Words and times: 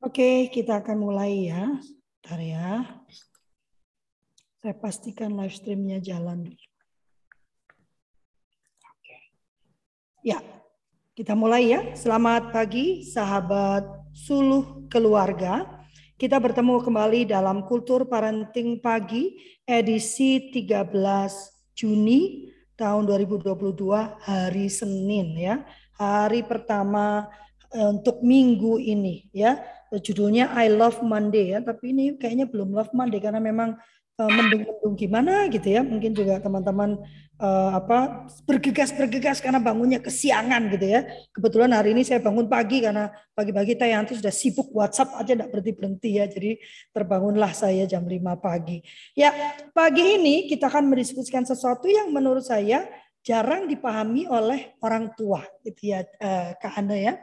Oke, 0.00 0.48
kita 0.48 0.80
akan 0.80 0.96
mulai 0.96 1.52
ya. 1.52 1.76
Bentar 1.76 2.40
ya. 2.40 2.88
Saya 4.56 4.72
pastikan 4.72 5.36
live 5.36 5.52
streamnya 5.52 6.00
jalan 6.00 6.48
dulu. 6.48 6.56
Oke. 8.80 9.16
Ya, 10.24 10.40
kita 11.12 11.36
mulai 11.36 11.68
ya. 11.68 11.80
Selamat 11.92 12.48
pagi 12.48 13.04
sahabat 13.04 13.84
suluh 14.16 14.88
keluarga. 14.88 15.68
Kita 16.16 16.40
bertemu 16.40 16.80
kembali 16.80 17.28
dalam 17.28 17.68
Kultur 17.68 18.08
Parenting 18.08 18.80
Pagi 18.80 19.36
edisi 19.68 20.48
13 20.48 20.96
Juni 21.76 22.48
tahun 22.72 23.04
2022 23.04 23.52
hari 24.24 24.64
Senin 24.72 25.36
ya. 25.36 25.60
Hari 26.00 26.40
pertama 26.48 27.28
eh, 27.68 27.84
untuk 27.84 28.24
minggu 28.24 28.80
ini 28.80 29.28
ya 29.36 29.60
judulnya 29.98 30.54
I 30.54 30.70
Love 30.70 31.02
Monday 31.02 31.56
ya, 31.56 31.58
tapi 31.58 31.90
ini 31.90 32.14
kayaknya 32.14 32.46
belum 32.46 32.70
Love 32.70 32.94
Monday 32.94 33.18
karena 33.18 33.42
memang 33.42 33.74
uh, 34.20 34.30
mendung-mendung 34.30 34.94
gimana 34.94 35.50
gitu 35.50 35.66
ya. 35.66 35.82
Mungkin 35.82 36.14
juga 36.14 36.38
teman-teman 36.38 37.02
uh, 37.42 37.70
apa 37.74 38.30
bergegas-bergegas 38.46 39.42
karena 39.42 39.58
bangunnya 39.58 39.98
kesiangan 39.98 40.70
gitu 40.76 40.86
ya. 40.86 41.00
Kebetulan 41.34 41.74
hari 41.74 41.96
ini 41.96 42.06
saya 42.06 42.22
bangun 42.22 42.46
pagi 42.46 42.84
karena 42.84 43.10
pagi-pagi 43.34 43.74
Tayanti 43.74 44.14
sudah 44.20 44.30
sibuk 44.30 44.70
WhatsApp 44.70 45.16
aja 45.18 45.32
tidak 45.34 45.50
berhenti-berhenti 45.50 46.10
ya. 46.20 46.30
Jadi 46.30 46.60
terbangunlah 46.92 47.50
saya 47.50 47.82
jam 47.88 48.04
5 48.04 48.14
pagi. 48.38 48.84
Ya, 49.16 49.34
pagi 49.72 50.20
ini 50.20 50.46
kita 50.46 50.68
akan 50.70 50.86
mendiskusikan 50.86 51.42
sesuatu 51.42 51.90
yang 51.90 52.12
menurut 52.14 52.44
saya 52.44 52.86
jarang 53.20 53.68
dipahami 53.68 54.24
oleh 54.28 54.76
orang 54.80 55.12
tua 55.12 55.44
gitu 55.60 55.92
ya 55.92 56.00
uh, 56.24 56.56
Kak 56.56 56.80
Ana 56.80 56.96
ya 56.96 57.14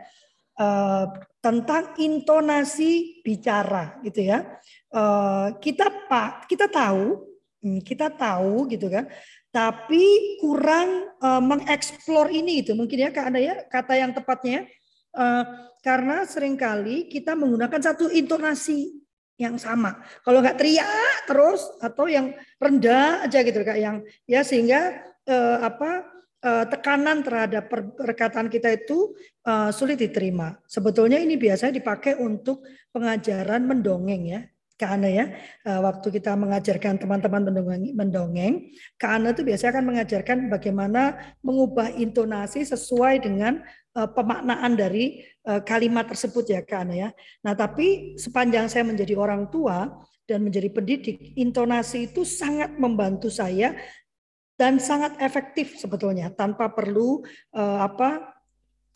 uh, 0.58 1.06
tentang 1.40 1.96
intonasi 2.02 3.22
bicara 3.24 4.02
gitu 4.04 4.26
ya. 4.26 4.44
Uh, 4.92 5.56
kita 5.62 5.88
pak 6.10 6.50
kita 6.50 6.68
tahu 6.68 7.28
hmm, 7.64 7.80
kita 7.84 8.14
tahu 8.14 8.70
gitu 8.72 8.88
kan 8.88 9.08
tapi 9.52 10.38
kurang 10.38 11.18
uh, 11.24 11.42
mengeksplor 11.42 12.30
ini 12.30 12.62
gitu 12.64 12.78
mungkin 12.78 13.08
ya 13.08 13.10
ada 13.10 13.40
ya 13.40 13.56
kata 13.66 13.94
yang 13.98 14.12
tepatnya 14.14 14.70
uh, 15.18 15.44
karena 15.82 16.28
sering 16.28 16.60
kali 16.60 17.10
kita 17.10 17.34
menggunakan 17.34 17.82
satu 17.82 18.12
intonasi 18.12 19.02
yang 19.38 19.58
sama 19.58 20.02
kalau 20.26 20.42
nggak 20.42 20.58
teriak 20.58 21.26
terus 21.30 21.62
atau 21.82 22.10
yang 22.10 22.34
rendah 22.58 23.26
aja 23.26 23.42
gitu 23.46 23.62
kayak 23.62 23.82
yang 23.82 23.98
ya 24.26 24.42
sehingga 24.42 25.06
uh, 25.30 25.58
apa 25.62 26.17
tekanan 26.70 27.26
terhadap 27.26 27.70
perkataan 27.72 28.48
kita 28.48 28.74
itu 28.74 29.16
uh, 29.48 29.70
sulit 29.74 29.98
diterima. 29.98 30.58
Sebetulnya 30.70 31.18
ini 31.18 31.36
biasanya 31.36 31.78
dipakai 31.78 32.20
untuk 32.20 32.64
pengajaran 32.94 33.66
mendongeng 33.66 34.24
ya. 34.28 34.42
Karena 34.78 35.10
ya, 35.10 35.26
uh, 35.66 35.82
waktu 35.90 36.14
kita 36.14 36.38
mengajarkan 36.38 37.02
teman-teman 37.02 37.50
mendongeng, 37.50 37.98
mendongeng, 37.98 38.54
itu 39.34 39.42
biasanya 39.42 39.72
akan 39.74 39.86
mengajarkan 39.90 40.38
bagaimana 40.54 41.02
mengubah 41.42 41.90
intonasi 41.98 42.62
sesuai 42.62 43.26
dengan 43.26 43.66
pemaknaan 43.98 44.78
dari 44.78 45.26
kalimat 45.66 46.06
tersebut 46.06 46.46
ya 46.54 46.62
karena 46.62 46.94
ya. 46.94 47.10
Nah 47.42 47.58
tapi 47.58 48.14
sepanjang 48.14 48.70
saya 48.70 48.86
menjadi 48.86 49.18
orang 49.18 49.50
tua 49.50 49.90
dan 50.30 50.46
menjadi 50.46 50.70
pendidik, 50.70 51.34
intonasi 51.34 52.14
itu 52.14 52.22
sangat 52.22 52.78
membantu 52.78 53.34
saya 53.34 53.74
dan 54.58 54.82
sangat 54.82 55.16
efektif 55.22 55.78
sebetulnya 55.78 56.34
tanpa 56.34 56.74
perlu 56.74 57.22
uh, 57.54 57.80
apa 57.86 58.36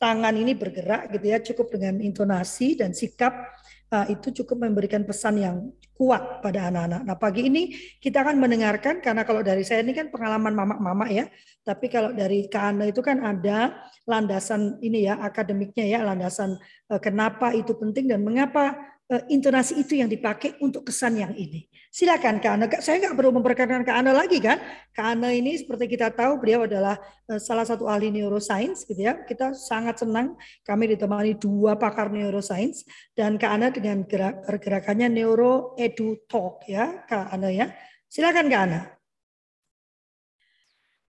tangan 0.01 0.33
ini 0.33 0.57
bergerak 0.57 1.13
gitu 1.13 1.25
ya 1.29 1.37
cukup 1.39 1.77
dengan 1.77 2.01
intonasi 2.01 2.73
dan 2.73 2.97
sikap 2.97 3.53
uh, 3.93 4.09
itu 4.09 4.33
cukup 4.41 4.65
memberikan 4.65 5.05
pesan 5.05 5.37
yang 5.37 5.57
kuat 5.93 6.41
pada 6.41 6.73
anak-anak. 6.73 7.01
Nah 7.05 7.13
pagi 7.13 7.45
ini 7.45 7.77
kita 8.01 8.25
akan 8.25 8.41
mendengarkan 8.41 9.05
karena 9.05 9.21
kalau 9.21 9.45
dari 9.45 9.61
saya 9.61 9.85
ini 9.85 9.93
kan 9.93 10.09
pengalaman 10.09 10.49
mama-mama 10.57 11.05
ya, 11.05 11.29
tapi 11.61 11.93
kalau 11.93 12.09
dari 12.09 12.49
Kana 12.49 12.89
itu 12.89 13.05
kan 13.05 13.21
ada 13.21 13.85
landasan 14.09 14.81
ini 14.81 15.05
ya 15.05 15.21
akademiknya 15.21 15.85
ya 15.85 16.01
landasan 16.01 16.57
uh, 16.89 16.97
kenapa 16.97 17.53
itu 17.53 17.77
penting 17.77 18.09
dan 18.09 18.25
mengapa 18.25 18.90
intonasi 19.27 19.83
itu 19.83 19.99
yang 19.99 20.07
dipakai 20.07 20.55
untuk 20.63 20.87
kesan 20.87 21.19
yang 21.19 21.35
ini. 21.35 21.67
Silakan 21.91 22.39
Kak 22.39 22.53
Ana. 22.55 22.65
Saya 22.79 23.03
nggak 23.03 23.19
perlu 23.19 23.35
memperkenalkan 23.35 23.83
Kak 23.83 23.97
Ana 23.99 24.15
lagi 24.15 24.39
kan. 24.39 24.55
Kak 24.95 25.19
Ana 25.19 25.35
ini 25.35 25.59
seperti 25.59 25.91
kita 25.91 26.07
tahu 26.15 26.39
beliau 26.39 26.63
adalah 26.63 26.95
eh, 27.27 27.35
salah 27.35 27.67
satu 27.67 27.91
ahli 27.91 28.07
neuroscience 28.07 28.87
gitu 28.87 29.03
ya. 29.03 29.19
Kita 29.27 29.51
sangat 29.51 29.99
senang 29.99 30.39
kami 30.63 30.95
ditemani 30.95 31.35
dua 31.35 31.75
pakar 31.75 32.07
neuroscience 32.07 32.87
dan 33.11 33.35
Kak 33.35 33.51
Ana 33.51 33.67
dengan 33.75 34.07
gerak, 34.07 34.47
pergerakannya 34.47 35.11
Neuro 35.11 35.75
Edu 35.75 36.23
Talk 36.31 36.63
ya 36.71 37.03
Kak 37.03 37.35
Ana 37.35 37.51
ya. 37.51 37.67
Silakan 38.07 38.47
Kak 38.47 38.61
Ana. 38.63 38.79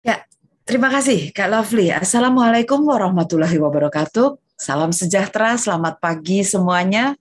Ya, 0.08 0.24
terima 0.64 0.88
kasih 0.88 1.36
Kak 1.36 1.52
Lovely. 1.52 1.92
Assalamualaikum 1.92 2.80
warahmatullahi 2.88 3.60
wabarakatuh. 3.60 4.40
Salam 4.56 4.96
sejahtera, 4.96 5.60
selamat 5.60 6.00
pagi 6.00 6.48
semuanya 6.48 7.20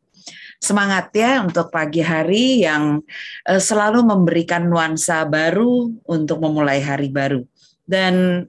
semangat 0.61 1.09
ya 1.17 1.41
untuk 1.41 1.73
pagi 1.73 2.05
hari 2.05 2.61
yang 2.69 3.01
uh, 3.49 3.57
selalu 3.59 4.05
memberikan 4.05 4.69
nuansa 4.69 5.25
baru 5.25 5.89
untuk 6.05 6.45
memulai 6.45 6.85
hari 6.85 7.09
baru. 7.09 7.41
Dan 7.89 8.45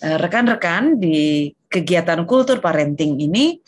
uh, 0.00 0.16
rekan-rekan 0.22 1.02
di 1.02 1.50
kegiatan 1.66 2.22
kultur 2.24 2.62
parenting 2.62 3.18
ini 3.18 3.58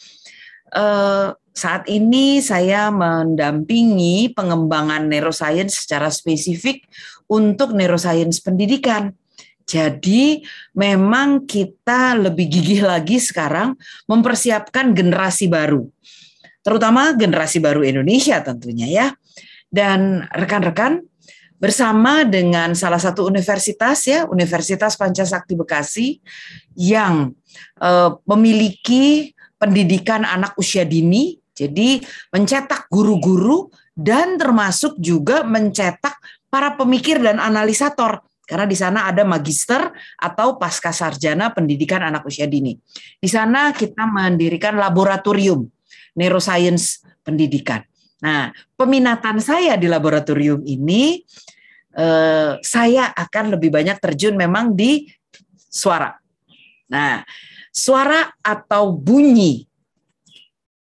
uh, 0.78 1.34
saat 1.50 1.90
ini 1.90 2.38
saya 2.38 2.94
mendampingi 2.94 4.30
pengembangan 4.30 5.10
neuroscience 5.10 5.82
secara 5.82 6.06
spesifik 6.06 6.86
untuk 7.26 7.74
neuroscience 7.74 8.38
pendidikan. 8.38 9.10
Jadi 9.68 10.40
memang 10.72 11.44
kita 11.44 12.16
lebih 12.16 12.48
gigih 12.48 12.88
lagi 12.88 13.20
sekarang 13.20 13.76
mempersiapkan 14.08 14.96
generasi 14.96 15.50
baru 15.50 15.84
terutama 16.68 17.16
generasi 17.16 17.64
baru 17.64 17.80
Indonesia 17.80 18.44
tentunya 18.44 18.84
ya. 18.84 19.06
Dan 19.72 20.28
rekan-rekan 20.28 21.00
bersama 21.56 22.28
dengan 22.28 22.76
salah 22.76 23.00
satu 23.00 23.24
universitas 23.24 24.04
ya, 24.04 24.28
Universitas 24.28 25.00
Pancasakti 25.00 25.56
Bekasi 25.56 26.20
yang 26.76 27.32
uh, 27.80 28.20
memiliki 28.28 29.32
pendidikan 29.56 30.28
anak 30.28 30.52
usia 30.60 30.84
dini, 30.84 31.40
jadi 31.56 32.04
mencetak 32.36 32.92
guru-guru 32.92 33.72
dan 33.96 34.36
termasuk 34.36 35.00
juga 35.00 35.48
mencetak 35.48 36.20
para 36.52 36.76
pemikir 36.76 37.16
dan 37.16 37.40
analisator 37.40 38.28
karena 38.48 38.64
di 38.64 38.76
sana 38.80 39.04
ada 39.04 39.28
magister 39.28 39.92
atau 40.16 40.56
pasca 40.56 40.88
sarjana 40.88 41.52
pendidikan 41.52 42.00
anak 42.00 42.24
usia 42.24 42.48
dini. 42.48 42.72
Di 43.20 43.28
sana 43.28 43.76
kita 43.76 44.08
mendirikan 44.08 44.80
laboratorium 44.80 45.68
neuroscience 46.18 47.06
pendidikan. 47.22 47.86
Nah, 48.18 48.50
peminatan 48.74 49.38
saya 49.38 49.78
di 49.78 49.86
laboratorium 49.86 50.66
ini 50.66 51.22
eh, 51.94 52.52
saya 52.58 53.14
akan 53.14 53.54
lebih 53.54 53.70
banyak 53.70 54.02
terjun 54.02 54.34
memang 54.34 54.74
di 54.74 55.06
suara. 55.54 56.18
Nah, 56.90 57.22
suara 57.70 58.26
atau 58.42 58.90
bunyi 58.90 59.62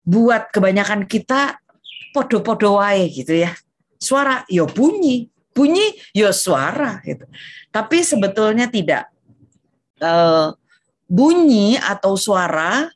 buat 0.02 0.50
kebanyakan 0.50 1.06
kita 1.06 1.62
podo-podo 2.10 2.82
wae 2.82 3.06
gitu 3.14 3.46
ya. 3.46 3.54
Suara 4.00 4.42
yo 4.50 4.66
ya 4.66 4.74
bunyi, 4.74 5.30
bunyi 5.54 5.94
yo 6.10 6.26
ya 6.26 6.32
suara 6.34 6.98
gitu. 7.06 7.28
Tapi 7.70 8.02
sebetulnya 8.02 8.66
tidak. 8.66 9.06
Uh, 10.00 10.56
bunyi 11.04 11.76
atau 11.76 12.16
suara 12.16 12.88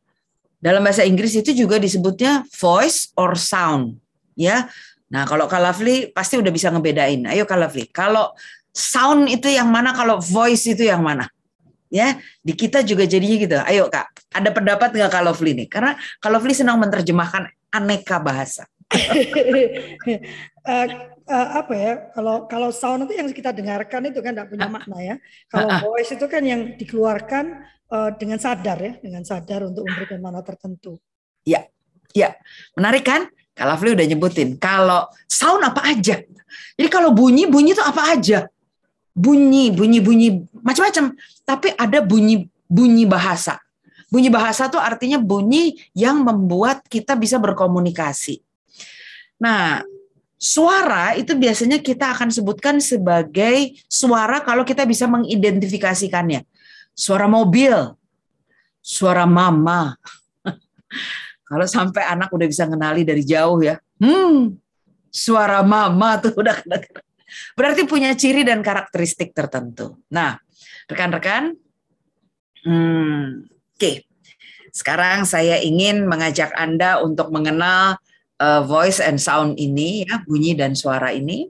dalam 0.65 0.81
bahasa 0.81 1.05
Inggris 1.05 1.37
itu 1.37 1.53
juga 1.53 1.77
disebutnya 1.77 2.49
voice 2.57 3.13
or 3.21 3.37
sound, 3.37 4.01
ya. 4.33 4.65
Nah, 5.13 5.29
kalau 5.29 5.45
Kalafli 5.45 6.09
pasti 6.09 6.41
udah 6.41 6.49
bisa 6.49 6.73
ngebedain. 6.73 7.29
Ayo 7.29 7.45
Kalafli, 7.45 7.85
kalau 7.93 8.33
sound 8.73 9.29
itu 9.29 9.53
yang 9.53 9.69
mana, 9.69 9.93
kalau 9.93 10.25
voice 10.25 10.73
itu 10.73 10.89
yang 10.89 11.05
mana? 11.05 11.29
Ya, 11.93 12.17
di 12.41 12.57
kita 12.57 12.81
juga 12.81 13.05
jadinya 13.05 13.37
gitu. 13.37 13.61
Ayo 13.61 13.93
Kak, 13.93 14.33
ada 14.33 14.49
pendapat 14.57 14.97
nggak 14.97 15.13
Kalafli 15.13 15.53
nih? 15.53 15.69
Karena 15.69 16.01
Kalafli 16.17 16.57
senang 16.57 16.81
menerjemahkan 16.81 17.45
aneka 17.69 18.17
bahasa. 18.25 18.65
uh, 18.89 20.65
uh, 21.29 21.49
apa 21.61 21.75
ya 21.75 21.93
kalau 22.13 22.45
kalau 22.49 22.69
sound 22.73 23.09
itu 23.09 23.15
yang 23.17 23.29
kita 23.33 23.51
dengarkan 23.51 24.13
itu 24.13 24.21
kan 24.21 24.37
tidak 24.37 24.49
punya 24.53 24.69
makna 24.69 24.99
ya 25.01 25.17
kalau 25.49 25.69
voice 25.81 26.13
itu 26.13 26.27
kan 26.29 26.43
yang 26.45 26.77
dikeluarkan 26.77 27.65
uh, 27.95 28.11
dengan 28.19 28.39
sadar 28.43 28.79
ya, 28.83 28.93
dengan 28.99 29.23
sadar 29.23 29.71
untuk 29.71 29.87
memberikan 29.87 30.19
mana 30.19 30.43
tertentu. 30.43 30.99
Ya, 31.47 31.71
ya, 32.11 32.35
menarik 32.75 33.07
kan? 33.07 33.31
Kalau 33.55 33.79
Fli 33.79 33.95
udah 33.95 34.03
nyebutin, 34.03 34.59
kalau 34.59 35.07
sound 35.31 35.63
apa 35.63 35.87
aja. 35.87 36.19
Jadi 36.75 36.89
kalau 36.91 37.15
bunyi, 37.15 37.47
bunyi 37.47 37.71
itu 37.79 37.85
apa 37.85 38.19
aja. 38.19 38.51
Bunyi, 39.15 39.71
bunyi, 39.71 40.03
bunyi 40.03 40.43
macam-macam. 40.59 41.15
Tapi 41.47 41.71
ada 41.79 42.03
bunyi, 42.03 42.51
bunyi 42.67 43.07
bahasa. 43.07 43.63
Bunyi 44.11 44.27
bahasa 44.27 44.67
itu 44.67 44.75
artinya 44.75 45.23
bunyi 45.23 45.79
yang 45.95 46.27
membuat 46.27 46.83
kita 46.91 47.15
bisa 47.15 47.39
berkomunikasi. 47.39 48.43
Nah, 49.39 49.87
suara 50.35 51.15
itu 51.15 51.39
biasanya 51.39 51.79
kita 51.79 52.11
akan 52.11 52.35
sebutkan 52.35 52.83
sebagai 52.83 53.79
suara 53.87 54.43
kalau 54.43 54.67
kita 54.67 54.83
bisa 54.83 55.07
mengidentifikasikannya. 55.07 56.43
Suara 56.95 57.27
mobil, 57.27 57.75
suara 58.79 59.27
mama. 59.27 59.99
kalau 61.51 61.67
sampai 61.67 62.07
anak 62.07 62.31
udah 62.31 62.47
bisa 62.47 62.71
kenali 62.71 63.03
dari 63.03 63.27
jauh 63.27 63.59
ya, 63.61 63.77
hmm, 63.99 64.55
suara 65.11 65.63
mama 65.67 66.23
tuh 66.23 66.35
udah 66.43 66.63
berarti 67.59 67.83
punya 67.87 68.15
ciri 68.15 68.47
dan 68.47 68.63
karakteristik 68.63 69.35
tertentu. 69.35 69.99
Nah, 70.11 70.39
rekan-rekan, 70.87 71.55
hmm, 72.63 73.47
oke. 73.47 73.79
Okay. 73.79 74.07
Sekarang 74.75 75.23
saya 75.23 75.63
ingin 75.63 76.03
mengajak 76.11 76.51
Anda 76.59 76.99
untuk 76.99 77.31
mengenal 77.31 77.95
uh, 78.43 78.63
voice 78.67 78.99
and 78.99 79.23
sound 79.23 79.55
ini, 79.55 80.03
ya, 80.03 80.19
bunyi 80.27 80.59
dan 80.59 80.75
suara 80.75 81.15
ini. 81.15 81.47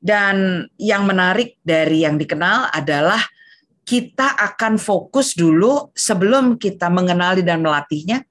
Dan 0.00 0.64
yang 0.80 1.04
menarik 1.04 1.60
dari 1.60 2.08
yang 2.08 2.16
dikenal 2.16 2.72
adalah 2.72 3.20
kita 3.90 4.38
akan 4.38 4.78
fokus 4.78 5.34
dulu 5.34 5.90
sebelum 5.98 6.54
kita 6.62 6.86
mengenali 6.86 7.42
dan 7.42 7.58
melatihnya, 7.58 8.22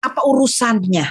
apa 0.00 0.24
urusannya, 0.24 1.04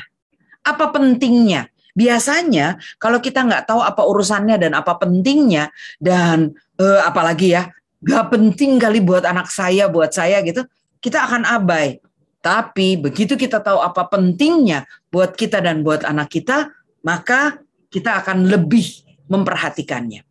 apa 0.66 0.86
pentingnya. 0.90 1.70
Biasanya 1.94 2.82
kalau 2.98 3.22
kita 3.22 3.46
nggak 3.46 3.70
tahu 3.70 3.86
apa 3.86 4.02
urusannya 4.10 4.58
dan 4.58 4.74
apa 4.74 4.98
pentingnya 4.98 5.70
dan 6.02 6.58
uh, 6.82 7.06
apalagi 7.06 7.54
ya 7.54 7.70
nggak 8.02 8.26
penting 8.34 8.82
kali 8.82 9.06
buat 9.06 9.22
anak 9.22 9.54
saya, 9.54 9.86
buat 9.86 10.10
saya 10.18 10.42
gitu, 10.42 10.66
kita 10.98 11.30
akan 11.30 11.46
abai. 11.46 12.02
Tapi 12.42 12.98
begitu 12.98 13.38
kita 13.38 13.62
tahu 13.62 13.86
apa 13.86 14.10
pentingnya 14.10 14.90
buat 15.14 15.38
kita 15.38 15.62
dan 15.62 15.86
buat 15.86 16.02
anak 16.02 16.34
kita, 16.34 16.74
maka 17.06 17.62
kita 17.94 18.18
akan 18.26 18.50
lebih 18.50 19.06
memperhatikannya. 19.30 20.26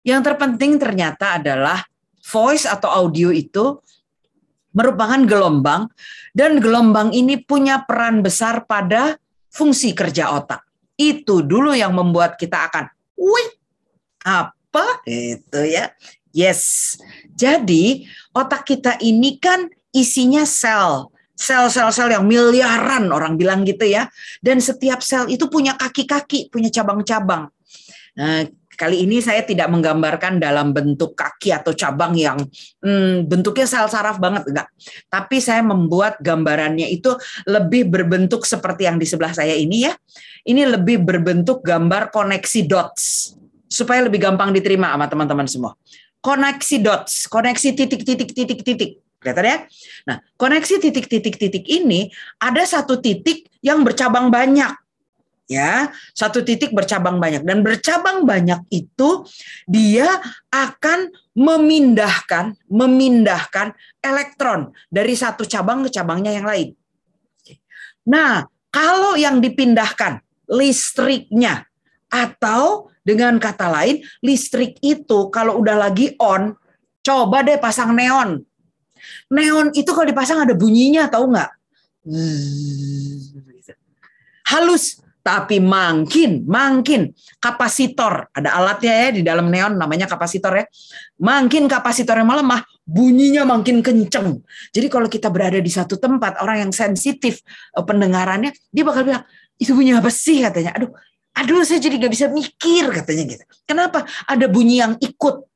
Yang 0.00 0.20
terpenting 0.24 0.80
ternyata 0.80 1.36
adalah 1.36 1.84
voice 2.30 2.64
atau 2.64 2.86
audio 2.86 3.34
itu 3.34 3.82
merupakan 4.70 5.18
gelombang 5.26 5.90
dan 6.30 6.62
gelombang 6.62 7.10
ini 7.10 7.42
punya 7.42 7.82
peran 7.82 8.22
besar 8.22 8.64
pada 8.70 9.18
fungsi 9.50 9.90
kerja 9.90 10.30
otak. 10.30 10.62
Itu 10.94 11.42
dulu 11.42 11.74
yang 11.74 11.96
membuat 11.96 12.38
kita 12.38 12.70
akan, 12.70 12.86
wih, 13.18 13.50
apa 14.22 15.02
itu 15.08 15.60
ya? 15.66 15.90
Yes. 16.30 16.94
Jadi 17.34 18.06
otak 18.30 18.62
kita 18.62 18.94
ini 19.02 19.42
kan 19.42 19.66
isinya 19.90 20.46
sel, 20.46 21.10
sel-sel-sel 21.34 22.14
yang 22.14 22.28
miliaran 22.28 23.10
orang 23.10 23.34
bilang 23.34 23.66
gitu 23.66 23.88
ya. 23.90 24.06
Dan 24.38 24.62
setiap 24.62 25.02
sel 25.02 25.26
itu 25.26 25.50
punya 25.50 25.74
kaki-kaki, 25.74 26.46
punya 26.52 26.70
cabang-cabang. 26.70 27.50
Nah, 28.14 28.46
kali 28.80 29.04
ini 29.04 29.20
saya 29.20 29.44
tidak 29.44 29.68
menggambarkan 29.68 30.40
dalam 30.40 30.72
bentuk 30.72 31.12
kaki 31.12 31.52
atau 31.52 31.76
cabang 31.76 32.16
yang 32.16 32.40
hmm, 32.80 33.28
bentuknya 33.28 33.68
sel 33.68 33.84
saraf 33.92 34.16
banget 34.16 34.48
enggak. 34.48 34.72
Tapi 35.12 35.36
saya 35.36 35.60
membuat 35.60 36.16
gambarannya 36.24 36.88
itu 36.88 37.12
lebih 37.44 37.92
berbentuk 37.92 38.48
seperti 38.48 38.88
yang 38.88 38.96
di 38.96 39.04
sebelah 39.04 39.36
saya 39.36 39.52
ini 39.52 39.84
ya. 39.84 39.92
Ini 40.48 40.64
lebih 40.80 41.04
berbentuk 41.04 41.60
gambar 41.60 42.08
koneksi 42.08 42.60
dots 42.64 43.36
supaya 43.68 44.08
lebih 44.08 44.24
gampang 44.24 44.56
diterima 44.56 44.96
sama 44.96 45.04
teman-teman 45.12 45.44
semua. 45.44 45.76
Koneksi 46.24 46.76
dots, 46.80 47.28
koneksi 47.28 47.76
titik-titik-titik-titik 47.76 49.04
Kelihatan 49.20 49.44
ya? 49.44 49.58
Nah, 50.08 50.16
koneksi 50.40 50.80
titik-titik-titik 50.80 51.68
ini 51.68 52.08
ada 52.40 52.64
satu 52.64 53.04
titik 53.04 53.52
yang 53.60 53.84
bercabang 53.84 54.32
banyak. 54.32 54.72
Ya, 55.50 55.90
satu 56.14 56.46
titik 56.46 56.70
bercabang 56.70 57.18
banyak 57.18 57.42
dan 57.42 57.66
bercabang 57.66 58.22
banyak 58.22 58.62
itu 58.70 59.26
dia 59.66 60.22
akan 60.46 61.10
memindahkan 61.34 62.54
memindahkan 62.70 63.74
elektron 63.98 64.70
dari 64.86 65.18
satu 65.18 65.42
cabang 65.42 65.82
ke 65.82 65.90
cabangnya 65.90 66.38
yang 66.38 66.46
lain. 66.46 66.68
Nah, 68.06 68.46
kalau 68.70 69.18
yang 69.18 69.42
dipindahkan 69.42 70.22
listriknya 70.46 71.66
atau 72.06 72.86
dengan 73.02 73.42
kata 73.42 73.66
lain 73.74 74.06
listrik 74.22 74.78
itu 74.86 75.34
kalau 75.34 75.58
udah 75.58 75.74
lagi 75.90 76.14
on 76.22 76.54
coba 77.02 77.42
deh 77.42 77.58
pasang 77.58 77.90
neon 77.90 78.46
Neon 79.30 79.72
itu 79.72 79.90
kalau 79.90 80.06
dipasang 80.08 80.44
ada 80.44 80.54
bunyinya, 80.54 81.08
tahu 81.08 81.32
nggak? 81.32 81.50
Halus, 84.50 84.98
tapi 85.30 85.62
makin, 85.62 86.42
makin 86.42 87.14
kapasitor. 87.38 88.26
Ada 88.34 88.50
alatnya 88.50 88.94
ya 89.06 89.08
di 89.14 89.22
dalam 89.22 89.46
neon 89.46 89.78
namanya 89.78 90.10
kapasitor 90.10 90.58
ya. 90.58 90.66
Makin 91.22 91.70
kapasitornya 91.70 92.26
melemah, 92.26 92.66
bunyinya 92.82 93.46
makin 93.46 93.78
kenceng. 93.78 94.42
Jadi 94.74 94.90
kalau 94.90 95.06
kita 95.06 95.30
berada 95.30 95.62
di 95.62 95.70
satu 95.70 96.02
tempat, 96.02 96.42
orang 96.42 96.66
yang 96.66 96.72
sensitif 96.74 97.46
eh, 97.46 97.84
pendengarannya, 97.86 98.50
dia 98.74 98.82
bakal 98.82 99.06
bilang, 99.06 99.22
itu 99.54 99.70
bunyi 99.70 99.94
apa 99.94 100.10
sih 100.10 100.42
katanya. 100.42 100.74
Aduh, 100.74 100.90
aduh 101.38 101.62
saya 101.62 101.78
jadi 101.78 101.94
nggak 102.02 102.10
bisa 102.10 102.26
mikir 102.26 102.90
katanya 102.90 103.38
gitu. 103.38 103.44
Kenapa? 103.70 104.02
Ada 104.26 104.50
bunyi 104.50 104.82
yang 104.82 104.98
ikut 104.98 105.46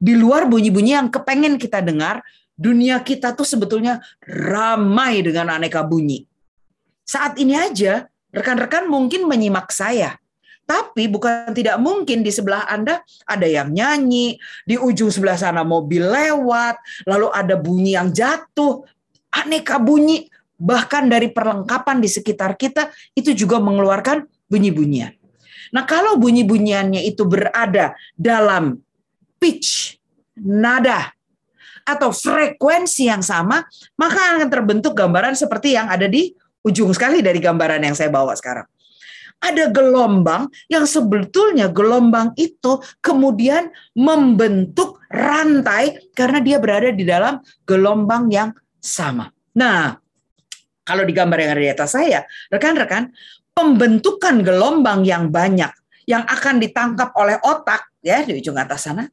di 0.00 0.16
luar 0.16 0.48
bunyi-bunyi 0.48 0.96
yang 0.96 1.12
kepengen 1.12 1.60
kita 1.60 1.84
dengar, 1.84 2.24
dunia 2.56 3.04
kita 3.04 3.36
tuh 3.36 3.44
sebetulnya 3.44 4.00
ramai 4.24 5.20
dengan 5.20 5.52
aneka 5.52 5.84
bunyi. 5.84 6.24
Saat 7.04 7.36
ini 7.36 7.52
aja, 7.52 8.08
rekan-rekan 8.34 8.86
mungkin 8.86 9.26
menyimak 9.26 9.70
saya. 9.70 10.18
Tapi 10.66 11.10
bukan 11.10 11.50
tidak 11.50 11.82
mungkin 11.82 12.22
di 12.22 12.30
sebelah 12.30 12.62
Anda 12.70 13.02
ada 13.26 13.42
yang 13.42 13.74
nyanyi, 13.74 14.38
di 14.62 14.78
ujung 14.78 15.10
sebelah 15.10 15.34
sana 15.34 15.66
mobil 15.66 16.06
lewat, 16.06 16.78
lalu 17.10 17.26
ada 17.34 17.58
bunyi 17.58 17.98
yang 17.98 18.14
jatuh, 18.14 18.86
aneka 19.34 19.82
bunyi, 19.82 20.30
bahkan 20.54 21.10
dari 21.10 21.34
perlengkapan 21.34 21.98
di 21.98 22.06
sekitar 22.06 22.54
kita 22.54 22.94
itu 23.18 23.34
juga 23.34 23.58
mengeluarkan 23.58 24.22
bunyi-bunyian. 24.46 25.10
Nah, 25.74 25.82
kalau 25.86 26.14
bunyi-bunyiannya 26.22 27.02
itu 27.02 27.26
berada 27.26 27.98
dalam 28.14 28.78
pitch, 29.42 29.98
nada, 30.38 31.10
atau 31.82 32.14
frekuensi 32.14 33.10
yang 33.10 33.26
sama, 33.26 33.66
maka 33.98 34.38
akan 34.38 34.48
terbentuk 34.50 34.94
gambaran 34.94 35.34
seperti 35.34 35.74
yang 35.74 35.90
ada 35.90 36.06
di 36.06 36.30
ujung 36.64 36.92
sekali 36.92 37.24
dari 37.24 37.38
gambaran 37.38 37.80
yang 37.80 37.96
saya 37.96 38.12
bawa 38.12 38.36
sekarang. 38.36 38.66
Ada 39.40 39.72
gelombang 39.72 40.52
yang 40.68 40.84
sebetulnya 40.84 41.72
gelombang 41.72 42.36
itu 42.36 42.76
kemudian 43.00 43.72
membentuk 43.96 45.00
rantai 45.08 46.12
karena 46.12 46.44
dia 46.44 46.60
berada 46.60 46.92
di 46.92 47.08
dalam 47.08 47.40
gelombang 47.64 48.28
yang 48.28 48.52
sama. 48.76 49.32
Nah, 49.56 49.96
kalau 50.84 51.08
di 51.08 51.16
gambar 51.16 51.38
yang 51.40 51.52
ada 51.56 51.62
di 51.64 51.72
atas 51.72 51.96
saya, 51.96 52.20
rekan-rekan, 52.52 53.08
pembentukan 53.56 54.44
gelombang 54.44 55.08
yang 55.08 55.32
banyak 55.32 55.72
yang 56.04 56.26
akan 56.28 56.60
ditangkap 56.60 57.14
oleh 57.16 57.40
otak 57.40 57.96
ya 58.04 58.20
di 58.20 58.36
ujung 58.36 58.60
atas 58.60 58.90
sana 58.90 59.08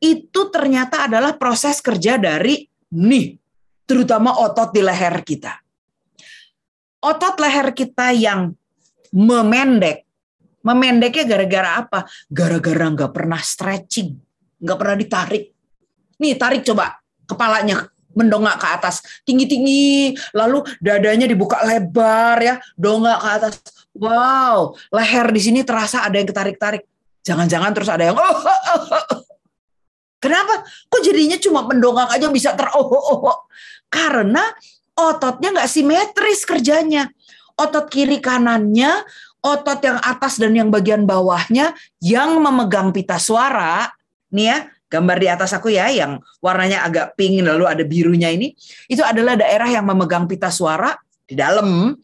itu 0.00 0.40
ternyata 0.48 1.06
adalah 1.06 1.36
proses 1.36 1.84
kerja 1.84 2.16
dari 2.16 2.64
nih, 2.96 3.36
terutama 3.84 4.40
otot 4.40 4.72
di 4.72 4.80
leher 4.80 5.20
kita. 5.20 5.59
Otot 7.00 7.36
leher 7.40 7.72
kita 7.72 8.12
yang 8.12 8.52
memendek, 9.08 10.04
memendeknya 10.60 11.24
gara-gara 11.24 11.70
apa? 11.80 12.04
Gara-gara 12.28 12.86
nggak 12.92 13.12
pernah 13.16 13.40
stretching, 13.40 14.20
nggak 14.60 14.78
pernah 14.78 14.96
ditarik. 15.00 15.44
Nih 16.20 16.36
tarik 16.36 16.60
coba 16.68 17.00
kepalanya 17.24 17.88
mendongak 18.12 18.60
ke 18.60 18.68
atas 18.68 19.00
tinggi-tinggi, 19.24 20.12
lalu 20.36 20.60
dadanya 20.82 21.24
dibuka 21.24 21.62
lebar 21.64 22.36
ya, 22.42 22.54
dongak 22.76 23.18
ke 23.18 23.28
atas. 23.40 23.52
Wow, 23.96 24.76
leher 24.92 25.26
di 25.32 25.40
sini 25.40 25.60
terasa 25.64 26.04
ada 26.04 26.20
yang 26.20 26.28
ketarik-tarik. 26.28 26.84
Jangan-jangan 27.24 27.70
terus 27.72 27.88
ada 27.88 28.12
yang 28.12 28.16
oh, 28.16 28.24
oh, 28.24 28.60
oh, 28.76 28.84
oh. 28.92 29.20
Kenapa? 30.20 30.68
Kok 30.92 31.00
jadinya 31.00 31.40
cuma 31.40 31.64
mendongak 31.64 32.12
aja 32.12 32.28
bisa 32.28 32.52
ter 32.52 32.68
oh, 32.76 32.84
oh, 32.84 33.24
oh. 33.24 33.38
Karena 33.88 34.44
ototnya 35.00 35.56
nggak 35.56 35.70
simetris 35.70 36.44
kerjanya. 36.44 37.08
Otot 37.56 37.88
kiri 37.88 38.20
kanannya, 38.20 39.04
otot 39.40 39.80
yang 39.80 39.98
atas 40.00 40.36
dan 40.36 40.52
yang 40.56 40.68
bagian 40.68 41.08
bawahnya 41.08 41.76
yang 42.00 42.40
memegang 42.40 42.92
pita 42.92 43.16
suara. 43.16 43.88
Nih 44.32 44.46
ya, 44.48 44.58
gambar 44.88 45.16
di 45.16 45.28
atas 45.28 45.50
aku 45.56 45.72
ya 45.72 45.88
yang 45.88 46.20
warnanya 46.40 46.84
agak 46.84 47.16
pink 47.16 47.40
lalu 47.44 47.64
ada 47.68 47.84
birunya 47.84 48.32
ini. 48.32 48.52
Itu 48.88 49.04
adalah 49.04 49.36
daerah 49.36 49.68
yang 49.68 49.84
memegang 49.88 50.24
pita 50.28 50.48
suara 50.48 50.96
di 51.24 51.38
dalam 51.38 51.94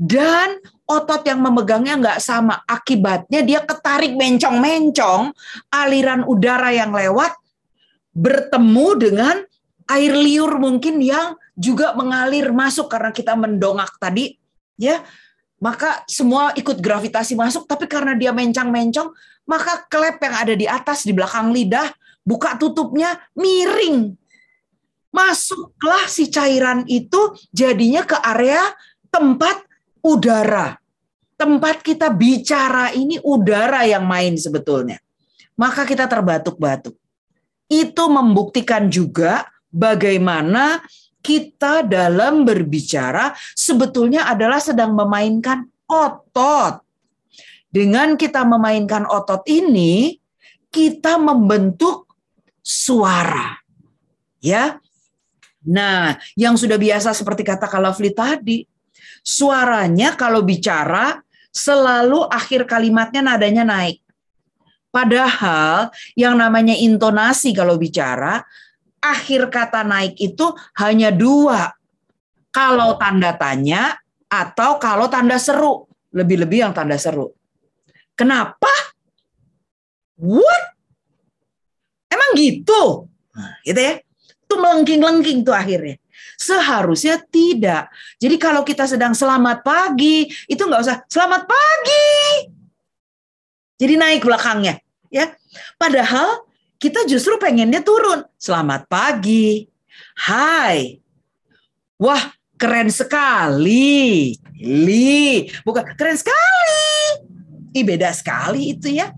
dan 0.00 0.56
otot 0.88 1.22
yang 1.26 1.44
memegangnya 1.44 1.94
nggak 2.00 2.18
sama. 2.22 2.62
Akibatnya 2.66 3.44
dia 3.46 3.60
ketarik 3.62 4.16
mencong-mencong 4.16 5.30
aliran 5.70 6.26
udara 6.26 6.74
yang 6.74 6.90
lewat 6.90 7.36
bertemu 8.10 8.88
dengan 8.98 9.36
air 9.90 10.14
liur 10.14 10.58
mungkin 10.58 10.98
yang 11.02 11.38
juga 11.58 11.92
mengalir 11.98 12.50
masuk 12.54 12.90
karena 12.90 13.10
kita 13.14 13.34
mendongak 13.36 13.94
tadi 13.98 14.38
ya 14.80 15.04
maka 15.60 16.02
semua 16.08 16.56
ikut 16.56 16.80
gravitasi 16.80 17.36
masuk, 17.36 17.68
tapi 17.68 17.84
karena 17.84 18.16
dia 18.16 18.32
mencang-mencong, 18.32 19.12
maka 19.44 19.84
klep 19.92 20.16
yang 20.24 20.34
ada 20.34 20.54
di 20.56 20.64
atas, 20.64 21.04
di 21.04 21.12
belakang 21.12 21.52
lidah, 21.52 21.92
buka 22.24 22.56
tutupnya 22.56 23.20
miring. 23.36 24.16
Masuklah 25.12 26.08
si 26.08 26.32
cairan 26.32 26.88
itu 26.88 27.36
jadinya 27.52 28.08
ke 28.08 28.16
area 28.24 28.64
tempat 29.12 29.60
udara. 30.00 30.80
Tempat 31.36 31.84
kita 31.84 32.08
bicara 32.08 32.92
ini 32.96 33.20
udara 33.20 33.84
yang 33.84 34.08
main 34.08 34.40
sebetulnya. 34.40 34.96
Maka 35.60 35.84
kita 35.84 36.08
terbatuk-batuk. 36.08 36.96
Itu 37.68 38.08
membuktikan 38.08 38.88
juga 38.88 39.44
bagaimana 39.68 40.80
kita 41.20 41.84
dalam 41.84 42.48
berbicara 42.48 43.36
sebetulnya 43.52 44.28
adalah 44.28 44.58
sedang 44.60 44.96
memainkan 44.96 45.68
otot. 45.84 46.80
Dengan 47.70 48.18
kita 48.18 48.42
memainkan 48.42 49.06
otot 49.06 49.46
ini, 49.46 50.18
kita 50.72 51.20
membentuk 51.22 52.10
suara. 52.58 53.58
Ya. 54.42 54.82
Nah, 55.60 56.16
yang 56.34 56.56
sudah 56.56 56.80
biasa 56.80 57.12
seperti 57.12 57.44
kata 57.44 57.68
Kalafli 57.68 58.10
tadi, 58.10 58.64
suaranya 59.20 60.16
kalau 60.16 60.40
bicara 60.40 61.20
selalu 61.52 62.26
akhir 62.26 62.64
kalimatnya 62.64 63.20
nadanya 63.20 63.62
naik. 63.66 64.00
Padahal 64.90 65.94
yang 66.18 66.34
namanya 66.34 66.74
intonasi 66.74 67.54
kalau 67.54 67.78
bicara 67.78 68.42
akhir 69.00 69.48
kata 69.48 69.82
naik 69.82 70.20
itu 70.20 70.52
hanya 70.76 71.10
dua. 71.10 71.72
Kalau 72.52 73.00
tanda 73.00 73.34
tanya 73.34 73.96
atau 74.28 74.76
kalau 74.76 75.08
tanda 75.08 75.40
seru. 75.40 75.88
Lebih-lebih 76.10 76.68
yang 76.68 76.72
tanda 76.74 76.98
seru. 77.00 77.32
Kenapa? 78.14 78.70
What? 80.20 80.76
Emang 82.10 82.30
gitu? 82.36 83.08
Nah, 83.32 83.56
gitu 83.64 83.80
ya. 83.80 83.94
Itu 84.44 84.54
melengking-lengking 84.58 85.46
tuh 85.46 85.54
akhirnya. 85.54 85.96
Seharusnya 86.34 87.22
tidak. 87.30 87.88
Jadi 88.18 88.36
kalau 88.36 88.66
kita 88.66 88.90
sedang 88.90 89.14
selamat 89.14 89.62
pagi, 89.62 90.26
itu 90.50 90.58
nggak 90.60 90.82
usah 90.82 90.96
selamat 91.06 91.46
pagi. 91.46 92.08
Jadi 93.80 93.94
naik 93.96 94.26
belakangnya, 94.26 94.76
ya. 95.08 95.32
Padahal 95.80 96.49
kita 96.80 97.04
justru 97.04 97.36
pengennya 97.36 97.84
turun. 97.84 98.24
Selamat 98.40 98.88
pagi. 98.88 99.68
Hai. 100.16 100.96
Wah, 102.00 102.32
keren 102.56 102.88
sekali. 102.88 104.32
Li, 104.56 105.44
bukan 105.60 105.84
keren 105.92 106.16
sekali. 106.16 106.88
Ih, 107.76 107.84
beda 107.84 108.08
sekali 108.16 108.72
itu 108.72 108.96
ya. 108.96 109.12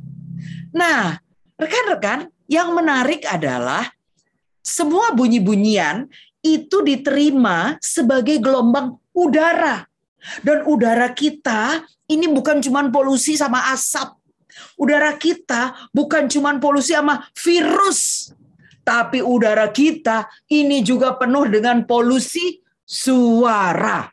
Nah, 0.75 1.15
rekan-rekan, 1.55 2.27
yang 2.51 2.75
menarik 2.75 3.23
adalah 3.31 3.87
semua 4.59 5.15
bunyi-bunyian 5.15 6.11
itu 6.43 6.83
diterima 6.83 7.79
sebagai 7.79 8.43
gelombang 8.43 8.99
udara. 9.15 9.87
Dan 10.43 10.67
udara 10.67 11.15
kita 11.15 11.87
ini 12.11 12.27
bukan 12.27 12.59
cuma 12.59 12.83
polusi 12.91 13.39
sama 13.39 13.71
asap, 13.71 14.19
Udara 14.77 15.17
kita 15.17 15.89
bukan 15.91 16.29
cuma 16.29 16.53
polusi 16.61 16.93
sama 16.93 17.25
virus, 17.33 18.31
tapi 18.83 19.23
udara 19.23 19.71
kita 19.71 20.29
ini 20.51 20.85
juga 20.85 21.17
penuh 21.17 21.49
dengan 21.49 21.87
polusi 21.87 22.61
suara. 22.83 24.11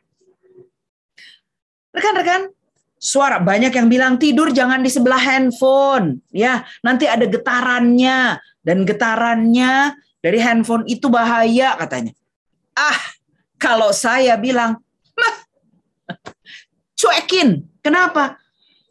Rekan-rekan, 1.90 2.48
suara 2.96 3.42
banyak 3.42 3.74
yang 3.74 3.88
bilang 3.90 4.14
tidur 4.16 4.54
jangan 4.54 4.80
di 4.80 4.88
sebelah 4.88 5.20
handphone, 5.20 6.22
ya. 6.30 6.64
Nanti 6.80 7.04
ada 7.04 7.26
getarannya 7.26 8.40
dan 8.62 8.78
getarannya 8.88 9.98
dari 10.24 10.38
handphone 10.38 10.88
itu 10.88 11.10
bahaya 11.12 11.76
katanya. 11.76 12.16
Ah, 12.72 13.00
kalau 13.60 13.92
saya 13.92 14.40
bilang, 14.40 14.80
cuekin. 16.96 17.68
Kenapa? 17.80 18.39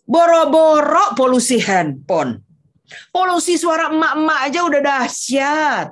Boro-boro 0.10 1.14
polusi 1.14 1.62
handphone. 1.62 2.42
Polusi 3.14 3.62
suara 3.62 3.94
emak-emak 3.94 4.40
aja 4.50 4.60
udah 4.66 4.82
dahsyat. 4.82 5.88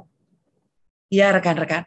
Ya 1.13 1.29
rekan-rekan. 1.29 1.85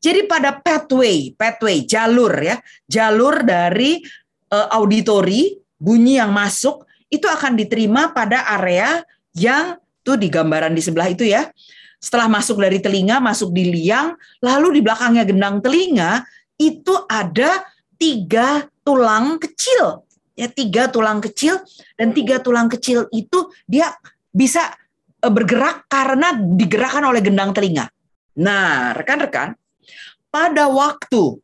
Jadi 0.00 0.24
pada 0.24 0.56
pathway, 0.56 1.36
pathway 1.36 1.84
jalur 1.84 2.32
ya, 2.40 2.56
jalur 2.88 3.44
dari 3.44 4.00
uh, 4.56 4.72
auditori 4.72 5.52
bunyi 5.76 6.16
yang 6.16 6.32
masuk 6.32 6.88
itu 7.12 7.28
akan 7.28 7.60
diterima 7.60 8.16
pada 8.16 8.48
area 8.56 9.04
yang 9.36 9.76
tuh 10.00 10.16
di 10.16 10.32
gambaran 10.32 10.72
di 10.72 10.80
sebelah 10.80 11.12
itu 11.12 11.28
ya. 11.28 11.44
Setelah 12.00 12.32
masuk 12.32 12.56
dari 12.56 12.80
telinga, 12.80 13.20
masuk 13.20 13.52
di 13.52 13.68
liang, 13.68 14.16
lalu 14.40 14.80
di 14.80 14.80
belakangnya 14.80 15.28
gendang 15.28 15.60
telinga 15.60 16.24
itu 16.56 16.96
ada 17.04 17.68
tiga 18.00 18.64
tulang 18.80 19.36
kecil 19.36 20.05
ya 20.36 20.46
tiga 20.52 20.92
tulang 20.92 21.18
kecil 21.24 21.58
dan 21.96 22.12
tiga 22.12 22.38
tulang 22.38 22.68
kecil 22.68 23.08
itu 23.10 23.50
dia 23.64 23.90
bisa 24.30 24.76
eh, 25.24 25.32
bergerak 25.32 25.88
karena 25.88 26.36
digerakkan 26.36 27.02
oleh 27.08 27.24
gendang 27.24 27.56
telinga. 27.56 27.88
Nah, 28.36 28.92
rekan-rekan, 28.92 29.56
pada 30.28 30.68
waktu 30.68 31.40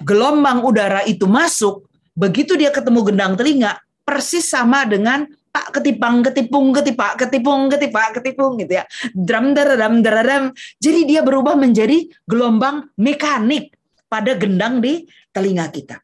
gelombang 0.00 0.64
udara 0.64 1.04
itu 1.04 1.28
masuk, 1.28 1.84
begitu 2.16 2.56
dia 2.56 2.72
ketemu 2.72 3.12
gendang 3.12 3.36
telinga, 3.36 3.76
persis 4.08 4.48
sama 4.48 4.88
dengan 4.88 5.28
pak 5.50 5.76
ketipang 5.76 6.22
ketipung 6.22 6.70
ketipak 6.70 7.18
ketipung 7.20 7.68
ketipak 7.68 8.16
ketipung 8.16 8.56
gitu 8.56 8.80
ya. 8.80 8.84
Drum 9.12 9.52
daradam 9.52 10.00
daradam. 10.00 10.56
Jadi 10.80 11.04
dia 11.04 11.20
berubah 11.20 11.58
menjadi 11.58 12.08
gelombang 12.24 12.88
mekanik 12.96 13.76
pada 14.08 14.32
gendang 14.38 14.80
di 14.80 15.04
telinga 15.34 15.68
kita. 15.68 16.00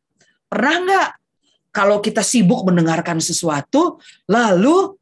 Pernah 0.47 0.76
nggak 0.85 1.09
kalau 1.76 2.00
kita 2.00 2.25
sibuk 2.25 2.64
mendengarkan 2.64 3.21
sesuatu, 3.21 4.00
lalu 4.25 4.97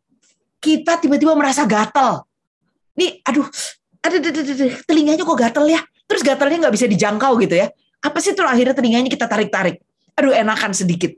kita 0.59 0.99
tiba-tiba 0.99 1.38
merasa 1.38 1.62
gatal. 1.62 2.26
Nih, 2.99 3.23
aduh, 3.23 3.47
ada 4.02 4.19
telinganya 4.83 5.23
kok 5.23 5.38
gatal 5.38 5.71
ya? 5.71 5.78
Terus 6.11 6.26
gatalnya 6.26 6.66
nggak 6.66 6.75
bisa 6.75 6.90
dijangkau 6.90 7.38
gitu 7.47 7.54
ya? 7.62 7.71
Apa 8.02 8.19
sih 8.19 8.35
tuh 8.35 8.43
akhirnya 8.43 8.75
telinganya 8.75 9.07
kita 9.07 9.31
tarik-tarik? 9.31 9.78
Aduh, 10.19 10.35
enakan 10.35 10.75
sedikit. 10.75 11.14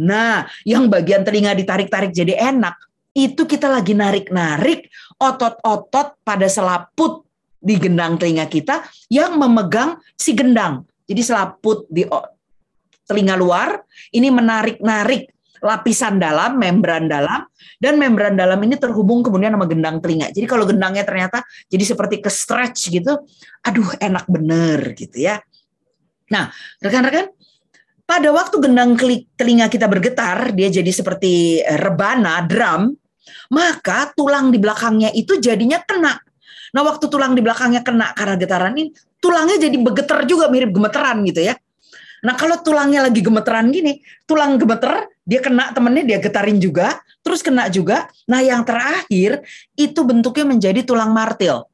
Nah, 0.00 0.48
yang 0.64 0.88
bagian 0.88 1.20
telinga 1.20 1.52
ditarik-tarik 1.52 2.10
jadi 2.10 2.40
enak, 2.56 2.74
itu 3.12 3.44
kita 3.44 3.68
lagi 3.68 3.92
narik-narik 3.92 4.88
otot-otot 5.20 6.18
pada 6.24 6.48
selaput 6.48 7.28
di 7.60 7.76
gendang 7.76 8.16
telinga 8.16 8.48
kita 8.48 8.82
yang 9.12 9.36
memegang 9.36 10.00
si 10.16 10.32
gendang. 10.32 10.88
Jadi 11.04 11.20
selaput 11.20 11.84
di 11.92 12.08
telinga 13.04 13.36
luar, 13.36 13.80
ini 14.12 14.28
menarik-narik 14.32 15.30
lapisan 15.64 16.20
dalam, 16.20 16.60
membran 16.60 17.08
dalam, 17.08 17.48
dan 17.80 17.96
membran 17.96 18.36
dalam 18.36 18.60
ini 18.60 18.76
terhubung 18.76 19.24
kemudian 19.24 19.56
sama 19.56 19.64
gendang 19.64 19.96
telinga. 20.04 20.28
Jadi 20.28 20.44
kalau 20.44 20.68
gendangnya 20.68 21.08
ternyata 21.08 21.40
jadi 21.72 21.84
seperti 21.96 22.20
ke 22.20 22.28
stretch 22.28 22.92
gitu, 22.92 23.24
aduh 23.64 23.88
enak 23.96 24.28
bener 24.28 24.92
gitu 24.92 25.24
ya. 25.24 25.40
Nah, 26.28 26.52
rekan-rekan, 26.84 27.32
pada 28.04 28.28
waktu 28.28 28.60
gendang 28.60 28.92
telinga 29.36 29.72
kita 29.72 29.88
bergetar, 29.88 30.52
dia 30.52 30.68
jadi 30.68 30.92
seperti 30.92 31.64
eh, 31.64 31.80
rebana, 31.80 32.44
drum, 32.44 32.92
maka 33.48 34.12
tulang 34.12 34.52
di 34.52 34.60
belakangnya 34.60 35.08
itu 35.16 35.40
jadinya 35.40 35.80
kena. 35.80 36.20
Nah, 36.76 36.82
waktu 36.84 37.08
tulang 37.08 37.32
di 37.32 37.40
belakangnya 37.40 37.80
kena 37.80 38.12
karena 38.12 38.36
getaran 38.36 38.76
ini, 38.76 38.92
tulangnya 39.16 39.56
jadi 39.56 39.76
bergetar 39.80 40.28
juga 40.28 40.52
mirip 40.52 40.76
gemeteran 40.76 41.24
gitu 41.24 41.40
ya. 41.40 41.56
Nah 42.24 42.34
kalau 42.40 42.56
tulangnya 42.64 43.04
lagi 43.04 43.20
gemeteran 43.20 43.68
gini, 43.68 44.00
tulang 44.24 44.56
gemeter, 44.56 45.12
dia 45.28 45.44
kena 45.44 45.76
temennya 45.76 46.04
dia 46.08 46.18
getarin 46.24 46.56
juga, 46.56 46.96
terus 47.20 47.44
kena 47.44 47.68
juga. 47.68 48.08
Nah 48.24 48.40
yang 48.40 48.64
terakhir 48.64 49.44
itu 49.76 50.00
bentuknya 50.00 50.48
menjadi 50.48 50.80
tulang 50.80 51.12
martil. 51.12 51.68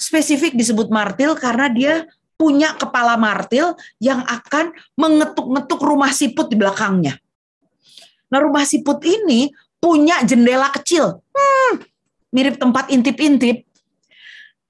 Spesifik 0.00 0.56
disebut 0.56 0.88
martil 0.88 1.36
karena 1.36 1.68
dia 1.68 1.94
punya 2.40 2.74
kepala 2.74 3.20
martil 3.20 3.76
yang 4.02 4.24
akan 4.24 4.72
mengetuk-ngetuk 4.96 5.78
rumah 5.78 6.10
siput 6.10 6.48
di 6.48 6.56
belakangnya. 6.56 7.20
Nah 8.32 8.38
rumah 8.40 8.64
siput 8.64 8.98
ini 9.04 9.52
punya 9.76 10.24
jendela 10.24 10.72
kecil, 10.72 11.20
hmm, 11.20 11.72
mirip 12.32 12.56
tempat 12.56 12.88
intip-intip. 12.88 13.68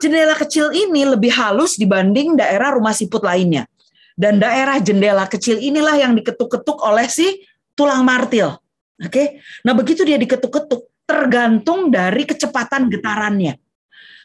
Jendela 0.02 0.35
kecil 0.35 0.75
ini 0.75 1.07
lebih 1.07 1.31
halus 1.31 1.79
dibanding 1.79 2.35
daerah 2.35 2.75
rumah 2.75 2.91
siput 2.91 3.23
lainnya. 3.23 3.71
Dan 4.12 4.38
daerah 4.38 4.78
jendela 4.78 5.25
kecil 5.26 5.57
inilah 5.59 5.97
yang 5.97 6.12
diketuk-ketuk 6.16 6.78
oleh 6.85 7.09
si 7.09 7.42
tulang 7.73 8.04
martil. 8.04 8.57
Oke. 9.00 9.40
Nah, 9.64 9.73
begitu 9.73 10.04
dia 10.04 10.21
diketuk-ketuk 10.21 10.92
tergantung 11.09 11.90
dari 11.90 12.23
kecepatan 12.28 12.88
getarannya. 12.92 13.59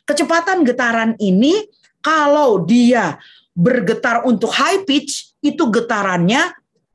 Kecepatan 0.08 0.63
getaran 0.63 1.12
ini 1.20 1.67
kalau 2.00 2.63
dia 2.63 3.20
bergetar 3.58 4.24
untuk 4.24 4.53
high 4.53 4.86
pitch 4.86 5.34
itu 5.41 5.63
getarannya 5.67 6.53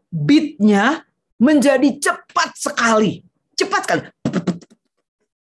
beatnya 0.09 1.03
menjadi 1.43 1.99
cepat 1.99 2.55
sekali. 2.55 3.27
Cepat 3.59 3.81
sekali. 3.83 4.01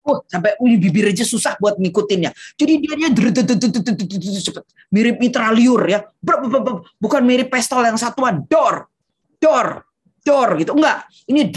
Wah, 0.01 0.17
sampai 0.25 0.57
uli 0.57 0.81
bibir 0.81 1.13
aja 1.13 1.21
susah 1.21 1.61
buat 1.61 1.77
ngikutinnya. 1.77 2.33
Jadi 2.57 2.73
dia 2.81 2.93
dia 2.97 4.41
cepet. 4.41 4.63
Mirip 4.89 5.21
mitraliur 5.21 5.85
ya. 5.85 6.01
Bukan 6.97 7.21
mirip 7.21 7.53
pistol 7.53 7.85
yang 7.85 8.01
satuan. 8.01 8.41
Dor, 8.49 8.89
dor, 9.37 9.85
dor 10.25 10.49
gitu. 10.57 10.73
Enggak. 10.73 11.05
Ini 11.29 11.53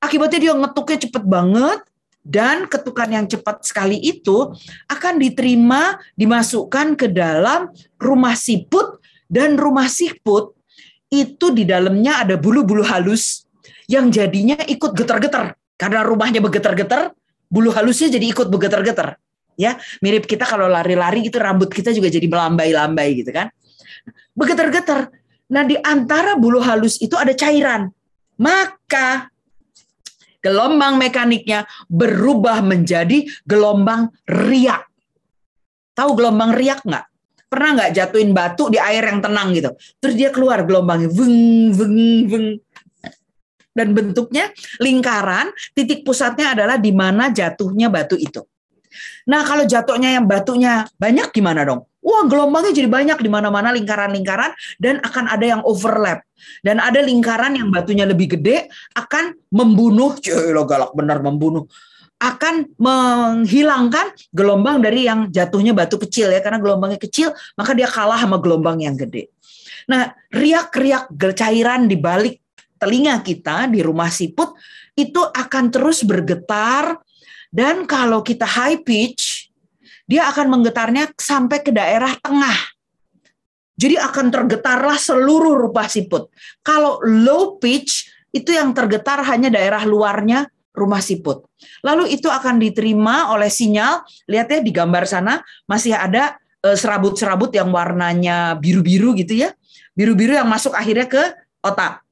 Akibatnya 0.00 0.38
dia 0.40 0.52
ngetuknya 0.56 0.98
cepet 1.04 1.24
banget 1.28 1.80
dan 2.24 2.70
ketukan 2.70 3.08
yang 3.10 3.26
cepat 3.26 3.66
sekali 3.66 3.98
itu 3.98 4.54
akan 4.86 5.18
diterima 5.18 5.98
dimasukkan 6.14 6.94
ke 6.94 7.10
dalam 7.10 7.68
rumah 7.98 8.38
siput 8.38 9.02
dan 9.26 9.58
rumah 9.58 9.90
siput 9.90 10.54
itu 11.10 11.50
di 11.50 11.66
dalamnya 11.66 12.22
ada 12.22 12.38
bulu-bulu 12.38 12.86
halus 12.86 13.48
yang 13.90 14.12
jadinya 14.12 14.60
ikut 14.70 14.94
getar-getar 14.94 15.57
karena 15.78 16.02
rumahnya 16.02 16.42
bergetar-getar, 16.42 17.14
bulu 17.46 17.70
halusnya 17.70 18.10
jadi 18.10 18.26
ikut 18.34 18.50
bergetar-getar. 18.50 19.16
Ya, 19.58 19.78
mirip 20.02 20.26
kita 20.26 20.46
kalau 20.46 20.66
lari-lari 20.66 21.26
itu 21.26 21.38
rambut 21.38 21.70
kita 21.70 21.90
juga 21.94 22.10
jadi 22.10 22.26
melambai-lambai 22.26 23.22
gitu 23.22 23.30
kan. 23.30 23.50
Bergetar-getar. 24.34 25.10
Nah, 25.50 25.62
di 25.66 25.74
antara 25.78 26.34
bulu 26.38 26.62
halus 26.62 26.98
itu 27.02 27.14
ada 27.18 27.34
cairan. 27.34 27.90
Maka 28.38 29.30
gelombang 30.38 30.94
mekaniknya 30.94 31.66
berubah 31.90 32.62
menjadi 32.62 33.26
gelombang 33.42 34.14
riak. 34.30 34.86
Tahu 35.94 36.10
gelombang 36.14 36.54
riak 36.54 36.86
nggak? 36.86 37.06
Pernah 37.48 37.70
nggak 37.80 37.90
jatuhin 37.96 38.30
batu 38.30 38.70
di 38.70 38.78
air 38.78 39.02
yang 39.02 39.18
tenang 39.18 39.50
gitu? 39.56 39.74
Terus 39.98 40.14
dia 40.14 40.30
keluar 40.30 40.62
gelombangnya, 40.62 41.10
veng, 41.10 41.74
veng, 41.74 41.98
veng 42.30 42.46
dan 43.78 43.94
bentuknya 43.94 44.50
lingkaran, 44.82 45.54
titik 45.78 46.02
pusatnya 46.02 46.58
adalah 46.58 46.74
di 46.82 46.90
mana 46.90 47.30
jatuhnya 47.30 47.86
batu 47.86 48.18
itu. 48.18 48.42
Nah, 49.30 49.46
kalau 49.46 49.62
jatuhnya 49.62 50.18
yang 50.18 50.26
batunya 50.26 50.82
banyak 50.98 51.30
gimana 51.30 51.62
dong? 51.62 51.86
Wah, 52.02 52.24
gelombangnya 52.24 52.72
jadi 52.72 52.88
banyak 52.88 53.18
di 53.20 53.30
mana-mana 53.30 53.70
lingkaran-lingkaran 53.70 54.56
dan 54.80 54.98
akan 55.04 55.28
ada 55.28 55.44
yang 55.44 55.60
overlap. 55.62 56.24
Dan 56.64 56.82
ada 56.82 56.98
lingkaran 57.04 57.54
yang 57.54 57.68
batunya 57.68 58.08
lebih 58.08 58.38
gede 58.38 58.66
akan 58.96 59.36
membunuh, 59.52 60.16
lo 60.50 60.64
galak 60.66 60.90
benar 60.96 61.22
membunuh 61.22 61.68
akan 62.18 62.74
menghilangkan 62.74 64.10
gelombang 64.34 64.82
dari 64.82 65.06
yang 65.06 65.30
jatuhnya 65.30 65.70
batu 65.70 66.02
kecil 66.02 66.34
ya 66.34 66.42
karena 66.42 66.58
gelombangnya 66.58 66.98
kecil 66.98 67.30
maka 67.54 67.78
dia 67.78 67.86
kalah 67.86 68.18
sama 68.18 68.42
gelombang 68.42 68.82
yang 68.82 68.98
gede. 68.98 69.30
Nah, 69.86 70.10
riak-riak 70.34 71.14
cairan 71.14 71.86
di 71.86 71.94
balik 71.94 72.42
telinga 72.78 73.20
kita 73.20 73.66
di 73.68 73.82
rumah 73.82 74.08
siput 74.08 74.54
itu 74.98 75.20
akan 75.20 75.70
terus 75.70 76.02
bergetar 76.02 76.98
dan 77.50 77.84
kalau 77.84 78.22
kita 78.22 78.44
high 78.44 78.82
pitch 78.82 79.48
dia 80.08 80.24
akan 80.32 80.58
menggetarnya 80.58 81.12
sampai 81.20 81.60
ke 81.60 81.68
daerah 81.68 82.16
tengah. 82.24 82.56
Jadi 83.78 83.94
akan 83.94 84.26
tergetarlah 84.32 84.98
seluruh 84.98 85.68
rumah 85.68 85.86
siput. 85.86 86.32
Kalau 86.64 86.98
low 87.04 87.60
pitch 87.60 88.10
itu 88.34 88.50
yang 88.56 88.74
tergetar 88.74 89.22
hanya 89.22 89.52
daerah 89.52 89.84
luarnya 89.86 90.48
rumah 90.74 90.98
siput. 90.98 91.46
Lalu 91.86 92.18
itu 92.18 92.26
akan 92.26 92.58
diterima 92.58 93.30
oleh 93.30 93.52
sinyal, 93.52 94.02
lihat 94.26 94.50
ya 94.50 94.58
di 94.64 94.72
gambar 94.74 95.04
sana 95.06 95.38
masih 95.70 95.94
ada 95.94 96.40
eh, 96.64 96.74
serabut-serabut 96.74 97.54
yang 97.54 97.70
warnanya 97.70 98.58
biru-biru 98.58 99.14
gitu 99.14 99.46
ya. 99.46 99.54
Biru-biru 99.94 100.34
yang 100.34 100.48
masuk 100.50 100.74
akhirnya 100.74 101.06
ke 101.06 101.22
otak 101.62 102.02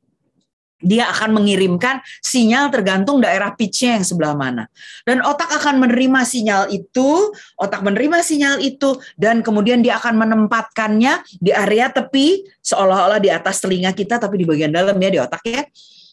dia 0.81 1.09
akan 1.09 1.41
mengirimkan 1.41 2.05
sinyal 2.21 2.69
tergantung 2.69 3.25
daerah 3.25 3.57
pitch-nya 3.57 4.01
yang 4.01 4.05
sebelah 4.05 4.37
mana. 4.37 4.69
Dan 5.09 5.25
otak 5.25 5.49
akan 5.49 5.81
menerima 5.81 6.21
sinyal 6.23 6.69
itu, 6.69 7.33
otak 7.57 7.81
menerima 7.81 8.21
sinyal 8.21 8.57
itu, 8.61 9.01
dan 9.17 9.41
kemudian 9.41 9.81
dia 9.81 9.97
akan 9.97 10.21
menempatkannya 10.21 11.25
di 11.41 11.51
area 11.53 11.89
tepi, 11.89 12.45
seolah-olah 12.61 13.21
di 13.21 13.33
atas 13.33 13.65
telinga 13.65 13.97
kita, 13.97 14.21
tapi 14.21 14.43
di 14.43 14.47
bagian 14.49 14.73
dalam 14.73 14.97
ya, 15.01 15.11
di 15.11 15.21
otak 15.21 15.43
ya. 15.49 15.65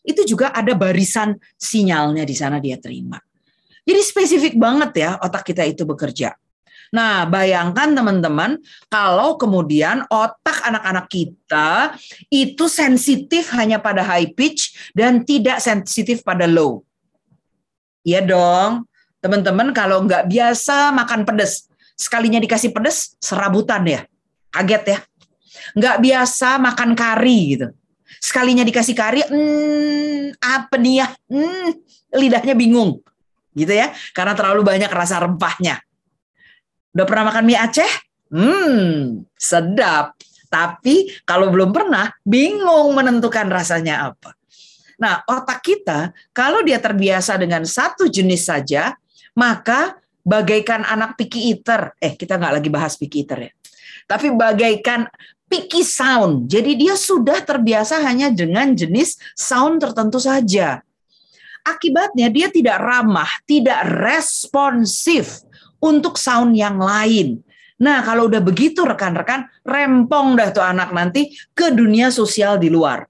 Itu 0.04 0.28
juga 0.28 0.52
ada 0.52 0.76
barisan 0.76 1.36
sinyalnya 1.56 2.28
di 2.28 2.36
sana 2.36 2.60
dia 2.60 2.76
terima. 2.76 3.20
Jadi 3.84 4.00
spesifik 4.00 4.56
banget 4.56 4.92
ya 4.96 5.20
otak 5.20 5.44
kita 5.44 5.68
itu 5.68 5.84
bekerja. 5.84 6.36
Nah, 6.94 7.26
bayangkan 7.26 7.90
teman-teman 7.98 8.62
kalau 8.86 9.34
kemudian 9.42 10.06
otak 10.14 10.62
anak-anak 10.62 11.10
kita 11.10 11.98
itu 12.30 12.70
sensitif 12.70 13.50
hanya 13.58 13.82
pada 13.82 14.06
high 14.06 14.30
pitch 14.30 14.94
dan 14.94 15.26
tidak 15.26 15.58
sensitif 15.58 16.22
pada 16.22 16.46
low. 16.46 16.86
Iya 18.06 18.22
dong. 18.22 18.86
Teman-teman 19.26 19.74
kalau 19.74 20.06
nggak 20.06 20.30
biasa 20.30 20.94
makan 20.94 21.26
pedas, 21.26 21.66
sekalinya 21.98 22.38
dikasih 22.38 22.70
pedas 22.70 23.18
serabutan 23.18 23.82
ya. 23.90 24.06
Kaget 24.54 24.84
ya. 24.86 25.00
Nggak 25.74 25.98
biasa 25.98 26.62
makan 26.62 26.94
kari 26.94 27.40
gitu. 27.58 27.68
Sekalinya 28.22 28.62
dikasih 28.62 28.94
kari, 28.94 29.26
hmm, 29.26 30.38
apa 30.38 30.78
nih 30.78 30.94
ya? 31.02 31.08
Hmm, 31.26 31.74
lidahnya 32.14 32.54
bingung. 32.54 33.02
Gitu 33.58 33.74
ya. 33.74 33.90
Karena 34.14 34.38
terlalu 34.38 34.62
banyak 34.62 34.92
rasa 34.94 35.18
rempahnya. 35.26 35.82
Udah 36.94 37.06
pernah 37.10 37.34
makan 37.34 37.44
mie 37.50 37.58
Aceh? 37.58 37.94
Hmm, 38.30 39.26
sedap. 39.34 40.14
Tapi 40.50 41.10
kalau 41.26 41.50
belum 41.50 41.74
pernah, 41.74 42.14
bingung 42.22 42.94
menentukan 42.94 43.50
rasanya 43.50 44.14
apa. 44.14 44.38
Nah, 45.02 45.26
otak 45.26 45.66
kita 45.66 46.14
kalau 46.30 46.62
dia 46.62 46.78
terbiasa 46.78 47.34
dengan 47.42 47.66
satu 47.66 48.06
jenis 48.06 48.46
saja, 48.46 48.94
maka 49.34 49.98
bagaikan 50.22 50.86
anak 50.86 51.18
picky 51.18 51.50
eater. 51.50 51.98
Eh, 51.98 52.14
kita 52.14 52.38
nggak 52.38 52.62
lagi 52.62 52.70
bahas 52.70 52.94
picky 52.94 53.26
eater 53.26 53.50
ya. 53.50 53.52
Tapi 54.06 54.30
bagaikan 54.30 55.10
picky 55.50 55.82
sound. 55.82 56.46
Jadi 56.46 56.78
dia 56.78 56.94
sudah 56.94 57.42
terbiasa 57.42 58.06
hanya 58.06 58.30
dengan 58.30 58.78
jenis 58.78 59.18
sound 59.34 59.82
tertentu 59.82 60.22
saja. 60.22 60.86
Akibatnya 61.66 62.30
dia 62.30 62.54
tidak 62.54 62.78
ramah, 62.78 63.30
tidak 63.50 63.82
responsif 63.88 65.42
untuk 65.84 66.16
sound 66.16 66.56
yang 66.56 66.80
lain. 66.80 67.44
Nah, 67.84 68.00
kalau 68.08 68.32
udah 68.32 68.40
begitu 68.40 68.88
rekan-rekan, 68.88 69.52
rempong 69.68 70.40
dah 70.40 70.56
tuh 70.56 70.64
anak 70.64 70.96
nanti 70.96 71.36
ke 71.52 71.76
dunia 71.76 72.08
sosial 72.08 72.56
di 72.56 72.72
luar. 72.72 73.04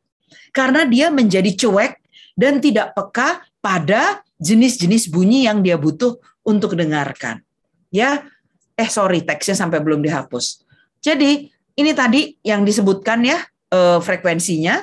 Karena 0.50 0.90
dia 0.90 1.14
menjadi 1.14 1.54
cuek 1.54 2.02
dan 2.34 2.58
tidak 2.58 2.98
peka 2.98 3.46
pada 3.62 4.26
jenis-jenis 4.42 5.14
bunyi 5.14 5.46
yang 5.46 5.62
dia 5.62 5.78
butuh 5.78 6.18
untuk 6.42 6.74
dengarkan. 6.74 7.46
Ya, 7.94 8.26
eh 8.74 8.90
sorry, 8.90 9.22
teksnya 9.22 9.54
sampai 9.54 9.78
belum 9.86 10.02
dihapus. 10.02 10.66
Jadi, 10.98 11.54
ini 11.78 11.92
tadi 11.94 12.34
yang 12.42 12.66
disebutkan 12.66 13.22
ya, 13.22 13.38
eh, 13.70 14.00
frekuensinya. 14.02 14.82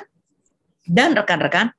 Dan 0.81 1.13
rekan-rekan, 1.13 1.71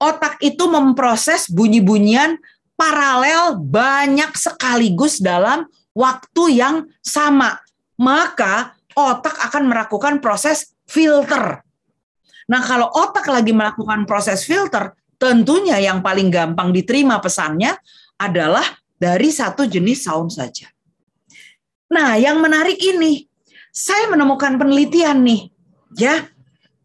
otak 0.00 0.40
itu 0.40 0.64
memproses 0.70 1.50
bunyi-bunyian 1.50 2.38
paralel 2.80 3.60
banyak 3.60 4.32
sekaligus 4.32 5.20
dalam 5.20 5.68
waktu 5.92 6.56
yang 6.56 6.88
sama. 7.04 7.60
Maka 8.00 8.72
otak 8.96 9.36
akan 9.52 9.68
melakukan 9.68 10.24
proses 10.24 10.72
filter. 10.88 11.60
Nah, 12.48 12.64
kalau 12.64 12.88
otak 12.88 13.28
lagi 13.28 13.52
melakukan 13.52 14.08
proses 14.08 14.48
filter, 14.48 14.96
tentunya 15.20 15.76
yang 15.76 16.00
paling 16.00 16.32
gampang 16.32 16.72
diterima 16.72 17.20
pesannya 17.20 17.76
adalah 18.16 18.64
dari 18.96 19.28
satu 19.28 19.68
jenis 19.68 20.08
sound 20.08 20.32
saja. 20.32 20.72
Nah, 21.92 22.16
yang 22.16 22.40
menarik 22.40 22.80
ini, 22.80 23.28
saya 23.68 24.08
menemukan 24.08 24.56
penelitian 24.56 25.20
nih, 25.20 25.52
ya. 26.00 26.26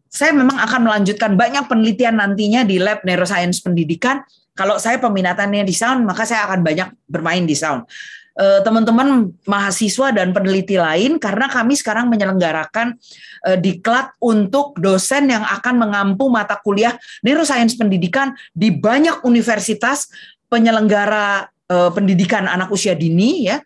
Saya 0.06 0.32
memang 0.32 0.56
akan 0.56 0.80
melanjutkan 0.86 1.36
banyak 1.36 1.66
penelitian 1.68 2.16
nantinya 2.16 2.64
di 2.64 2.80
lab 2.80 3.04
neuroscience 3.04 3.60
pendidikan 3.60 4.22
kalau 4.56 4.80
saya 4.80 4.96
peminatannya 4.96 5.62
di 5.62 5.76
sound, 5.76 6.08
maka 6.08 6.24
saya 6.24 6.48
akan 6.48 6.64
banyak 6.64 6.88
bermain 7.06 7.44
di 7.44 7.52
sound. 7.52 7.84
Eh, 8.36 8.60
teman-teman 8.60 9.32
mahasiswa 9.48 10.12
dan 10.12 10.36
peneliti 10.36 10.76
lain, 10.76 11.16
karena 11.16 11.48
kami 11.48 11.72
sekarang 11.72 12.12
menyelenggarakan 12.12 12.92
uh, 13.48 13.56
diklat 13.56 14.12
untuk 14.20 14.76
dosen 14.76 15.32
yang 15.32 15.40
akan 15.40 15.80
mengampu 15.80 16.28
mata 16.28 16.60
kuliah 16.60 17.00
neuroscience 17.24 17.80
pendidikan 17.80 18.36
di 18.52 18.68
banyak 18.76 19.24
universitas 19.24 20.12
penyelenggara 20.52 21.48
uh, 21.48 21.88
pendidikan 21.96 22.44
anak 22.44 22.68
usia 22.68 22.92
dini 22.92 23.48
ya. 23.48 23.56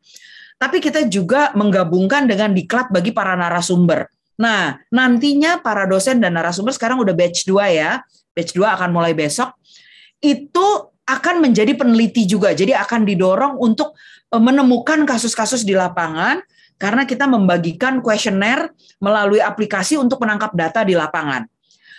Tapi 0.55 0.79
kita 0.79 1.03
juga 1.11 1.51
menggabungkan 1.59 2.31
dengan 2.31 2.55
diklat 2.55 2.95
bagi 2.95 3.11
para 3.11 3.35
narasumber. 3.35 4.07
Nah, 4.39 4.79
nantinya 4.95 5.59
para 5.59 5.83
dosen 5.91 6.23
dan 6.23 6.39
narasumber 6.39 6.71
sekarang 6.71 7.03
udah 7.03 7.11
batch 7.11 7.43
2 7.43 7.75
ya. 7.75 8.07
Batch 8.39 8.55
2 8.55 8.63
akan 8.79 8.95
mulai 8.95 9.19
besok 9.19 9.51
itu 10.21 10.67
akan 11.09 11.43
menjadi 11.43 11.75
peneliti 11.75 12.29
juga. 12.29 12.55
Jadi 12.55 12.77
akan 12.77 13.03
didorong 13.03 13.59
untuk 13.59 13.99
e, 14.31 14.37
menemukan 14.39 15.03
kasus-kasus 15.09 15.67
di 15.67 15.75
lapangan 15.75 16.39
karena 16.81 17.05
kita 17.05 17.27
membagikan 17.27 18.01
kuesioner 18.01 18.71
melalui 19.03 19.43
aplikasi 19.43 19.99
untuk 19.99 20.23
menangkap 20.23 20.55
data 20.55 20.81
di 20.87 20.95
lapangan. 20.97 21.45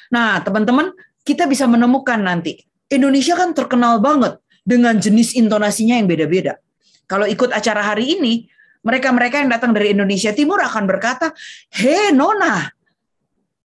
Nah, 0.10 0.42
teman-teman, 0.42 0.96
kita 1.22 1.46
bisa 1.46 1.70
menemukan 1.70 2.18
nanti. 2.18 2.66
Indonesia 2.90 3.38
kan 3.38 3.54
terkenal 3.54 4.02
banget 4.02 4.42
dengan 4.66 4.98
jenis 4.98 5.38
intonasinya 5.38 5.96
yang 5.96 6.10
beda-beda. 6.10 6.58
Kalau 7.06 7.28
ikut 7.28 7.52
acara 7.52 7.84
hari 7.94 8.18
ini, 8.18 8.48
mereka-mereka 8.82 9.44
yang 9.44 9.52
datang 9.52 9.72
dari 9.72 9.94
Indonesia 9.94 10.34
Timur 10.34 10.58
akan 10.60 10.84
berkata, 10.90 11.30
"He 11.70 12.10
Nona, 12.10 12.66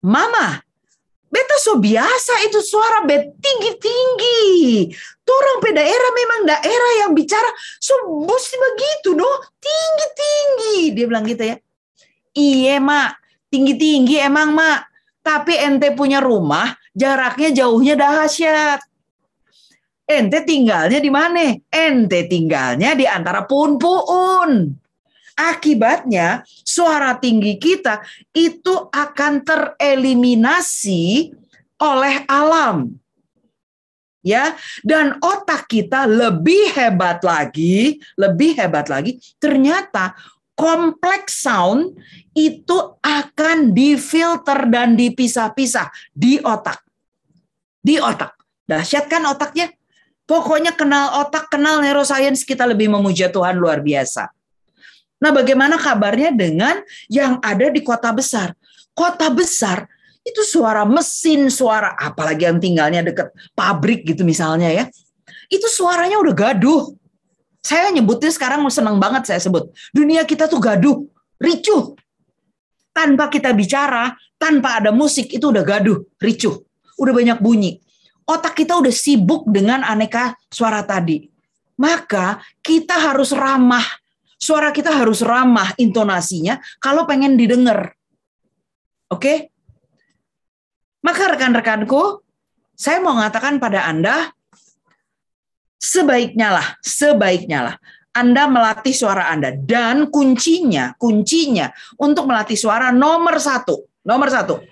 Mama, 0.05 0.63
beta 1.29 1.57
so 1.61 1.77
biasa 1.77 2.49
itu 2.49 2.59
suara 2.65 3.05
bet 3.05 3.37
tinggi-tinggi. 3.39 4.89
Orang 5.29 5.61
pe 5.61 5.71
daerah 5.77 6.11
memang 6.17 6.41
daerah 6.49 6.93
yang 7.05 7.13
bicara 7.13 7.53
so 7.79 7.95
mesti 8.25 8.57
begitu 8.57 9.13
no, 9.15 9.29
tinggi-tinggi." 9.61 10.97
Dia 10.97 11.07
bilang 11.07 11.29
gitu 11.29 11.45
ya. 11.45 11.57
Iya, 12.39 12.79
Mak. 12.79 13.11
Tinggi-tinggi 13.49 14.21
emang, 14.21 14.55
Mak. 14.55 14.81
Tapi 15.25 15.59
ente 15.61 15.93
punya 15.93 16.23
rumah, 16.23 16.73
jaraknya 16.97 17.53
jauhnya 17.53 17.99
dahsyat. 17.99 18.81
Ente 20.09 20.41
tinggalnya 20.41 21.05
di 21.05 21.11
mana? 21.13 21.53
Ente 21.69 22.25
tinggalnya 22.25 22.97
di 22.97 23.05
antara 23.05 23.45
pun-puun. 23.45 24.73
Akibatnya 25.39 26.43
suara 26.67 27.15
tinggi 27.15 27.55
kita 27.63 28.03
itu 28.35 28.91
akan 28.91 29.47
tereliminasi 29.47 31.31
oleh 31.79 32.27
alam. 32.27 32.91
Ya, 34.19 34.59
dan 34.83 35.17
otak 35.23 35.71
kita 35.71 36.05
lebih 36.11 36.75
hebat 36.75 37.23
lagi, 37.23 38.03
lebih 38.19 38.59
hebat 38.59 38.91
lagi. 38.91 39.17
Ternyata 39.39 40.19
kompleks 40.59 41.39
sound 41.47 41.95
itu 42.35 42.99
akan 42.99 43.71
difilter 43.71 44.67
dan 44.67 44.99
dipisah-pisah 44.99 45.87
di 46.11 46.43
otak. 46.43 46.83
Di 47.79 48.03
otak. 48.03 48.35
Dahsyat 48.67 49.07
kan 49.07 49.23
otaknya? 49.31 49.71
Pokoknya 50.29 50.77
kenal 50.77 51.25
otak, 51.25 51.49
kenal 51.49 51.81
neuroscience, 51.81 52.45
kita 52.45 52.69
lebih 52.69 52.93
memuja 52.93 53.33
Tuhan 53.33 53.57
luar 53.57 53.81
biasa. 53.81 54.29
Nah, 55.19 55.31
bagaimana 55.35 55.79
kabarnya 55.79 56.31
dengan 56.31 56.79
yang 57.11 57.43
ada 57.43 57.69
di 57.69 57.83
kota 57.83 58.15
besar? 58.15 58.55
Kota 58.95 59.31
besar 59.31 59.87
itu 60.23 60.43
suara 60.45 60.87
mesin, 60.87 61.49
suara 61.49 61.95
apalagi 61.97 62.47
yang 62.47 62.59
tinggalnya 62.59 63.03
dekat 63.03 63.33
pabrik 63.55 64.07
gitu 64.07 64.23
misalnya 64.23 64.71
ya. 64.71 64.85
Itu 65.51 65.67
suaranya 65.67 66.21
udah 66.23 66.35
gaduh. 66.35 66.95
Saya 67.65 67.91
nyebutnya 67.91 68.31
sekarang 68.31 68.63
senang 68.71 69.01
banget 69.03 69.29
saya 69.35 69.41
sebut. 69.43 69.71
Dunia 69.91 70.23
kita 70.23 70.47
tuh 70.47 70.63
gaduh, 70.63 71.03
ricuh. 71.43 71.99
Tanpa 72.95 73.31
kita 73.31 73.55
bicara, 73.55 74.15
tanpa 74.39 74.79
ada 74.83 74.91
musik 74.91 75.31
itu 75.31 75.51
udah 75.51 75.65
gaduh, 75.67 76.03
ricuh. 76.19 76.63
Udah 76.99 77.13
banyak 77.15 77.39
bunyi 77.39 77.79
otak 78.29 78.61
kita 78.61 78.77
udah 78.77 78.93
sibuk 78.93 79.49
dengan 79.49 79.81
aneka 79.81 80.37
suara 80.53 80.85
tadi. 80.85 81.25
Maka 81.81 82.45
kita 82.61 82.93
harus 82.93 83.33
ramah. 83.33 83.83
Suara 84.39 84.71
kita 84.71 84.95
harus 84.95 85.19
ramah 85.27 85.75
intonasinya 85.77 86.63
kalau 86.79 87.05
pengen 87.11 87.35
didengar. 87.35 87.91
Oke? 89.11 89.51
Maka 91.03 91.35
rekan-rekanku, 91.35 92.23
saya 92.79 93.03
mau 93.03 93.19
mengatakan 93.19 93.59
pada 93.59 93.87
Anda, 93.91 94.31
sebaiknya 95.79 96.55
lah, 96.55 96.67
sebaiknya 96.83 97.59
lah, 97.67 97.75
Anda 98.15 98.47
melatih 98.47 98.95
suara 98.95 99.31
Anda. 99.31 99.55
Dan 99.55 100.11
kuncinya, 100.11 100.95
kuncinya 100.99 101.71
untuk 101.99 102.31
melatih 102.31 102.59
suara 102.59 102.95
nomor 102.95 103.39
satu, 103.43 103.87
nomor 104.07 104.31
satu, 104.31 104.63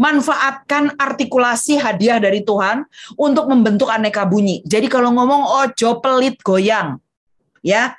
manfaatkan 0.00 0.98
artikulasi 0.98 1.78
hadiah 1.78 2.18
dari 2.18 2.42
Tuhan 2.42 2.82
untuk 3.14 3.46
membentuk 3.46 3.88
aneka 3.88 4.26
bunyi. 4.26 4.60
Jadi 4.66 4.90
kalau 4.90 5.14
ngomong 5.14 5.64
ojo 5.64 6.00
pelit 6.02 6.40
goyang, 6.42 6.98
ya 7.62 7.94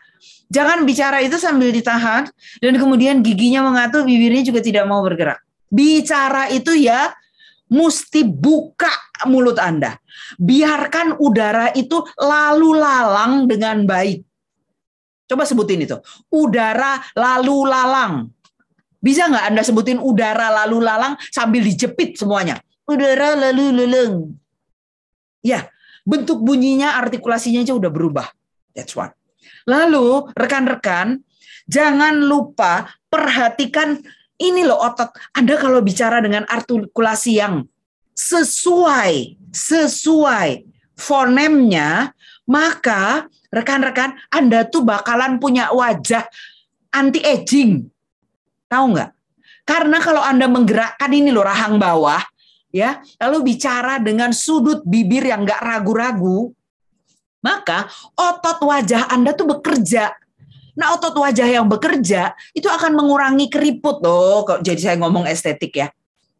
jangan 0.51 0.84
bicara 0.84 1.21
itu 1.21 1.38
sambil 1.38 1.69
ditahan 1.69 2.29
dan 2.62 2.73
kemudian 2.75 3.19
giginya 3.21 3.65
mengatur, 3.65 4.05
bibirnya 4.05 4.45
juga 4.45 4.62
tidak 4.62 4.86
mau 4.86 5.01
bergerak. 5.01 5.41
Bicara 5.69 6.47
itu 6.53 6.71
ya 6.77 7.12
mesti 7.69 8.23
buka 8.23 8.91
mulut 9.25 9.58
Anda. 9.58 9.97
Biarkan 10.38 11.17
udara 11.17 11.73
itu 11.73 12.05
lalu 12.19 12.77
lalang 12.77 13.49
dengan 13.49 13.84
baik. 13.84 14.21
Coba 15.25 15.43
sebutin 15.43 15.84
itu. 15.84 15.97
Udara 16.29 17.01
lalu 17.17 17.65
lalang. 17.65 18.29
Bisa 19.01 19.29
nggak 19.29 19.45
Anda 19.53 19.62
sebutin 19.65 20.01
udara 20.01 20.49
lalu 20.63 20.81
lalang 20.81 21.17
sambil 21.34 21.62
dijepit 21.65 22.17
semuanya? 22.17 22.62
Udara 22.86 23.34
lalu 23.34 23.73
leleng. 23.73 24.34
Ya, 25.45 25.69
bentuk 26.05 26.41
bunyinya, 26.41 26.97
artikulasinya 27.01 27.62
aja 27.62 27.73
udah 27.77 27.89
berubah. 27.89 28.29
That's 28.73 28.97
one. 28.97 29.13
Lalu, 29.65 30.30
rekan-rekan, 30.38 31.21
jangan 31.65 32.21
lupa 32.21 32.89
perhatikan 33.10 33.97
ini 34.38 34.62
loh 34.62 34.80
otot. 34.82 35.10
Anda 35.34 35.58
kalau 35.58 35.82
bicara 35.82 36.21
dengan 36.21 36.45
artikulasi 36.45 37.41
yang 37.41 37.65
sesuai, 38.15 39.36
sesuai 39.51 40.49
fonemnya, 40.95 42.13
maka 42.47 43.28
rekan-rekan 43.51 44.15
Anda 44.32 44.67
tuh 44.67 44.86
bakalan 44.86 45.41
punya 45.41 45.71
wajah 45.73 46.28
anti 46.93 47.19
aging. 47.23 47.89
Tahu 48.69 48.86
nggak? 48.95 49.12
Karena 49.65 49.97
kalau 49.97 50.21
Anda 50.21 50.45
menggerakkan 50.45 51.10
ini 51.10 51.34
loh 51.34 51.43
rahang 51.43 51.82
bawah, 51.82 52.21
ya, 52.69 53.01
lalu 53.17 53.56
bicara 53.56 53.97
dengan 53.97 54.30
sudut 54.30 54.86
bibir 54.86 55.25
yang 55.25 55.41
nggak 55.41 55.63
ragu-ragu, 55.63 56.54
maka 57.45 57.86
otot 58.17 58.65
wajah 58.65 59.05
Anda 59.13 59.38
tuh 59.38 59.53
bekerja. 59.53 60.17
Nah, 60.75 60.97
otot 60.97 61.13
wajah 61.13 61.45
yang 61.45 61.69
bekerja 61.69 62.34
itu 62.58 62.65
akan 62.65 62.97
mengurangi 62.97 63.47
keriput 63.47 64.01
loh. 64.01 64.43
Kok 64.43 64.65
jadi 64.65 64.81
saya 64.81 64.95
ngomong 64.97 65.29
estetik 65.29 65.77
ya. 65.77 65.88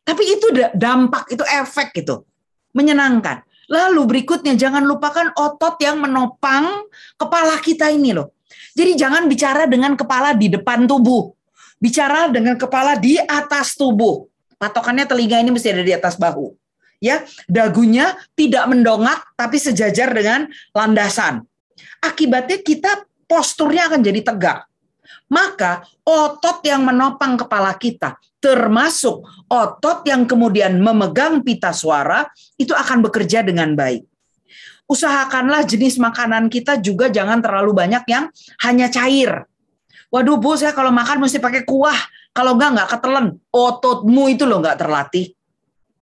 Tapi 0.02 0.24
itu 0.26 0.50
dampak, 0.74 1.30
itu 1.30 1.46
efek 1.46 1.94
gitu. 2.02 2.26
Menyenangkan. 2.74 3.46
Lalu 3.70 4.02
berikutnya 4.10 4.58
jangan 4.58 4.84
lupakan 4.84 5.32
otot 5.38 5.78
yang 5.80 6.02
menopang 6.02 6.90
kepala 7.16 7.62
kita 7.62 7.94
ini 7.94 8.12
loh. 8.12 8.34
Jadi 8.76 8.98
jangan 9.00 9.30
bicara 9.30 9.70
dengan 9.70 9.96
kepala 9.96 10.36
di 10.36 10.52
depan 10.52 10.84
tubuh 10.84 11.36
bicara 11.80 12.32
dengan 12.32 12.56
kepala 12.58 12.98
di 12.98 13.20
atas 13.20 13.76
tubuh. 13.76 14.26
Patokannya 14.56 15.06
telinga 15.06 15.38
ini 15.44 15.52
mesti 15.52 15.70
ada 15.70 15.84
di 15.84 15.94
atas 15.94 16.16
bahu. 16.16 16.56
Ya, 17.04 17.28
dagunya 17.46 18.16
tidak 18.34 18.66
mendongak 18.72 19.36
tapi 19.36 19.60
sejajar 19.60 20.12
dengan 20.16 20.48
landasan. 20.72 21.44
Akibatnya 22.00 22.62
kita 22.64 23.04
posturnya 23.28 23.92
akan 23.92 24.02
jadi 24.02 24.22
tegak. 24.24 24.66
Maka 25.26 25.86
otot 26.06 26.62
yang 26.62 26.86
menopang 26.86 27.38
kepala 27.38 27.74
kita, 27.78 28.18
termasuk 28.38 29.26
otot 29.50 30.06
yang 30.06 30.30
kemudian 30.30 30.78
memegang 30.78 31.42
pita 31.42 31.74
suara, 31.74 32.30
itu 32.62 32.74
akan 32.74 33.06
bekerja 33.10 33.42
dengan 33.42 33.74
baik. 33.74 34.06
Usahakanlah 34.86 35.66
jenis 35.66 35.98
makanan 35.98 36.46
kita 36.48 36.78
juga 36.78 37.10
jangan 37.10 37.42
terlalu 37.42 37.74
banyak 37.74 38.06
yang 38.06 38.30
hanya 38.62 38.86
cair 38.94 39.50
Waduh 40.16 40.40
bu, 40.40 40.56
saya 40.56 40.72
kalau 40.72 40.96
makan 40.96 41.28
mesti 41.28 41.44
pakai 41.44 41.68
kuah. 41.68 42.00
Kalau 42.32 42.56
enggak, 42.56 42.72
enggak 42.72 42.90
ketelen. 42.96 43.28
Ototmu 43.52 44.32
itu 44.32 44.48
loh 44.48 44.64
enggak 44.64 44.80
terlatih. 44.80 45.35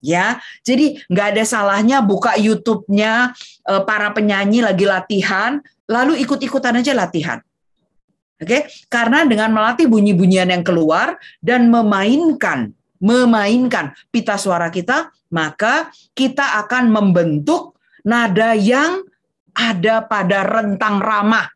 Ya, 0.06 0.38
jadi 0.62 1.02
nggak 1.10 1.28
ada 1.34 1.44
salahnya 1.50 2.06
buka 2.06 2.38
YouTube-nya 2.38 3.34
eh, 3.66 3.82
para 3.90 4.14
penyanyi 4.14 4.62
lagi 4.62 4.86
latihan, 4.86 5.58
lalu 5.90 6.22
ikut-ikutan 6.22 6.78
aja 6.78 6.94
latihan. 6.94 7.42
Oke, 8.36 8.46
okay? 8.46 8.62
karena 8.92 9.26
dengan 9.26 9.50
melatih 9.50 9.90
bunyi-bunyian 9.90 10.52
yang 10.54 10.62
keluar 10.62 11.18
dan 11.42 11.72
memainkan, 11.72 12.76
memainkan 13.02 13.96
pita 14.14 14.38
suara 14.38 14.70
kita, 14.70 15.10
maka 15.34 15.90
kita 16.14 16.62
akan 16.68 16.94
membentuk 16.94 17.80
nada 18.06 18.54
yang 18.54 19.02
ada 19.56 20.04
pada 20.06 20.44
rentang 20.46 21.00
ramah, 21.00 21.48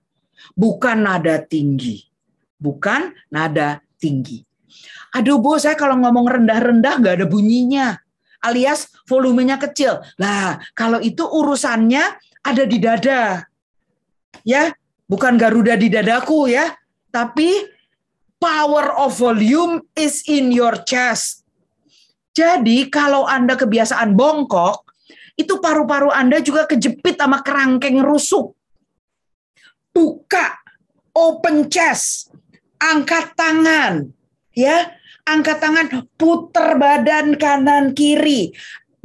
bukan 0.56 1.04
nada 1.04 1.38
tinggi 1.44 2.10
bukan 2.60 3.16
nada 3.32 3.80
tinggi. 3.98 4.44
Aduh 5.16 5.42
bu, 5.42 5.58
saya 5.58 5.74
kalau 5.74 5.98
ngomong 5.98 6.28
rendah-rendah 6.28 7.02
nggak 7.02 7.16
ada 7.24 7.26
bunyinya. 7.26 7.98
Alias 8.40 8.92
volumenya 9.06 9.60
kecil. 9.60 10.00
Lah, 10.20 10.60
kalau 10.76 11.00
itu 11.04 11.24
urusannya 11.28 12.04
ada 12.44 12.64
di 12.64 12.78
dada. 12.80 13.44
Ya, 14.48 14.72
bukan 15.08 15.36
Garuda 15.36 15.76
di 15.76 15.92
dadaku 15.92 16.52
ya. 16.52 16.72
Tapi 17.10 17.68
power 18.40 18.96
of 18.96 19.20
volume 19.20 19.84
is 19.98 20.24
in 20.30 20.54
your 20.54 20.80
chest. 20.88 21.44
Jadi 22.32 22.88
kalau 22.88 23.28
Anda 23.28 23.60
kebiasaan 23.60 24.16
bongkok, 24.16 24.88
itu 25.36 25.60
paru-paru 25.60 26.12
Anda 26.12 26.40
juga 26.40 26.64
kejepit 26.68 27.20
sama 27.20 27.44
kerangkeng 27.44 28.00
rusuk. 28.00 28.56
Buka, 29.92 30.56
open 31.12 31.68
chest 31.68 32.32
angkat 32.80 33.36
tangan, 33.36 34.08
ya, 34.56 34.96
angkat 35.36 35.58
tangan, 35.62 35.88
putar 36.18 36.76
badan 36.82 37.38
kanan 37.38 37.94
kiri, 37.94 38.54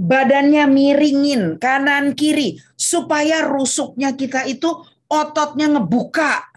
badannya 0.01 0.65
miringin 0.67 1.61
kanan 1.61 2.17
kiri 2.17 2.59
supaya 2.75 3.47
rusuknya 3.47 4.17
kita 4.17 4.49
itu 4.49 4.71
ototnya 5.07 5.71
ngebuka. 5.79 6.51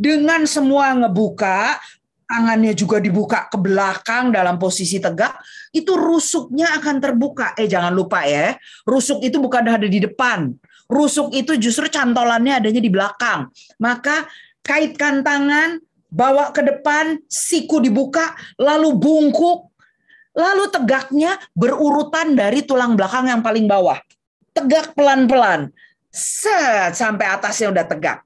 Dengan 0.00 0.48
semua 0.48 0.96
ngebuka, 0.96 1.78
tangannya 2.26 2.72
juga 2.72 2.98
dibuka 2.98 3.46
ke 3.46 3.60
belakang 3.60 4.32
dalam 4.32 4.56
posisi 4.56 4.96
tegak, 4.98 5.36
itu 5.70 5.92
rusuknya 5.94 6.72
akan 6.80 6.96
terbuka. 6.98 7.52
Eh 7.60 7.68
jangan 7.68 7.92
lupa 7.92 8.24
ya, 8.24 8.56
rusuk 8.88 9.20
itu 9.20 9.36
bukan 9.36 9.68
ada 9.68 9.86
di 9.86 10.00
depan. 10.00 10.50
Rusuk 10.88 11.32
itu 11.36 11.56
justru 11.60 11.88
cantolannya 11.88 12.58
adanya 12.58 12.82
di 12.82 12.90
belakang. 12.92 13.48
Maka 13.80 14.26
kaitkan 14.64 15.20
tangan, 15.20 15.80
bawa 16.12 16.52
ke 16.52 16.60
depan, 16.60 17.16
siku 17.24 17.80
dibuka, 17.80 18.36
lalu 18.60 18.92
bungkuk, 18.92 19.72
lalu 20.36 20.68
tegaknya 20.68 21.40
berurutan 21.56 22.36
dari 22.36 22.68
tulang 22.68 22.92
belakang 22.92 23.32
yang 23.32 23.40
paling 23.40 23.64
bawah. 23.64 23.96
Tegak 24.52 24.92
pelan-pelan. 24.92 25.72
Set, 26.12 26.92
sampai 26.92 27.24
atasnya 27.24 27.72
udah 27.72 27.88
tegak. 27.88 28.20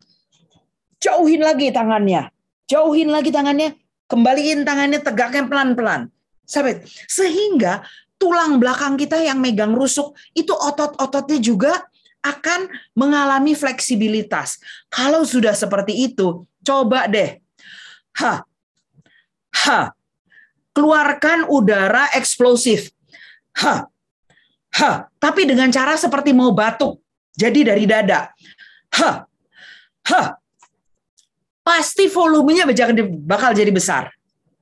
Jauhin 0.99 1.47
lagi 1.47 1.71
tangannya. 1.71 2.35
Jauhin 2.67 3.15
lagi 3.15 3.31
tangannya. 3.31 3.79
Kembaliin 4.11 4.67
tangannya 4.67 4.99
tegaknya 4.99 5.47
pelan-pelan. 5.47 6.11
Sampai 6.43 6.83
sehingga 7.07 7.87
tulang 8.19 8.59
belakang 8.59 8.99
kita 8.99 9.23
yang 9.23 9.39
megang 9.39 9.75
rusuk 9.75 10.19
itu 10.35 10.51
otot-ototnya 10.51 11.39
juga 11.39 11.87
akan 12.27 12.67
mengalami 12.99 13.55
fleksibilitas. 13.55 14.59
Kalau 14.91 15.23
sudah 15.23 15.55
seperti 15.55 16.11
itu, 16.11 16.43
coba 16.67 17.07
deh. 17.07 17.39
Ha. 18.23 18.35
Ha. 19.67 19.81
Keluarkan 20.73 21.49
udara 21.49 22.13
eksplosif. 22.13 22.93
Ha. 23.65 23.89
Ha. 24.77 24.91
Tapi 25.17 25.49
dengan 25.49 25.73
cara 25.73 25.97
seperti 25.97 26.37
mau 26.37 26.53
batuk. 26.53 27.01
Jadi 27.37 27.65
dari 27.65 27.85
dada. 27.89 28.33
Hah. 28.97 29.25
Hah. 30.13 30.29
Pasti 31.67 32.07
volumenya 32.07 32.63
bakal 33.27 33.51
jadi 33.51 33.75
besar. 33.75 34.15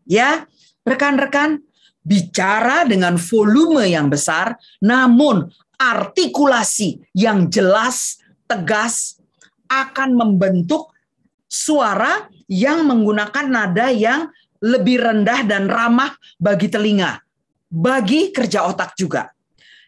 Ya, 0.08 0.48
rekan-rekan, 0.88 1.60
bicara 2.04 2.84
dengan 2.88 3.16
volume 3.16 3.88
yang 3.88 4.08
besar, 4.08 4.56
namun 4.80 5.48
artikulasi 5.76 7.00
yang 7.16 7.48
jelas, 7.52 8.20
tegas, 8.48 9.20
akan 9.68 10.16
membentuk 10.16 10.93
suara 11.54 12.26
yang 12.50 12.82
menggunakan 12.82 13.46
nada 13.46 13.94
yang 13.94 14.26
lebih 14.58 14.98
rendah 14.98 15.46
dan 15.46 15.70
ramah 15.70 16.10
bagi 16.40 16.66
telinga, 16.66 17.22
bagi 17.70 18.34
kerja 18.34 18.66
otak 18.66 18.98
juga. 18.98 19.30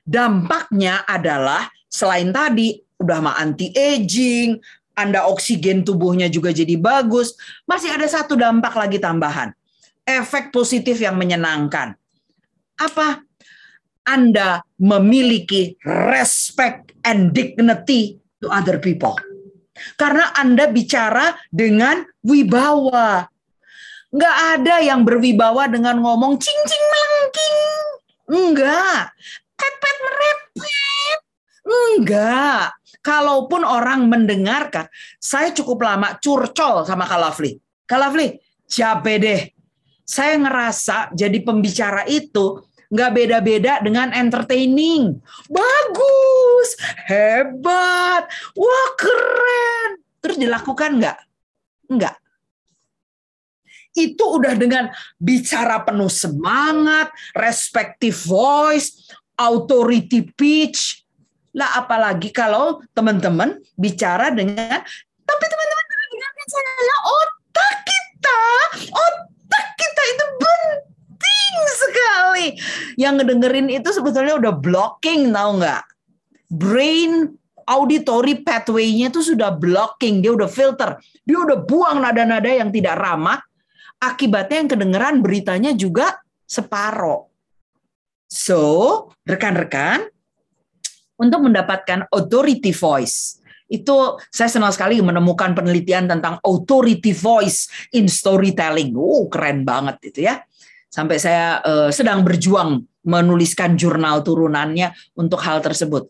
Dampaknya 0.07 1.03
adalah 1.03 1.67
selain 1.91 2.31
tadi 2.31 2.79
udah 3.03 3.19
mah 3.19 3.37
anti 3.43 3.75
aging, 3.75 4.61
Anda 4.95 5.27
oksigen 5.27 5.83
tubuhnya 5.83 6.31
juga 6.31 6.55
jadi 6.55 6.79
bagus, 6.79 7.35
masih 7.67 7.91
ada 7.91 8.07
satu 8.07 8.39
dampak 8.39 8.79
lagi 8.79 9.03
tambahan. 9.03 9.51
Efek 10.07 10.55
positif 10.55 11.03
yang 11.03 11.19
menyenangkan. 11.19 11.99
Apa? 12.79 13.27
Anda 14.07 14.63
memiliki 14.79 15.75
respect 15.83 16.95
and 17.03 17.35
dignity 17.35 18.23
to 18.39 18.47
other 18.47 18.79
people. 18.79 19.19
Karena 19.95 20.33
Anda 20.37 20.69
bicara 20.69 21.37
dengan 21.53 22.05
wibawa. 22.25 23.29
Nggak 24.11 24.37
ada 24.57 24.75
yang 24.81 25.05
berwibawa 25.05 25.69
dengan 25.69 26.01
ngomong 26.01 26.41
cing-cing 26.41 26.85
melengking. 26.89 27.87
Enggak. 28.27 29.15
Epet 29.57 29.97
merepet. 30.03 31.19
Enggak. 31.67 32.75
Kalaupun 33.07 33.63
orang 33.63 34.11
mendengarkan, 34.11 34.91
saya 35.23 35.55
cukup 35.55 35.87
lama 35.87 36.19
curcol 36.19 36.83
sama 36.83 37.07
Kak 37.07 37.21
Lovely. 37.23 37.55
Kak 37.87 38.03
Lovely, 38.03 38.35
siapa 38.67 39.15
deh. 39.15 39.55
Saya 40.03 40.35
ngerasa 40.43 41.15
jadi 41.15 41.39
pembicara 41.43 42.03
itu 42.11 42.66
nggak 42.93 43.11
beda-beda 43.15 43.83
dengan 43.83 44.13
entertaining. 44.15 45.19
Bagus, 45.51 46.69
hebat, 47.09 48.27
wah 48.55 48.89
keren. 48.99 49.91
Terus 50.23 50.37
dilakukan 50.39 50.91
nggak? 51.03 51.19
Nggak. 51.93 52.17
Itu 53.97 54.37
udah 54.37 54.53
dengan 54.53 54.93
bicara 55.17 55.81
penuh 55.81 56.13
semangat, 56.13 57.09
respective 57.33 58.17
voice, 58.29 59.09
authority 59.41 60.21
pitch, 60.37 61.07
lah 61.57 61.81
apalagi 61.81 62.29
kalau 62.29 62.85
teman-teman 62.93 63.57
bicara 63.81 64.29
dengan 64.29 64.85
tapi 65.25 65.45
teman-teman 65.49 65.87
dengarkan 66.13 66.49
saya 66.53 66.97
otak 67.03 67.77
kita, 67.89 68.43
otak 68.93 69.67
kita 69.81 70.03
itu 70.13 70.25
penting 70.37 71.55
sekali. 71.81 72.49
Yang 72.97 73.15
ngedengerin 73.23 73.69
itu 73.69 73.89
sebetulnya 73.93 74.41
udah 74.41 74.55
blocking 74.57 75.31
tahu 75.31 75.51
nggak? 75.61 75.85
Brain 76.49 77.37
auditory 77.67 78.41
pathway-nya 78.41 79.13
itu 79.13 79.21
sudah 79.21 79.53
blocking, 79.53 80.25
dia 80.25 80.33
udah 80.33 80.49
filter, 80.49 80.97
dia 81.27 81.39
udah 81.39 81.61
buang 81.67 82.01
nada-nada 82.01 82.49
yang 82.49 82.73
tidak 82.73 82.97
ramah. 82.97 83.43
Akibatnya 84.01 84.65
yang 84.65 84.71
kedengeran 84.71 85.15
beritanya 85.21 85.73
juga 85.73 86.21
separoh. 86.47 87.29
So, 88.29 89.09
rekan-rekan, 89.25 90.09
untuk 91.17 91.41
mendapatkan 91.49 92.09
authority 92.13 92.73
voice. 92.77 93.41
Itu 93.67 94.21
saya 94.31 94.47
senang 94.47 94.71
sekali 94.71 95.03
menemukan 95.03 95.57
penelitian 95.57 96.07
tentang 96.07 96.39
authority 96.47 97.11
voice 97.11 97.67
in 97.97 98.07
storytelling. 98.07 98.95
Oh, 98.95 99.27
keren 99.27 99.67
banget 99.67 100.15
itu 100.15 100.31
ya. 100.31 100.39
Sampai 100.97 101.21
saya 101.21 101.61
uh, 101.61 101.93
sedang 101.93 102.25
berjuang 102.25 102.81
menuliskan 103.05 103.77
jurnal 103.77 104.25
turunannya 104.25 104.97
untuk 105.13 105.45
hal 105.45 105.61
tersebut. 105.61 106.09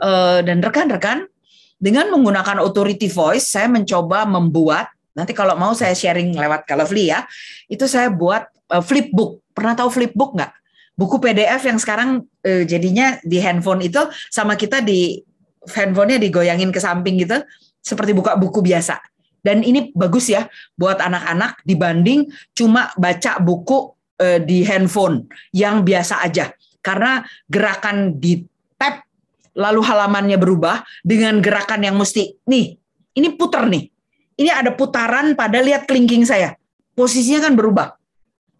Uh, 0.00 0.40
dan 0.40 0.64
rekan-rekan, 0.64 1.28
dengan 1.76 2.08
menggunakan 2.08 2.64
authority 2.64 3.12
voice, 3.12 3.52
saya 3.52 3.68
mencoba 3.68 4.24
membuat 4.24 4.88
nanti 5.12 5.36
kalau 5.36 5.52
mau 5.60 5.76
saya 5.76 5.92
sharing 5.92 6.32
lewat 6.32 6.64
Calafly 6.64 7.12
ya, 7.12 7.28
itu 7.68 7.84
saya 7.84 8.08
buat 8.08 8.48
uh, 8.72 8.80
flipbook. 8.80 9.44
Pernah 9.52 9.76
tahu 9.76 9.92
flipbook 9.92 10.32
nggak? 10.40 10.52
buku 10.96 11.16
PDF 11.18 11.62
yang 11.64 11.78
sekarang 11.80 12.10
eh, 12.44 12.64
jadinya 12.68 13.16
di 13.24 13.40
handphone 13.40 13.82
itu 13.84 14.00
sama 14.28 14.54
kita 14.54 14.84
di 14.84 15.18
handphonenya 15.66 16.20
digoyangin 16.20 16.70
ke 16.70 16.80
samping 16.82 17.16
gitu 17.22 17.40
seperti 17.80 18.12
buka 18.12 18.36
buku 18.36 18.60
biasa. 18.60 19.00
Dan 19.42 19.66
ini 19.66 19.90
bagus 19.90 20.30
ya 20.30 20.46
buat 20.78 21.02
anak-anak 21.02 21.66
dibanding 21.66 22.30
cuma 22.54 22.94
baca 22.94 23.42
buku 23.42 23.90
eh, 24.18 24.40
di 24.42 24.66
handphone 24.66 25.28
yang 25.54 25.86
biasa 25.86 26.24
aja. 26.24 26.52
Karena 26.82 27.22
gerakan 27.46 28.18
di 28.18 28.42
tab 28.74 29.06
lalu 29.54 29.80
halamannya 29.84 30.36
berubah 30.40 30.82
dengan 31.06 31.38
gerakan 31.38 31.86
yang 31.86 31.94
mesti 31.94 32.42
nih, 32.48 32.74
ini 33.16 33.28
putar 33.38 33.68
nih. 33.70 33.86
Ini 34.32 34.50
ada 34.50 34.72
putaran 34.74 35.36
pada 35.38 35.60
lihat 35.60 35.86
kelingking 35.86 36.24
saya. 36.26 36.56
Posisinya 36.96 37.46
kan 37.46 37.54
berubah 37.54 37.94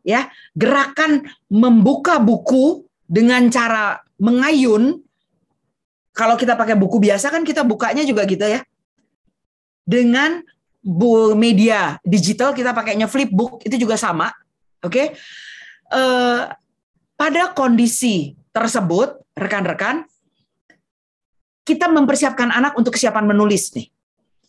ya 0.03 0.29
gerakan 0.53 1.23
membuka 1.47 2.19
buku 2.19 2.87
dengan 3.07 3.47
cara 3.49 4.03
mengayun 4.19 4.99
kalau 6.12 6.35
kita 6.37 6.59
pakai 6.59 6.75
buku 6.75 6.99
biasa 6.99 7.31
kan 7.31 7.47
kita 7.47 7.62
bukanya 7.62 8.03
juga 8.03 8.27
gitu 8.27 8.45
ya 8.45 8.61
dengan 9.87 10.43
media 11.38 12.03
digital 12.03 12.51
kita 12.51 12.75
pakainya 12.75 13.07
flipbook 13.07 13.62
itu 13.62 13.79
juga 13.79 13.95
sama 13.95 14.35
oke 14.83 14.92
okay? 14.92 15.07
uh, 15.95 16.51
pada 17.16 17.42
kondisi 17.55 18.35
tersebut 18.51 19.23
rekan-rekan 19.38 20.05
kita 21.62 21.87
mempersiapkan 21.87 22.51
anak 22.51 22.75
untuk 22.75 22.99
kesiapan 22.99 23.25
menulis 23.25 23.73
nih 23.73 23.87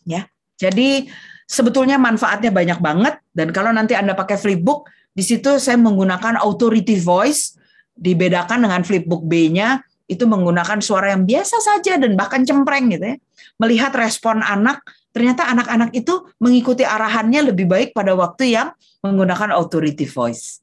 ya 0.04 0.22
jadi 0.58 1.08
sebetulnya 1.48 1.96
manfaatnya 1.96 2.50
banyak 2.50 2.78
banget 2.78 3.14
dan 3.32 3.48
kalau 3.54 3.70
nanti 3.70 3.96
anda 3.96 4.12
pakai 4.12 4.36
flipbook 4.36 4.90
di 5.14 5.22
situ 5.22 5.62
saya 5.62 5.78
menggunakan 5.78 6.42
authority 6.42 6.98
voice, 6.98 7.54
dibedakan 7.94 8.66
dengan 8.66 8.82
flipbook 8.82 9.22
B-nya 9.30 9.78
itu 10.10 10.26
menggunakan 10.26 10.82
suara 10.82 11.14
yang 11.14 11.22
biasa 11.22 11.62
saja 11.62 11.96
dan 11.96 12.18
bahkan 12.18 12.42
cempreng 12.42 12.90
gitu 12.90 13.14
ya. 13.14 13.16
Melihat 13.62 13.94
respon 13.94 14.42
anak, 14.42 14.82
ternyata 15.14 15.46
anak-anak 15.46 15.94
itu 15.94 16.26
mengikuti 16.42 16.82
arahannya 16.82 17.54
lebih 17.54 17.70
baik 17.70 17.88
pada 17.94 18.18
waktu 18.18 18.58
yang 18.58 18.74
menggunakan 19.06 19.54
authority 19.54 20.02
voice. 20.10 20.58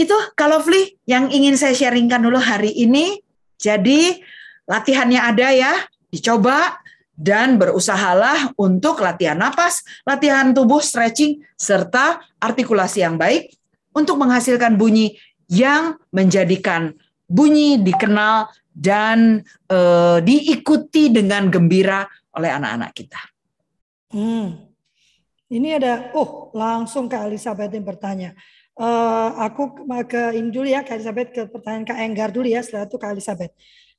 Itu 0.00 0.16
kalau 0.32 0.64
Fli 0.64 0.96
yang 1.04 1.28
ingin 1.28 1.60
saya 1.60 1.76
sharingkan 1.76 2.24
dulu 2.24 2.40
hari 2.40 2.72
ini. 2.72 3.20
Jadi 3.60 4.18
latihannya 4.66 5.20
ada 5.20 5.52
ya, 5.52 5.72
dicoba 6.10 6.80
dan 7.12 7.60
berusahalah 7.60 8.56
untuk 8.58 8.98
latihan 9.04 9.38
napas, 9.38 9.84
latihan 10.02 10.50
tubuh, 10.50 10.82
stretching, 10.82 11.44
serta 11.54 12.18
artikulasi 12.42 13.04
yang 13.04 13.20
baik 13.20 13.54
untuk 13.94 14.18
menghasilkan 14.18 14.74
bunyi 14.74 15.14
yang 15.46 16.00
menjadikan 16.10 16.96
bunyi, 17.28 17.78
dikenal, 17.78 18.48
dan 18.72 19.44
uh, 19.68 20.18
diikuti 20.24 21.12
dengan 21.12 21.52
gembira 21.52 22.08
oleh 22.32 22.50
anak-anak 22.50 22.90
kita. 22.96 23.20
Hmm. 24.12 24.68
Ini 25.52 25.76
ada, 25.76 26.12
oh 26.16 26.48
langsung 26.56 27.08
Kak 27.08 27.28
Elizabeth 27.28 27.72
yang 27.72 27.84
bertanya. 27.84 28.30
Uh, 28.72 29.36
aku 29.36 29.84
ke 30.08 30.32
ini 30.32 30.72
ya 30.72 30.80
Kak 30.80 30.96
Elizabeth 30.96 31.28
ke 31.28 31.42
pertanyaan 31.44 31.84
Kak 31.84 31.98
Enggar 32.00 32.28
dulu 32.32 32.48
ya 32.48 32.64
setelah 32.64 32.88
itu 32.88 32.96
Kak 32.96 33.12
Elizabeth. 33.12 33.52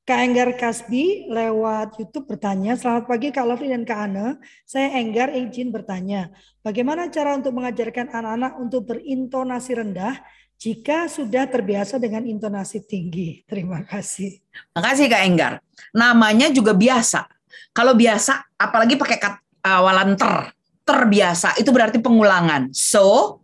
Kak 0.03 0.19
Enggar 0.19 0.49
Kasbi 0.57 1.29
lewat 1.29 1.95
YouTube 1.95 2.27
bertanya, 2.27 2.73
selamat 2.75 3.05
pagi 3.05 3.29
Kak 3.31 3.45
Lovely 3.45 3.69
dan 3.71 3.85
Kak 3.85 3.99
Ana. 4.09 4.35
Saya 4.65 4.97
Enggar 4.97 5.29
izin 5.31 5.69
bertanya, 5.69 6.33
bagaimana 6.65 7.07
cara 7.07 7.37
untuk 7.37 7.53
mengajarkan 7.55 8.11
anak-anak 8.11 8.53
untuk 8.59 8.81
berintonasi 8.89 9.77
rendah 9.77 10.19
jika 10.59 11.07
sudah 11.07 11.47
terbiasa 11.47 12.01
dengan 12.01 12.25
intonasi 12.25 12.83
tinggi? 12.83 13.45
Terima 13.45 13.85
kasih. 13.85 14.41
Terima 14.41 14.81
kasih 14.81 15.05
Kak 15.07 15.23
Enggar. 15.23 15.53
Namanya 15.95 16.49
juga 16.49 16.75
biasa. 16.75 17.29
Kalau 17.71 17.93
biasa, 17.95 18.57
apalagi 18.59 18.97
pakai 18.97 19.21
awalan 19.63 20.19
ter, 20.19 20.51
terbiasa, 20.83 21.55
itu 21.57 21.71
berarti 21.71 22.03
pengulangan. 22.03 22.69
So, 22.75 23.39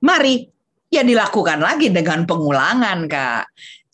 mari 0.00 0.46
ya 0.88 1.02
dilakukan 1.02 1.58
lagi 1.58 1.90
dengan 1.90 2.22
pengulangan 2.24 3.10
Kak. 3.10 3.44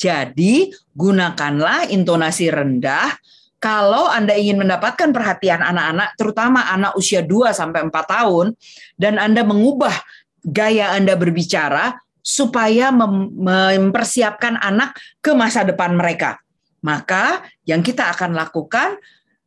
Jadi 0.01 0.73
gunakanlah 0.97 1.89
intonasi 1.93 2.49
rendah 2.53 3.17
kalau 3.61 4.09
Anda 4.09 4.33
ingin 4.41 4.57
mendapatkan 4.57 5.13
perhatian 5.13 5.61
anak-anak, 5.61 6.17
terutama 6.17 6.65
anak 6.73 6.97
usia 6.97 7.21
2 7.21 7.53
sampai 7.53 7.85
4 7.85 7.93
tahun, 7.93 8.57
dan 8.97 9.21
Anda 9.21 9.45
mengubah 9.45 9.93
gaya 10.41 10.97
Anda 10.97 11.13
berbicara 11.13 12.01
supaya 12.25 12.89
mem 12.89 13.37
mempersiapkan 13.37 14.57
anak 14.57 14.97
ke 15.21 15.37
masa 15.37 15.69
depan 15.69 15.93
mereka. 15.93 16.41
Maka 16.81 17.45
yang 17.69 17.85
kita 17.85 18.09
akan 18.17 18.33
lakukan 18.33 18.97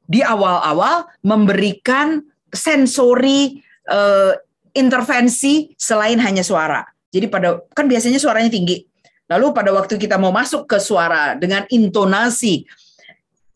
di 0.04 0.20
awal-awal 0.20 1.08
memberikan 1.24 2.22
sensori 2.52 3.60
uh, 3.89 4.36
intervensi 4.76 5.74
selain 5.78 6.20
hanya 6.22 6.46
suara. 6.46 6.84
Jadi 7.13 7.30
pada 7.30 7.62
kan 7.74 7.86
biasanya 7.86 8.18
suaranya 8.18 8.50
tinggi. 8.50 8.84
Lalu 9.30 9.56
pada 9.56 9.72
waktu 9.72 9.96
kita 9.98 10.20
mau 10.20 10.34
masuk 10.34 10.68
ke 10.68 10.78
suara 10.82 11.34
dengan 11.39 11.63
intonasi 11.72 12.68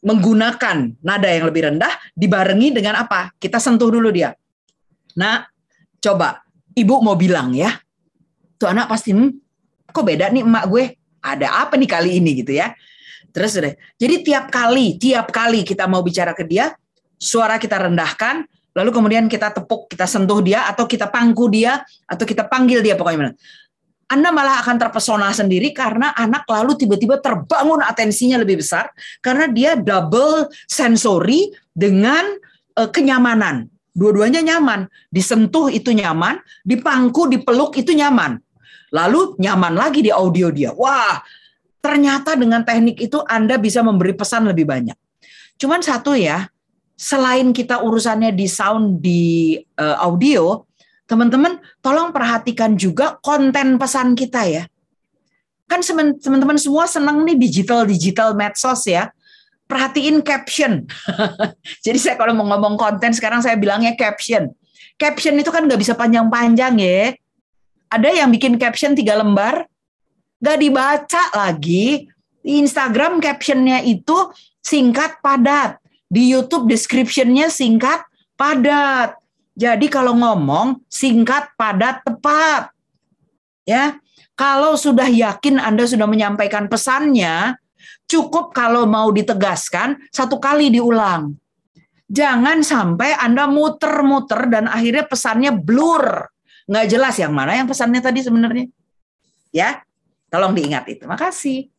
menggunakan 0.05 0.95
nada 1.03 1.27
yang 1.27 1.49
lebih 1.49 1.73
rendah 1.73 1.93
dibarengi 2.13 2.71
dengan 2.71 3.01
apa? 3.03 3.33
Kita 3.35 3.57
sentuh 3.57 3.89
dulu 3.89 4.13
dia. 4.13 4.31
Nah, 5.17 5.43
coba 5.99 6.45
ibu 6.77 7.01
mau 7.01 7.17
bilang 7.17 7.51
ya. 7.51 7.73
Tuh 8.57 8.69
anak 8.69 8.89
pasti 8.89 9.13
hmm, 9.13 9.29
kok 9.89 10.05
beda 10.05 10.29
nih 10.29 10.45
emak 10.45 10.65
gue? 10.69 10.83
Ada 11.21 11.67
apa 11.67 11.75
nih 11.75 11.89
kali 11.89 12.11
ini 12.21 12.31
gitu 12.45 12.55
ya. 12.55 12.71
Terus 13.31 13.51
deh. 13.57 13.75
Jadi 13.99 14.15
tiap 14.25 14.49
kali, 14.49 14.97
tiap 14.97 15.29
kali 15.29 15.61
kita 15.61 15.85
mau 15.85 16.01
bicara 16.01 16.33
ke 16.33 16.47
dia, 16.47 16.73
suara 17.17 17.57
kita 17.57 17.77
rendahkan, 17.89 18.45
lalu 18.77 18.89
kemudian 18.93 19.25
kita 19.25 19.53
tepuk, 19.53 19.89
kita 19.89 20.05
sentuh 20.05 20.41
dia 20.41 20.69
atau 20.69 20.85
kita 20.85 21.09
pangku 21.09 21.49
dia 21.49 21.81
atau 22.05 22.25
kita 22.25 22.45
panggil 22.45 22.85
dia 22.85 22.93
pokoknya. 22.93 23.33
Anda 24.07 24.31
malah 24.31 24.63
akan 24.63 24.79
terpesona 24.79 25.35
sendiri 25.35 25.75
karena 25.75 26.15
anak 26.15 26.47
lalu 26.47 26.79
tiba-tiba 26.79 27.19
terbangun 27.19 27.83
atensinya 27.83 28.39
lebih 28.39 28.63
besar 28.63 28.87
karena 29.19 29.51
dia 29.51 29.75
double 29.75 30.47
sensori 30.63 31.51
dengan 31.75 32.23
uh, 32.79 32.87
kenyamanan. 32.87 33.67
Dua-duanya 33.97 34.45
nyaman, 34.45 34.85
disentuh 35.09 35.73
itu 35.73 35.89
nyaman, 35.89 36.39
dipangku, 36.63 37.27
dipeluk 37.27 37.75
itu 37.81 37.97
nyaman. 37.97 38.37
Lalu 38.93 39.35
nyaman 39.41 39.73
lagi 39.75 40.05
di 40.05 40.13
audio 40.13 40.53
dia. 40.53 40.71
Wah, 40.71 41.19
ternyata 41.87 42.35
dengan 42.35 42.67
teknik 42.67 42.99
itu 42.99 43.23
Anda 43.23 43.55
bisa 43.55 43.79
memberi 43.79 44.11
pesan 44.11 44.43
lebih 44.51 44.67
banyak. 44.67 44.99
Cuman 45.55 45.79
satu 45.79 46.19
ya, 46.19 46.51
selain 46.99 47.55
kita 47.55 47.79
urusannya 47.79 48.35
di 48.35 48.43
sound 48.51 48.99
di 48.99 49.55
uh, 49.79 49.95
audio, 50.03 50.67
teman-teman 51.07 51.63
tolong 51.79 52.11
perhatikan 52.11 52.75
juga 52.75 53.15
konten 53.23 53.79
pesan 53.79 54.19
kita 54.19 54.43
ya. 54.51 54.63
Kan 55.71 55.79
teman-teman 56.19 56.59
semua 56.59 56.91
senang 56.91 57.23
nih 57.23 57.39
digital-digital 57.39 58.35
medsos 58.35 58.83
ya. 58.83 59.07
Perhatiin 59.67 60.23
caption. 60.23 60.83
Jadi 61.87 61.99
saya 61.99 62.15
kalau 62.19 62.35
mau 62.35 62.47
ngomong 62.51 62.75
konten 62.79 63.15
sekarang 63.15 63.39
saya 63.39 63.55
bilangnya 63.55 63.95
caption. 63.95 64.51
Caption 64.99 65.35
itu 65.39 65.51
kan 65.51 65.63
nggak 65.63 65.79
bisa 65.79 65.95
panjang-panjang 65.95 66.79
ya. 66.79 67.15
Ada 67.87 68.15
yang 68.23 68.31
bikin 68.31 68.55
caption 68.59 68.95
tiga 68.95 69.19
lembar, 69.19 69.67
nggak 70.41 70.57
dibaca 70.59 71.23
lagi. 71.35 72.07
Instagram 72.47 73.19
captionnya 73.19 73.83
itu 73.83 74.31
singkat 74.63 75.19
padat. 75.19 75.77
Di 76.07 76.31
YouTube 76.31 76.71
descriptionnya 76.71 77.51
singkat 77.51 78.07
padat 78.39 79.19
jadi 79.57 79.89
kalau 79.89 80.13
ngomong 80.13 80.85
singkat, 80.85 81.49
padat, 81.57 82.05
tepat. 82.05 82.69
Ya. 83.65 83.97
Kalau 84.37 84.77
sudah 84.77 85.09
yakin 85.09 85.57
Anda 85.57 85.89
sudah 85.89 86.05
menyampaikan 86.05 86.69
pesannya, 86.69 87.57
cukup 88.05 88.53
kalau 88.53 88.85
mau 88.85 89.09
ditegaskan 89.09 89.97
satu 90.13 90.37
kali 90.37 90.69
diulang. 90.69 91.33
Jangan 92.05 92.61
sampai 92.61 93.17
Anda 93.17 93.49
muter-muter 93.49 94.45
dan 94.45 94.69
akhirnya 94.69 95.09
pesannya 95.09 95.57
blur. 95.57 96.29
Nggak 96.69 96.85
jelas 96.85 97.17
yang 97.17 97.33
mana 97.33 97.57
yang 97.57 97.65
pesannya 97.65 97.97
tadi 97.97 98.21
sebenarnya. 98.21 98.69
Ya, 99.49 99.81
tolong 100.31 100.53
diingat 100.55 100.85
itu. 100.91 101.03
Makasih. 101.07 101.71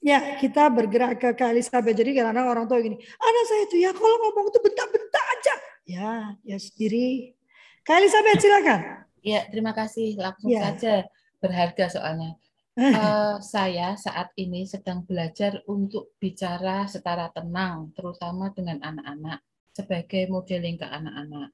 Ya, 0.00 0.40
kita 0.40 0.72
bergerak 0.72 1.20
ke 1.20 1.28
Kak 1.36 1.52
Elizabeth. 1.52 1.92
Jadi 1.92 2.16
kadang-kadang 2.16 2.48
orang 2.48 2.64
tua 2.64 2.80
gini, 2.80 2.96
anak 2.96 3.44
saya 3.44 3.62
itu 3.68 3.76
ya 3.84 3.92
kalau 3.92 4.16
ngomong 4.16 4.48
itu 4.48 4.58
bentak-bentak 4.64 5.24
aja. 5.36 5.54
Ya, 5.84 6.12
ya 6.40 6.56
sendiri. 6.56 7.36
Kak 7.84 8.00
Elizabeth 8.00 8.40
silakan. 8.40 8.80
Ya, 9.20 9.44
terima 9.52 9.76
kasih. 9.76 10.16
Langsung 10.16 10.48
ya. 10.48 10.72
saja 10.72 11.04
berharga 11.36 11.92
soalnya. 11.92 12.40
uh, 12.80 13.36
saya 13.44 13.92
saat 14.00 14.32
ini 14.40 14.64
sedang 14.64 15.04
belajar 15.04 15.60
untuk 15.68 16.16
bicara 16.16 16.88
secara 16.88 17.28
tenang, 17.28 17.92
terutama 17.92 18.48
dengan 18.56 18.80
anak-anak 18.80 19.44
sebagai 19.76 20.32
modeling 20.32 20.80
ke 20.80 20.86
anak-anak. 20.88 21.52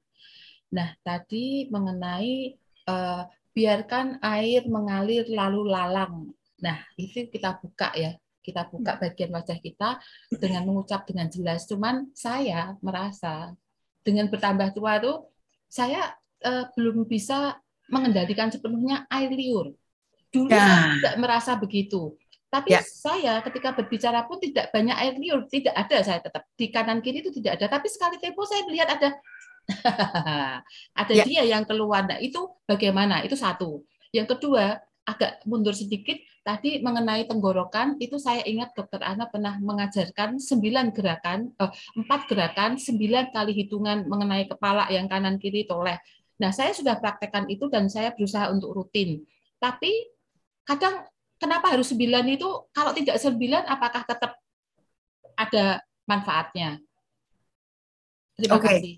Nah, 0.71 0.89
tadi 1.03 1.67
mengenai 1.67 2.55
uh, 2.87 3.23
biarkan 3.57 4.21
air 4.21 4.69
mengalir 4.69 5.25
lalu 5.33 5.65
lalang. 5.65 6.29
Nah, 6.61 6.77
itu 6.93 7.25
kita 7.25 7.57
buka 7.57 7.89
ya 7.97 8.13
kita 8.45 8.69
buka 8.71 8.95
hmm. 8.95 9.01
bagian 9.03 9.31
wajah 9.35 9.59
kita 9.59 9.89
dengan 10.37 10.63
mengucap 10.63 11.03
dengan 11.09 11.27
jelas. 11.27 11.65
Cuman 11.65 12.13
saya 12.13 12.77
merasa 12.85 13.51
dengan 14.05 14.29
bertambah 14.29 14.71
tua 14.71 15.03
itu 15.03 15.13
saya 15.67 16.15
uh, 16.47 16.69
belum 16.77 17.03
bisa 17.09 17.59
mengendalikan 17.91 18.47
sepenuhnya 18.47 19.03
air 19.11 19.33
liur. 19.33 19.75
Dulu 20.31 20.47
ya. 20.47 20.63
saya 20.63 20.83
tidak 20.95 21.15
merasa 21.19 21.51
begitu. 21.59 22.15
Tapi 22.47 22.71
ya. 22.71 22.79
saya 22.79 23.43
ketika 23.43 23.75
berbicara 23.75 24.23
pun 24.23 24.39
tidak 24.39 24.71
banyak 24.71 24.95
air 24.95 25.19
liur, 25.19 25.43
tidak 25.51 25.75
ada 25.75 25.97
saya 25.99 26.23
tetap 26.23 26.47
di 26.55 26.71
kanan 26.71 27.03
kiri 27.03 27.19
itu 27.19 27.35
tidak 27.35 27.59
ada. 27.59 27.75
Tapi 27.75 27.91
sekali 27.91 28.15
tempo 28.23 28.47
saya 28.47 28.63
melihat 28.63 28.87
ada 28.95 29.19
ada 31.01 31.13
ya. 31.13 31.23
dia 31.27 31.43
yang 31.43 31.67
keluar. 31.67 32.07
Nah, 32.07 32.19
itu 32.23 32.39
bagaimana? 32.63 33.21
Itu 33.23 33.35
satu. 33.35 33.83
Yang 34.15 34.37
kedua, 34.37 34.79
agak 35.03 35.43
mundur 35.43 35.75
sedikit, 35.75 36.17
Tadi 36.47 36.79
mengenai 36.79 37.27
tenggorokan 37.27 37.99
itu 37.99 38.15
saya 38.15 38.39
ingat 38.47 38.71
dokter 38.71 39.03
Ana 39.03 39.27
pernah 39.27 39.59
mengajarkan 39.59 40.39
sembilan 40.39 40.95
gerakan, 40.95 41.51
eh, 41.51 41.71
empat 41.99 42.23
gerakan, 42.31 42.79
sembilan 42.79 43.35
kali 43.35 43.51
hitungan 43.51 44.07
mengenai 44.07 44.47
kepala 44.47 44.87
yang 44.87 45.11
kanan 45.11 45.43
kiri 45.43 45.67
toleh. 45.67 45.99
Nah 46.39 46.55
saya 46.55 46.71
sudah 46.71 47.03
praktekkan 47.03 47.51
itu 47.51 47.67
dan 47.67 47.91
saya 47.91 48.15
berusaha 48.15 48.47
untuk 48.47 48.71
rutin. 48.71 49.27
Tapi 49.59 49.91
kadang 50.63 51.03
kenapa 51.35 51.67
harus 51.75 51.91
sembilan 51.91 52.23
itu? 52.31 52.47
Kalau 52.71 52.95
tidak 52.95 53.19
sembilan, 53.19 53.67
apakah 53.67 54.07
tetap 54.07 54.39
ada 55.35 55.83
manfaatnya? 56.07 56.79
Terima 58.39 58.55
okay. 58.55 58.67
kasih. 58.71 58.93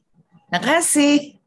Terima 0.49 0.61
kasih. 0.65 1.37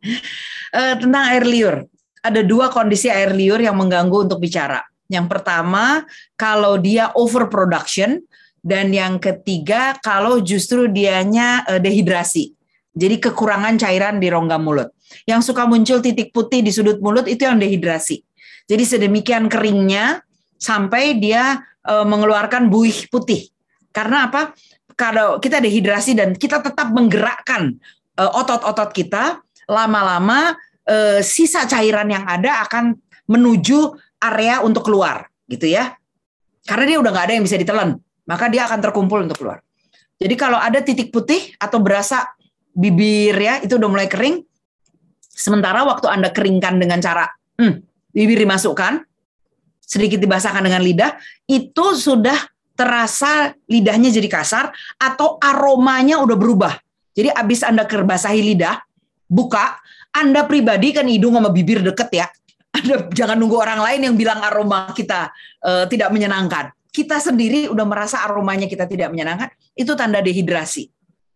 Uh, 0.70 0.94
tentang 0.96 1.24
air 1.34 1.44
liur. 1.44 1.76
Ada 2.22 2.46
dua 2.46 2.70
kondisi 2.70 3.10
air 3.10 3.34
liur 3.34 3.58
yang 3.58 3.74
mengganggu 3.74 4.30
untuk 4.30 4.38
bicara 4.38 4.78
yang 5.12 5.28
pertama, 5.28 6.08
kalau 6.40 6.80
dia 6.80 7.12
overproduction 7.12 8.24
dan 8.64 8.96
yang 8.96 9.20
ketiga 9.20 10.00
kalau 10.00 10.40
justru 10.40 10.88
dianya 10.88 11.68
uh, 11.68 11.76
dehidrasi. 11.76 12.56
Jadi 12.96 13.20
kekurangan 13.20 13.76
cairan 13.76 14.16
di 14.16 14.32
rongga 14.32 14.56
mulut. 14.56 14.88
Yang 15.28 15.52
suka 15.52 15.68
muncul 15.68 16.00
titik 16.00 16.32
putih 16.32 16.64
di 16.64 16.72
sudut 16.72 16.96
mulut 17.04 17.28
itu 17.28 17.44
yang 17.44 17.60
dehidrasi. 17.60 18.24
Jadi 18.64 18.84
sedemikian 18.88 19.52
keringnya 19.52 20.24
sampai 20.56 21.20
dia 21.20 21.60
uh, 21.84 22.08
mengeluarkan 22.08 22.72
buih 22.72 23.12
putih. 23.12 23.52
Karena 23.92 24.32
apa? 24.32 24.56
Kalau 24.96 25.36
kita 25.40 25.60
dehidrasi 25.60 26.16
dan 26.16 26.32
kita 26.32 26.64
tetap 26.64 26.88
menggerakkan 26.92 27.76
otot-otot 28.18 28.90
kita, 28.92 29.40
lama-lama 29.68 30.52
uh, 30.88 31.20
sisa 31.24 31.64
cairan 31.64 32.08
yang 32.10 32.24
ada 32.28 32.64
akan 32.66 32.96
menuju 33.30 33.96
area 34.22 34.60
untuk 34.60 34.86
keluar 34.86 35.28
gitu 35.48 35.68
ya. 35.68 35.96
karena 36.62 36.94
dia 36.94 36.98
udah 37.02 37.10
nggak 37.10 37.26
ada 37.26 37.34
yang 37.34 37.44
bisa 37.44 37.58
ditelan, 37.58 37.98
maka 38.22 38.46
dia 38.46 38.62
akan 38.70 38.78
terkumpul 38.78 39.18
untuk 39.18 39.42
keluar. 39.42 39.58
Jadi 40.22 40.38
kalau 40.38 40.54
ada 40.54 40.78
titik 40.78 41.10
putih 41.10 41.50
atau 41.58 41.82
berasa 41.82 42.30
bibir 42.70 43.34
ya 43.34 43.58
itu 43.58 43.74
udah 43.74 43.90
mulai 43.90 44.06
kering, 44.06 44.46
sementara 45.26 45.82
waktu 45.82 46.06
Anda 46.06 46.30
keringkan 46.30 46.78
dengan 46.78 47.02
cara 47.02 47.26
hmm, 47.58 47.82
bibir 48.14 48.46
dimasukkan, 48.46 49.02
sedikit 49.82 50.22
dibasahkan 50.22 50.62
dengan 50.62 50.86
lidah, 50.86 51.18
itu 51.50 51.98
sudah 51.98 52.38
terasa 52.78 53.52
lidahnya 53.66 54.14
jadi 54.14 54.28
kasar 54.30 54.70
atau 55.02 55.42
aromanya 55.42 56.22
udah 56.22 56.36
berubah. 56.38 56.74
Jadi 57.12 57.28
abis 57.28 57.60
Anda 57.64 57.84
kerbasahi 57.84 58.40
lidah, 58.52 58.80
buka, 59.28 59.76
Anda 60.12 60.48
pribadi 60.48 60.96
kan 60.96 61.08
hidung 61.08 61.36
sama 61.36 61.52
bibir 61.52 61.84
deket 61.84 62.08
ya, 62.12 62.26
anda 62.76 63.08
jangan 63.12 63.36
nunggu 63.36 63.56
orang 63.60 63.80
lain 63.84 64.00
yang 64.10 64.14
bilang 64.16 64.40
aroma 64.40 64.90
kita 64.96 65.28
uh, 65.64 65.84
tidak 65.88 66.08
menyenangkan. 66.08 66.72
Kita 66.92 67.20
sendiri 67.20 67.72
udah 67.72 67.84
merasa 67.88 68.20
aromanya 68.20 68.68
kita 68.68 68.84
tidak 68.84 69.12
menyenangkan, 69.12 69.48
itu 69.72 69.92
tanda 69.96 70.20
dehidrasi. 70.20 70.88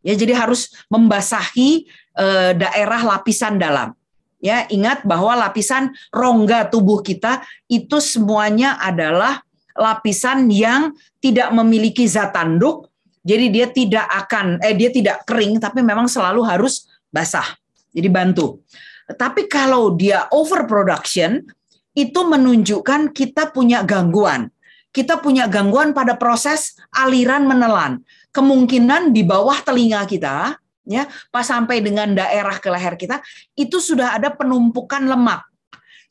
Ya, 0.04 0.12
jadi 0.12 0.36
harus 0.36 0.70
membasahi 0.92 1.88
uh, 2.16 2.52
daerah 2.54 3.00
lapisan 3.04 3.56
dalam. 3.56 3.96
Ya, 4.36 4.68
ingat 4.68 5.02
bahwa 5.08 5.32
lapisan 5.32 5.96
rongga 6.12 6.68
tubuh 6.68 7.00
kita 7.00 7.40
itu 7.72 7.98
semuanya 8.04 8.76
adalah 8.78 9.40
lapisan 9.74 10.52
yang 10.52 10.92
tidak 11.18 11.52
memiliki 11.52 12.04
zat 12.04 12.36
tanduk. 12.36 12.88
Jadi 13.26 13.46
dia 13.50 13.66
tidak 13.66 14.06
akan 14.06 14.62
eh 14.62 14.78
dia 14.78 14.94
tidak 14.94 15.26
kering 15.26 15.58
tapi 15.58 15.82
memang 15.82 16.06
selalu 16.06 16.46
harus 16.46 16.86
basah. 17.10 17.58
Jadi 17.90 18.06
bantu. 18.06 18.62
Tapi 19.06 19.50
kalau 19.50 19.98
dia 19.98 20.30
overproduction, 20.30 21.42
itu 21.96 22.20
menunjukkan 22.22 23.10
kita 23.10 23.50
punya 23.50 23.82
gangguan. 23.82 24.50
Kita 24.94 25.18
punya 25.18 25.50
gangguan 25.50 25.90
pada 25.90 26.14
proses 26.14 26.78
aliran 26.94 27.48
menelan. 27.48 28.04
Kemungkinan 28.30 29.16
di 29.16 29.24
bawah 29.24 29.58
telinga 29.64 30.04
kita, 30.04 30.60
ya, 30.84 31.08
pas 31.32 31.46
sampai 31.46 31.80
dengan 31.80 32.12
daerah 32.12 32.60
ke 32.60 32.68
leher 32.68 32.94
kita, 33.00 33.24
itu 33.56 33.80
sudah 33.80 34.16
ada 34.16 34.28
penumpukan 34.32 35.02
lemak 35.08 35.48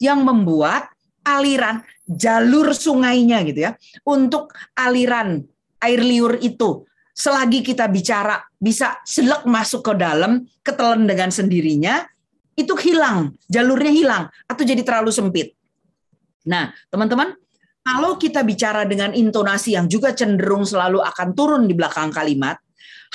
yang 0.02 0.26
membuat 0.26 0.90
aliran 1.26 1.82
jalur 2.06 2.70
sungainya 2.78 3.42
gitu 3.50 3.66
ya 3.66 3.72
untuk 4.06 4.54
aliran 4.78 5.42
air 5.82 6.02
liur 6.06 6.38
itu 6.38 6.86
selagi 7.16 7.64
kita 7.64 7.88
bicara 7.88 8.44
bisa 8.60 9.00
selek 9.08 9.48
masuk 9.48 9.88
ke 9.88 9.94
dalam 9.96 10.44
ketelan 10.60 11.08
dengan 11.08 11.32
sendirinya 11.32 12.04
itu 12.60 12.76
hilang, 12.76 13.36
jalurnya 13.48 13.92
hilang 13.92 14.24
atau 14.48 14.64
jadi 14.68 14.84
terlalu 14.84 15.12
sempit. 15.16 15.56
Nah, 16.48 16.76
teman-teman, 16.92 17.36
kalau 17.82 18.20
kita 18.20 18.44
bicara 18.44 18.84
dengan 18.84 19.16
intonasi 19.16 19.80
yang 19.80 19.88
juga 19.88 20.12
cenderung 20.12 20.68
selalu 20.68 21.00
akan 21.04 21.28
turun 21.32 21.64
di 21.68 21.74
belakang 21.76 22.12
kalimat, 22.12 22.60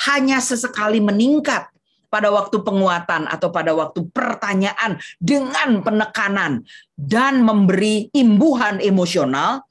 hanya 0.09 0.41
sesekali 0.41 0.97
meningkat 0.97 1.69
pada 2.11 2.27
waktu 2.27 2.59
penguatan 2.59 3.29
atau 3.29 3.49
pada 3.49 3.71
waktu 3.71 4.03
pertanyaan 4.11 4.99
dengan 5.17 5.79
penekanan 5.79 6.67
dan 6.99 7.39
memberi 7.41 8.11
imbuhan 8.11 8.83
emosional, 8.83 9.63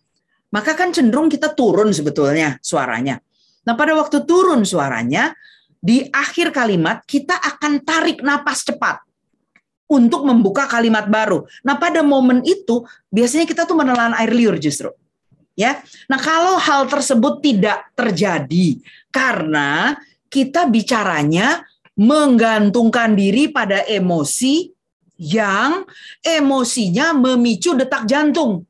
maka 0.51 0.73
kan 0.75 0.91
cenderung 0.91 1.29
kita 1.29 1.53
turun 1.53 1.93
sebetulnya 1.93 2.57
suaranya. 2.65 3.21
Nah, 3.65 3.75
pada 3.77 3.93
waktu 3.97 4.25
turun 4.25 4.65
suaranya, 4.65 5.37
di 5.81 6.05
akhir 6.13 6.53
kalimat 6.53 7.01
kita 7.09 7.37
akan 7.41 7.81
tarik 7.81 8.21
napas 8.21 8.69
cepat 8.69 9.01
untuk 9.91 10.23
membuka 10.23 10.71
kalimat 10.71 11.09
baru. 11.11 11.49
Nah, 11.67 11.81
pada 11.81 12.05
momen 12.05 12.45
itu 12.47 12.85
biasanya 13.11 13.49
kita 13.49 13.67
tuh 13.67 13.75
menelan 13.75 14.15
air 14.15 14.31
liur 14.31 14.61
justru. 14.61 14.93
Ya. 15.59 15.83
Nah, 16.07 16.21
kalau 16.21 16.57
hal 16.57 16.87
tersebut 16.87 17.43
tidak 17.43 17.91
terjadi 17.99 18.81
karena 19.11 19.99
kita 20.31 20.71
bicaranya 20.71 21.67
menggantungkan 21.99 23.19
diri 23.19 23.51
pada 23.51 23.83
emosi 23.85 24.73
yang 25.21 25.85
emosinya 26.25 27.13
memicu 27.13 27.77
detak 27.77 28.09
jantung. 28.09 28.65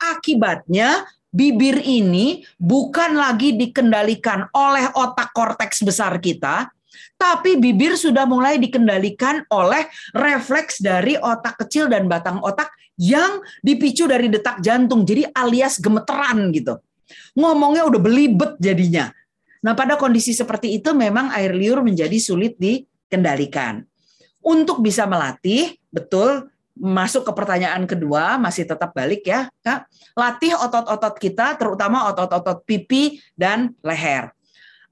Akibatnya 0.00 1.06
bibir 1.32 1.80
ini 1.80 2.44
bukan 2.60 3.16
lagi 3.16 3.56
dikendalikan 3.56 4.52
oleh 4.52 4.92
otak 4.92 5.32
korteks 5.32 5.82
besar 5.82 6.20
kita, 6.20 6.68
tapi 7.16 7.56
bibir 7.56 7.96
sudah 7.96 8.28
mulai 8.28 8.60
dikendalikan 8.60 9.48
oleh 9.48 9.88
refleks 10.12 10.84
dari 10.84 11.16
otak 11.16 11.64
kecil 11.64 11.88
dan 11.88 12.06
batang 12.06 12.38
otak 12.44 12.68
yang 13.00 13.40
dipicu 13.64 14.04
dari 14.04 14.28
detak 14.28 14.60
jantung. 14.60 15.08
Jadi 15.08 15.26
alias 15.32 15.80
gemeteran 15.80 16.52
gitu. 16.52 16.76
Ngomongnya 17.34 17.88
udah 17.88 18.00
belibet 18.00 18.52
jadinya. 18.60 19.08
Nah, 19.62 19.72
pada 19.78 19.94
kondisi 19.94 20.34
seperti 20.34 20.76
itu 20.76 20.90
memang 20.92 21.30
air 21.32 21.54
liur 21.54 21.80
menjadi 21.80 22.18
sulit 22.18 22.58
dikendalikan. 22.58 23.86
Untuk 24.42 24.82
bisa 24.82 25.06
melatih, 25.06 25.78
betul 25.94 26.50
masuk 26.76 27.28
ke 27.28 27.32
pertanyaan 27.36 27.84
kedua, 27.84 28.40
masih 28.40 28.64
tetap 28.64 28.96
balik 28.96 29.28
ya, 29.28 29.48
Kak. 29.60 29.88
Latih 30.16 30.56
otot-otot 30.56 31.14
kita, 31.20 31.56
terutama 31.60 32.08
otot-otot 32.12 32.64
pipi 32.64 33.20
dan 33.36 33.76
leher. 33.84 34.32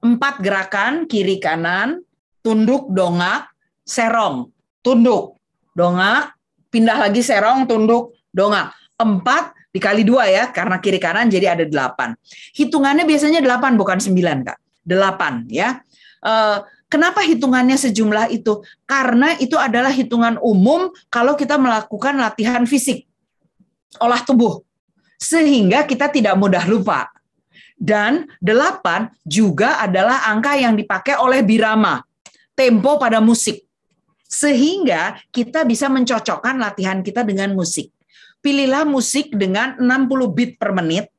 Empat 0.01 0.41
gerakan 0.41 1.05
kiri 1.05 1.37
kanan, 1.37 2.01
tunduk, 2.41 2.89
dongak, 2.89 3.49
serong, 3.85 4.49
tunduk, 4.81 5.37
dongak, 5.77 6.33
pindah 6.73 6.97
lagi 6.97 7.21
serong, 7.21 7.69
tunduk, 7.69 8.17
dongak. 8.33 8.73
Empat 8.97 9.53
dikali 9.73 10.05
dua 10.05 10.29
ya, 10.29 10.49
karena 10.49 10.77
kiri 10.77 10.97
kanan 11.01 11.29
jadi 11.29 11.57
ada 11.57 11.65
delapan. 11.65 12.13
Hitungannya 12.53 13.05
biasanya 13.05 13.41
delapan 13.41 13.77
bukan 13.77 13.97
sembilan 13.97 14.37
kak, 14.45 14.57
delapan 14.85 15.45
ya. 15.49 15.81
Eh, 16.21 16.57
kenapa 16.91 17.23
hitungannya 17.23 17.79
sejumlah 17.79 18.35
itu? 18.35 18.59
Karena 18.83 19.39
itu 19.39 19.55
adalah 19.55 19.89
hitungan 19.89 20.35
umum 20.43 20.91
kalau 21.07 21.39
kita 21.39 21.55
melakukan 21.55 22.19
latihan 22.19 22.67
fisik, 22.67 23.07
olah 24.03 24.19
tubuh, 24.27 24.59
sehingga 25.15 25.87
kita 25.87 26.11
tidak 26.11 26.35
mudah 26.35 26.67
lupa. 26.67 27.07
Dan 27.81 28.29
delapan 28.37 29.09
juga 29.25 29.81
adalah 29.81 30.29
angka 30.29 30.53
yang 30.53 30.77
dipakai 30.77 31.17
oleh 31.17 31.41
Birama 31.41 32.03
tempo 32.53 33.01
pada 33.01 33.17
musik. 33.17 33.65
Sehingga 34.29 35.17
kita 35.33 35.65
bisa 35.65 35.89
mencocokkan 35.89 36.61
latihan 36.61 37.01
kita 37.01 37.25
dengan 37.25 37.57
musik. 37.57 37.89
Pilihlah 38.37 38.85
musik 38.85 39.33
dengan 39.33 39.81
60 39.81 40.35
beat 40.37 40.61
per 40.61 40.77
menit, 40.77 41.09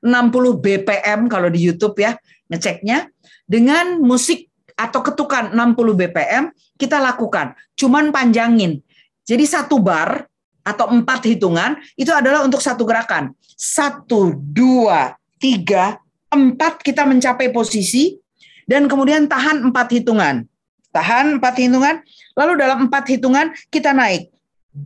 60 0.00 0.62
BPM 0.62 1.26
kalau 1.26 1.50
di 1.50 1.66
YouTube 1.66 1.98
ya, 1.98 2.14
ngeceknya. 2.46 3.10
Dengan 3.44 3.98
musik 4.00 4.53
atau 4.74 5.00
ketukan 5.02 5.54
60 5.54 5.98
BPM, 5.98 6.50
kita 6.74 6.98
lakukan. 6.98 7.54
Cuman 7.78 8.10
panjangin. 8.10 8.82
Jadi 9.24 9.44
satu 9.46 9.80
bar 9.80 10.26
atau 10.64 10.90
empat 10.90 11.28
hitungan 11.28 11.78
itu 11.94 12.10
adalah 12.10 12.42
untuk 12.42 12.58
satu 12.58 12.82
gerakan. 12.84 13.32
Satu, 13.54 14.34
dua, 14.34 15.14
tiga, 15.38 16.00
empat 16.32 16.82
kita 16.82 17.06
mencapai 17.06 17.54
posisi 17.54 18.18
dan 18.66 18.90
kemudian 18.90 19.30
tahan 19.30 19.70
empat 19.70 19.94
hitungan. 19.94 20.44
Tahan 20.90 21.38
empat 21.38 21.54
hitungan, 21.58 22.02
lalu 22.38 22.52
dalam 22.58 22.86
empat 22.86 23.04
hitungan 23.10 23.50
kita 23.70 23.90
naik. 23.94 24.30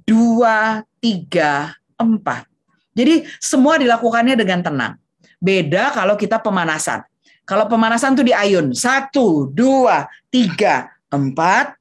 Dua, 0.04 0.84
tiga, 1.00 1.72
empat. 1.96 2.48
Jadi 2.92 3.24
semua 3.40 3.80
dilakukannya 3.80 4.34
dengan 4.36 4.60
tenang. 4.60 4.92
Beda 5.38 5.94
kalau 5.94 6.18
kita 6.18 6.42
pemanasan. 6.42 7.07
Kalau 7.48 7.64
pemanasan 7.64 8.12
tuh 8.12 8.28
di 8.28 8.36
ayun. 8.36 8.76
Satu, 8.76 9.48
dua, 9.48 10.04
tiga, 10.28 10.92
empat. 11.08 11.80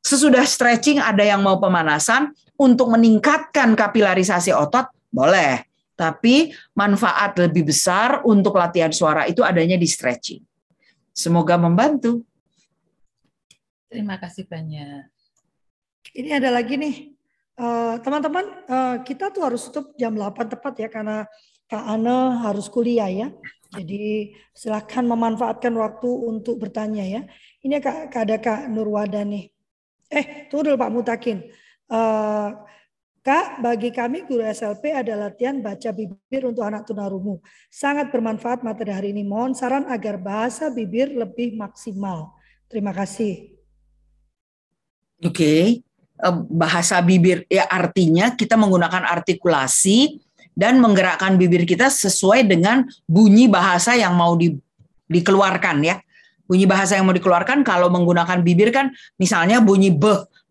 Sesudah 0.00 0.48
stretching 0.48 0.96
ada 0.96 1.20
yang 1.20 1.44
mau 1.44 1.60
pemanasan 1.60 2.32
untuk 2.56 2.88
meningkatkan 2.88 3.76
kapilarisasi 3.76 4.56
otot, 4.56 4.88
boleh. 5.12 5.60
Tapi 5.92 6.56
manfaat 6.72 7.36
lebih 7.36 7.68
besar 7.68 8.24
untuk 8.24 8.56
latihan 8.56 8.88
suara 8.88 9.28
itu 9.28 9.44
adanya 9.44 9.76
di 9.76 9.84
stretching. 9.84 10.40
Semoga 11.12 11.60
membantu. 11.60 12.24
Terima 13.92 14.16
kasih 14.16 14.48
banyak. 14.48 15.04
Ini 16.16 16.40
ada 16.40 16.48
lagi 16.48 16.80
nih, 16.80 17.12
eh, 17.60 17.94
teman-teman, 18.00 18.46
uh, 18.64 18.96
kita 19.04 19.28
tuh 19.28 19.44
harus 19.44 19.68
tutup 19.68 19.92
jam 20.00 20.16
8 20.16 20.48
tepat 20.48 20.74
ya 20.80 20.88
karena 20.88 21.28
Kak 21.68 21.84
Ana 21.84 22.48
harus 22.48 22.70
kuliah 22.72 23.10
ya. 23.12 23.28
Jadi 23.68 24.32
silakan 24.56 25.12
memanfaatkan 25.12 25.74
waktu 25.76 26.08
untuk 26.08 26.56
bertanya 26.56 27.04
ya. 27.04 27.22
Ini 27.60 27.84
Kak, 27.84 28.16
ada 28.16 28.36
Kak 28.40 28.72
Nurwada 28.72 29.20
nih. 29.28 29.52
Eh, 30.08 30.48
tunggu 30.48 30.72
dulu 30.72 30.76
Pak 30.80 30.92
Mutakin. 30.92 31.38
Uh, 31.88 32.56
Kak, 33.20 33.60
bagi 33.60 33.92
kami 33.92 34.24
guru 34.24 34.40
SLP 34.40 34.88
ada 34.88 35.12
latihan 35.12 35.60
baca 35.60 35.92
bibir 35.92 36.48
untuk 36.48 36.64
anak 36.64 36.88
tunarungu. 36.88 37.44
Sangat 37.68 38.08
bermanfaat 38.08 38.64
materi 38.64 38.88
hari 38.88 39.08
ini. 39.12 39.20
Mohon 39.20 39.52
saran 39.52 39.84
agar 39.92 40.16
bahasa 40.16 40.72
bibir 40.72 41.12
lebih 41.12 41.52
maksimal. 41.60 42.32
Terima 42.72 42.96
kasih. 42.96 43.52
Oke, 45.20 45.34
okay. 45.34 45.62
bahasa 46.48 47.04
bibir 47.04 47.44
ya 47.52 47.68
artinya 47.68 48.32
kita 48.32 48.56
menggunakan 48.56 49.04
artikulasi 49.04 50.24
dan 50.58 50.82
menggerakkan 50.82 51.38
bibir 51.38 51.62
kita 51.62 51.86
sesuai 51.86 52.42
dengan 52.50 52.82
bunyi 53.06 53.46
bahasa 53.46 53.94
yang 53.94 54.18
mau 54.18 54.34
di, 54.34 54.58
dikeluarkan 55.06 55.86
ya. 55.86 56.02
Bunyi 56.50 56.66
bahasa 56.66 56.98
yang 56.98 57.06
mau 57.06 57.14
dikeluarkan 57.14 57.62
kalau 57.62 57.86
menggunakan 57.86 58.42
bibir 58.42 58.74
kan 58.74 58.90
misalnya 59.22 59.62
bunyi 59.62 59.94
b, 59.94 60.02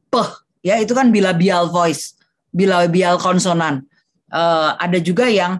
p 0.07 0.15
ya 0.63 0.79
itu 0.79 0.95
kan 0.95 1.11
bilabial 1.11 1.67
voice, 1.67 2.15
bilabial 2.55 3.19
konsonan. 3.19 3.83
Uh, 4.31 4.79
ada 4.79 4.99
juga 5.03 5.27
yang 5.27 5.59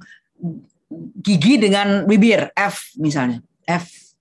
gigi 1.20 1.60
dengan 1.60 2.08
bibir 2.08 2.48
F 2.56 2.96
misalnya. 2.96 3.44
F. 3.68 4.16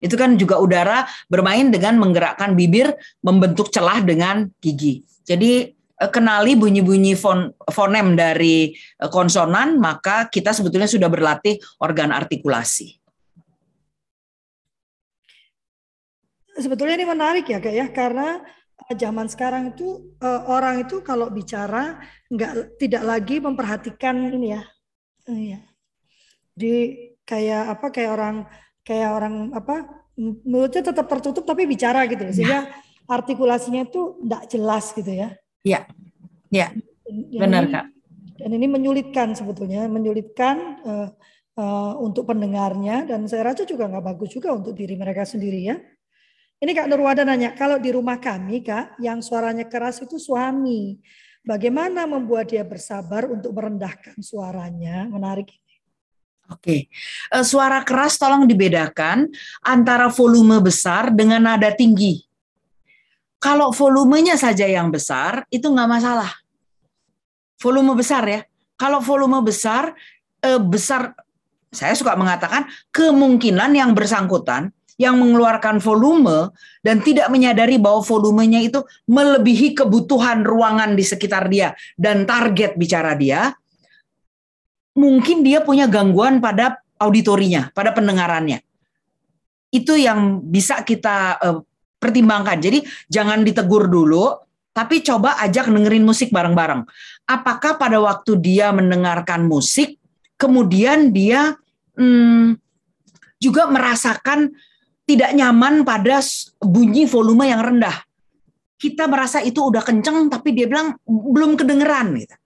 Itu 0.00 0.16
kan 0.16 0.36
juga 0.36 0.60
udara 0.60 1.08
bermain 1.28 1.68
dengan 1.72 1.96
menggerakkan 2.00 2.56
bibir 2.56 2.92
membentuk 3.20 3.72
celah 3.72 4.00
dengan 4.04 4.48
gigi. 4.60 5.04
Jadi 5.24 5.72
kenali 6.08 6.56
bunyi-bunyi 6.56 7.12
fon, 7.12 7.52
fonem 7.68 8.16
dari 8.16 8.72
eh, 8.72 9.10
konsonan, 9.12 9.76
maka 9.76 10.32
kita 10.32 10.56
sebetulnya 10.56 10.88
sudah 10.88 11.12
berlatih 11.12 11.60
organ 11.84 12.08
artikulasi. 12.16 12.96
Sebetulnya 16.56 16.96
ini 16.96 17.08
menarik 17.08 17.44
ya 17.48 17.60
kak 17.60 17.74
ya, 17.76 17.86
karena 17.92 18.40
eh, 18.88 18.96
zaman 18.96 19.28
sekarang 19.28 19.76
itu 19.76 20.16
orang 20.24 20.88
itu 20.88 21.04
kalau 21.04 21.28
bicara 21.28 22.00
nggak 22.32 22.80
tidak 22.80 23.04
lagi 23.04 23.36
memperhatikan 23.44 24.32
ini 24.32 24.56
ya, 24.56 24.62
iya. 25.28 25.60
Di 26.56 26.96
kayak 27.28 27.78
apa 27.78 27.86
kayak 27.92 28.10
orang 28.16 28.36
kayak 28.84 29.10
orang 29.12 29.34
apa 29.52 30.00
mulutnya 30.44 30.92
tetap 30.92 31.08
tertutup 31.08 31.44
tapi 31.48 31.64
bicara 31.64 32.04
gitu 32.04 32.28
sehingga 32.28 32.68
ya. 32.68 32.72
artikulasinya 33.08 33.88
itu 33.88 34.20
tidak 34.20 34.42
jelas 34.52 34.84
gitu 34.92 35.12
ya. 35.12 35.39
Ya, 35.60 35.84
ya, 36.48 36.72
benar 37.36 37.68
kak. 37.68 37.86
Dan 38.40 38.50
ini 38.56 38.64
menyulitkan 38.64 39.36
sebetulnya, 39.36 39.84
menyulitkan 39.84 40.56
uh, 40.80 41.08
uh, 41.60 41.92
untuk 42.00 42.32
pendengarnya 42.32 43.04
dan 43.04 43.28
saya 43.28 43.52
rasa 43.52 43.68
juga 43.68 43.84
nggak 43.84 44.16
bagus 44.16 44.32
juga 44.32 44.56
untuk 44.56 44.72
diri 44.72 44.96
mereka 44.96 45.28
sendiri 45.28 45.60
ya. 45.68 45.76
Ini 46.60 46.76
Kak 46.76 46.92
Nurwada 46.92 47.24
nanya, 47.24 47.56
kalau 47.56 47.80
di 47.80 47.88
rumah 47.88 48.20
kami 48.20 48.60
Kak, 48.60 49.00
yang 49.00 49.24
suaranya 49.24 49.64
keras 49.64 50.04
itu 50.04 50.20
suami. 50.20 51.00
Bagaimana 51.40 52.04
membuat 52.04 52.52
dia 52.52 52.60
bersabar 52.60 53.24
untuk 53.24 53.56
merendahkan 53.56 54.20
suaranya? 54.20 55.08
Menarik 55.08 55.48
ini. 55.48 55.74
Oke, 56.52 56.88
uh, 57.32 57.44
suara 57.44 57.80
keras 57.80 58.20
tolong 58.20 58.44
dibedakan 58.44 59.28
antara 59.64 60.12
volume 60.12 60.60
besar 60.60 61.08
dengan 61.12 61.48
nada 61.48 61.72
tinggi. 61.72 62.29
Kalau 63.40 63.72
volumenya 63.72 64.36
saja 64.36 64.68
yang 64.68 64.92
besar, 64.92 65.48
itu 65.48 65.64
nggak 65.64 65.88
masalah. 65.88 66.28
Volume 67.56 67.96
besar 67.96 68.24
ya. 68.28 68.40
Kalau 68.76 69.00
volume 69.00 69.40
besar, 69.40 69.96
eh, 70.44 70.60
besar, 70.60 71.16
saya 71.72 71.96
suka 71.96 72.12
mengatakan 72.20 72.68
kemungkinan 72.92 73.72
yang 73.72 73.96
bersangkutan 73.96 74.72
yang 75.00 75.16
mengeluarkan 75.16 75.80
volume 75.80 76.52
dan 76.84 77.00
tidak 77.00 77.32
menyadari 77.32 77.80
bahwa 77.80 78.04
volumenya 78.04 78.60
itu 78.60 78.84
melebihi 79.08 79.72
kebutuhan 79.72 80.44
ruangan 80.44 80.92
di 80.92 81.00
sekitar 81.00 81.48
dia 81.48 81.72
dan 81.96 82.28
target 82.28 82.76
bicara 82.76 83.16
dia, 83.16 83.56
mungkin 84.92 85.40
dia 85.40 85.64
punya 85.64 85.88
gangguan 85.88 86.44
pada 86.44 86.84
auditorinya, 87.00 87.72
pada 87.72 87.96
pendengarannya. 87.96 88.60
Itu 89.72 89.96
yang 89.96 90.44
bisa 90.44 90.84
kita 90.84 91.40
eh, 91.40 91.58
pertimbangkan. 92.00 92.58
Jadi 92.58 92.82
jangan 93.12 93.44
ditegur 93.44 93.86
dulu, 93.86 94.32
tapi 94.72 95.04
coba 95.04 95.36
ajak 95.44 95.68
dengerin 95.68 96.02
musik 96.02 96.32
bareng-bareng. 96.32 96.88
Apakah 97.28 97.76
pada 97.76 98.00
waktu 98.00 98.40
dia 98.40 98.72
mendengarkan 98.72 99.44
musik, 99.44 100.00
kemudian 100.40 101.12
dia 101.12 101.54
hmm, 101.94 102.56
juga 103.36 103.68
merasakan 103.68 104.50
tidak 105.04 105.30
nyaman 105.36 105.84
pada 105.84 106.24
bunyi 106.64 107.04
volume 107.04 107.50
yang 107.52 107.60
rendah. 107.60 108.00
Kita 108.80 109.04
merasa 109.04 109.44
itu 109.44 109.60
udah 109.60 109.84
kenceng, 109.84 110.32
tapi 110.32 110.56
dia 110.56 110.64
bilang 110.64 110.96
belum 111.04 111.60
kedengeran. 111.60 112.16
Gitu. 112.16 112.36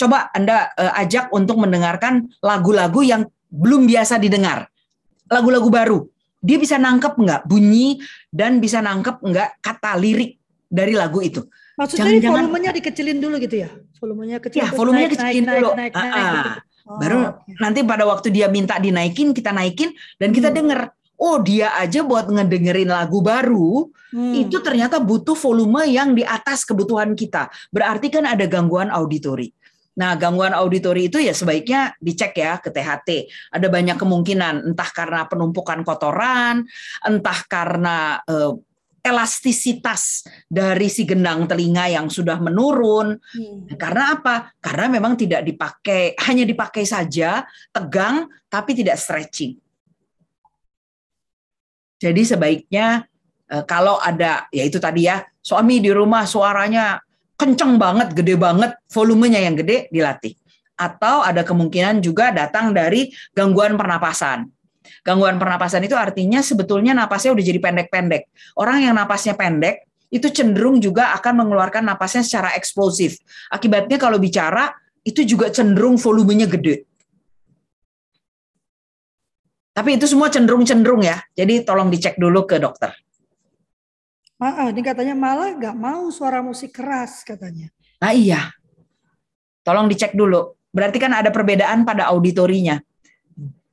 Coba 0.00 0.32
Anda 0.32 0.72
uh, 0.72 0.96
ajak 1.04 1.28
untuk 1.36 1.60
mendengarkan 1.60 2.32
lagu-lagu 2.40 3.04
yang 3.04 3.28
belum 3.52 3.84
biasa 3.84 4.16
didengar. 4.16 4.72
Lagu-lagu 5.28 5.68
baru 5.68 6.11
dia 6.42 6.58
bisa 6.58 6.76
nangkep 6.76 7.14
nggak 7.14 7.42
bunyi 7.46 8.02
dan 8.28 8.58
bisa 8.58 8.82
nangkep 8.82 9.22
nggak 9.22 9.62
kata 9.62 9.94
lirik 9.96 10.42
dari 10.66 10.98
lagu 10.98 11.22
itu. 11.22 11.46
Maksudnya 11.78 12.20
jangan, 12.20 12.50
volumenya 12.50 12.70
dikecilin 12.74 13.18
dulu 13.22 13.36
gitu 13.40 13.56
ya? 13.64 13.70
Volumenya 13.96 14.38
kecil. 14.42 14.60
Ya, 14.60 14.68
volumenya 14.74 15.08
naik, 15.08 15.14
kecilin 15.16 15.44
naik, 15.46 15.56
dulu. 15.56 15.68
Naik, 15.72 15.92
naik, 15.94 15.94
naik, 15.94 16.12
naik, 16.12 16.34
gitu. 16.34 16.50
oh, 16.90 16.98
Baru 16.98 17.18
okay. 17.22 17.54
nanti 17.62 17.80
pada 17.86 18.04
waktu 18.04 18.28
dia 18.34 18.46
minta 18.50 18.74
dinaikin, 18.76 19.28
kita 19.32 19.50
naikin 19.54 19.90
dan 20.18 20.28
kita 20.34 20.50
hmm. 20.50 20.58
denger. 20.58 20.80
Oh 21.22 21.38
dia 21.38 21.70
aja 21.78 22.02
buat 22.02 22.26
ngedengerin 22.26 22.90
lagu 22.90 23.22
baru 23.22 23.86
hmm. 24.10 24.42
itu 24.42 24.58
ternyata 24.58 24.98
butuh 24.98 25.38
volume 25.38 25.86
yang 25.86 26.18
di 26.18 26.26
atas 26.26 26.66
kebutuhan 26.66 27.14
kita. 27.14 27.46
Berarti 27.70 28.10
kan 28.10 28.26
ada 28.26 28.42
gangguan 28.50 28.90
auditori. 28.90 29.54
Nah, 29.92 30.16
gangguan 30.16 30.56
auditori 30.56 31.12
itu 31.12 31.20
ya 31.20 31.36
sebaiknya 31.36 31.92
dicek 32.00 32.32
ya 32.40 32.56
ke 32.56 32.72
THT. 32.72 33.28
Ada 33.52 33.68
banyak 33.68 33.96
kemungkinan, 34.00 34.72
entah 34.72 34.88
karena 34.88 35.28
penumpukan 35.28 35.84
kotoran, 35.84 36.64
entah 37.04 37.40
karena 37.44 38.16
eh, 38.24 38.56
elastisitas 39.02 40.24
dari 40.48 40.88
si 40.88 41.04
gendang 41.04 41.44
telinga 41.44 41.92
yang 41.92 42.08
sudah 42.08 42.40
menurun. 42.40 43.20
Hmm. 43.20 43.68
Karena 43.76 44.16
apa? 44.16 44.56
Karena 44.62 44.88
memang 44.88 45.12
tidak 45.18 45.44
dipakai, 45.44 46.16
hanya 46.24 46.48
dipakai 46.48 46.88
saja, 46.88 47.44
tegang, 47.68 48.30
tapi 48.48 48.72
tidak 48.72 48.96
stretching. 48.96 49.60
Jadi 52.00 52.22
sebaiknya 52.24 53.04
eh, 53.52 53.64
kalau 53.68 54.00
ada, 54.00 54.48
ya 54.48 54.64
itu 54.64 54.80
tadi 54.80 55.04
ya, 55.04 55.20
suami 55.44 55.84
di 55.84 55.92
rumah 55.92 56.24
suaranya 56.24 56.96
kenceng 57.42 57.74
banget, 57.74 58.14
gede 58.14 58.38
banget, 58.38 58.78
volumenya 58.94 59.42
yang 59.42 59.58
gede 59.58 59.90
dilatih. 59.90 60.38
Atau 60.78 61.26
ada 61.26 61.42
kemungkinan 61.42 61.98
juga 61.98 62.30
datang 62.30 62.70
dari 62.70 63.10
gangguan 63.34 63.74
pernapasan. 63.74 64.46
Gangguan 65.02 65.42
pernapasan 65.42 65.82
itu 65.82 65.98
artinya 65.98 66.38
sebetulnya 66.38 66.94
napasnya 66.94 67.34
udah 67.34 67.42
jadi 67.42 67.58
pendek-pendek. 67.58 68.30
Orang 68.54 68.86
yang 68.86 68.94
napasnya 68.94 69.34
pendek 69.34 69.82
itu 70.14 70.30
cenderung 70.30 70.78
juga 70.78 71.10
akan 71.18 71.42
mengeluarkan 71.42 71.82
napasnya 71.82 72.22
secara 72.22 72.54
eksplosif. 72.54 73.18
Akibatnya 73.50 73.98
kalau 73.98 74.22
bicara 74.22 74.70
itu 75.02 75.26
juga 75.26 75.50
cenderung 75.50 75.98
volumenya 75.98 76.46
gede. 76.46 76.86
Tapi 79.72 79.98
itu 79.98 80.06
semua 80.06 80.30
cenderung-cenderung 80.30 81.02
ya. 81.02 81.18
Jadi 81.34 81.66
tolong 81.66 81.90
dicek 81.90 82.14
dulu 82.20 82.46
ke 82.46 82.62
dokter. 82.62 82.92
Ah, 84.42 84.74
ini 84.74 84.82
katanya 84.82 85.14
malah 85.14 85.54
nggak 85.54 85.76
mau 85.78 86.10
suara 86.10 86.42
musik 86.42 86.74
keras 86.74 87.22
katanya. 87.22 87.70
Nah 88.02 88.10
iya, 88.10 88.50
tolong 89.62 89.86
dicek 89.86 90.18
dulu. 90.18 90.58
Berarti 90.74 90.98
kan 90.98 91.14
ada 91.14 91.30
perbedaan 91.30 91.86
pada 91.86 92.10
auditorinya. 92.10 92.82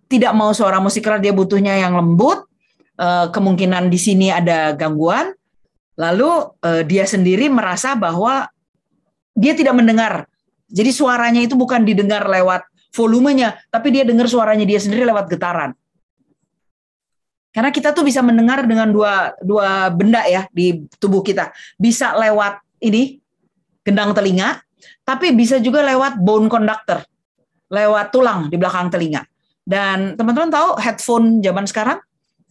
Tidak 0.05 0.29
mau 0.37 0.53
suara 0.53 0.77
musik 0.77 1.01
keras, 1.01 1.25
dia 1.25 1.33
butuhnya 1.33 1.73
yang 1.73 1.97
lembut. 1.97 2.45
Eh, 2.99 3.27
kemungkinan 3.33 3.89
di 3.89 3.97
sini 3.97 4.29
ada 4.29 4.77
gangguan. 4.77 5.33
Lalu 5.97 6.29
eh, 6.61 6.83
dia 6.85 7.09
sendiri 7.09 7.49
merasa 7.49 7.97
bahwa 7.97 8.45
dia 9.33 9.57
tidak 9.57 9.73
mendengar. 9.73 10.29
Jadi 10.69 10.93
suaranya 10.93 11.41
itu 11.41 11.57
bukan 11.57 11.81
didengar 11.81 12.29
lewat 12.29 12.61
volumenya, 12.93 13.57
tapi 13.73 13.89
dia 13.89 14.05
dengar 14.05 14.29
suaranya 14.29 14.67
dia 14.69 14.77
sendiri 14.77 15.01
lewat 15.07 15.31
getaran. 15.33 15.73
Karena 17.49 17.73
kita 17.73 17.91
tuh 17.97 18.05
bisa 18.05 18.21
mendengar 18.21 18.61
dengan 18.65 18.93
dua 18.93 19.33
dua 19.41 19.89
benda 19.89 20.21
ya 20.29 20.45
di 20.53 20.85
tubuh 21.01 21.25
kita. 21.25 21.49
Bisa 21.81 22.13
lewat 22.13 22.61
ini 22.85 23.17
gendang 23.81 24.13
telinga, 24.13 24.61
tapi 25.01 25.33
bisa 25.33 25.57
juga 25.57 25.81
lewat 25.81 26.21
bone 26.21 26.45
conductor, 26.45 27.01
lewat 27.73 28.13
tulang 28.13 28.53
di 28.53 28.55
belakang 28.55 28.93
telinga. 28.93 29.25
Dan 29.65 30.13
teman-teman 30.13 30.49
tahu 30.53 30.69
headphone 30.77 31.41
zaman 31.41 31.65
sekarang 31.65 31.99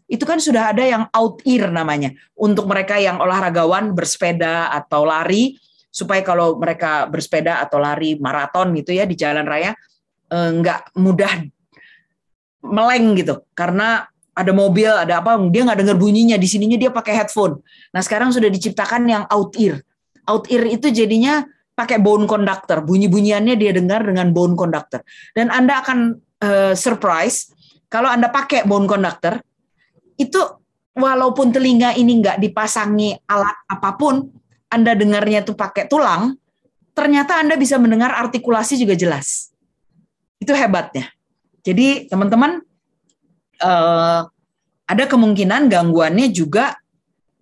itu 0.09 0.25
kan 0.25 0.41
sudah 0.41 0.73
ada 0.73 0.83
yang 0.83 1.05
out 1.13 1.45
ear 1.45 1.69
namanya 1.69 2.17
untuk 2.33 2.65
mereka 2.65 2.97
yang 2.97 3.21
olahragawan 3.21 3.93
bersepeda 3.93 4.73
atau 4.73 5.05
lari 5.05 5.61
supaya 5.93 6.25
kalau 6.25 6.57
mereka 6.57 7.05
bersepeda 7.11 7.61
atau 7.61 7.77
lari 7.77 8.17
maraton 8.17 8.73
gitu 8.73 8.97
ya 8.97 9.05
di 9.05 9.15
jalan 9.15 9.45
raya 9.45 9.77
eh, 10.33 10.51
nggak 10.57 10.97
mudah 10.97 11.33
meleng 12.65 13.21
gitu 13.21 13.45
karena 13.53 14.09
ada 14.39 14.53
mobil, 14.55 14.87
ada 14.87 15.19
apa, 15.19 15.35
dia 15.51 15.67
nggak 15.67 15.79
dengar 15.83 15.97
bunyinya. 15.99 16.39
Di 16.39 16.47
sininya 16.47 16.79
dia 16.79 16.95
pakai 16.95 17.19
headphone. 17.19 17.59
Nah 17.91 18.01
sekarang 18.01 18.31
sudah 18.31 18.47
diciptakan 18.47 19.11
yang 19.11 19.25
out 19.27 19.59
ear. 19.59 19.83
Out 20.31 20.47
ear 20.49 20.65
itu 20.71 20.95
jadinya 20.95 21.43
pakai 21.75 21.99
bone 21.99 22.31
conductor. 22.31 22.83
Bunyi-bunyiannya 22.87 23.59
dia 23.59 23.75
dengar 23.75 24.07
dengan 24.07 24.31
bone 24.31 24.55
conductor. 24.55 25.03
Dan 25.35 25.51
Anda 25.51 25.83
akan 25.83 25.99
uh, 26.43 26.75
surprise 26.79 27.51
kalau 27.89 28.13
Anda 28.13 28.29
pakai 28.29 28.69
bone 28.69 28.85
conductor, 28.85 29.41
itu 30.21 30.39
walaupun 30.93 31.49
telinga 31.49 31.97
ini 31.97 32.21
nggak 32.21 32.37
dipasangi 32.37 33.17
alat 33.25 33.57
apa 33.65 33.97
pun, 33.97 34.29
Anda 34.69 34.93
dengarnya 34.93 35.41
itu 35.41 35.57
pakai 35.57 35.89
tulang, 35.89 36.37
ternyata 36.93 37.41
Anda 37.41 37.57
bisa 37.57 37.81
mendengar 37.81 38.13
artikulasi 38.13 38.77
juga 38.77 38.93
jelas. 38.93 39.49
Itu 40.37 40.53
hebatnya. 40.53 41.09
Jadi 41.65 42.13
teman-teman 42.13 42.61
uh, 43.63 44.27
ada 44.89 45.05
kemungkinan 45.05 45.69
gangguannya 45.69 46.33
juga 46.33 46.79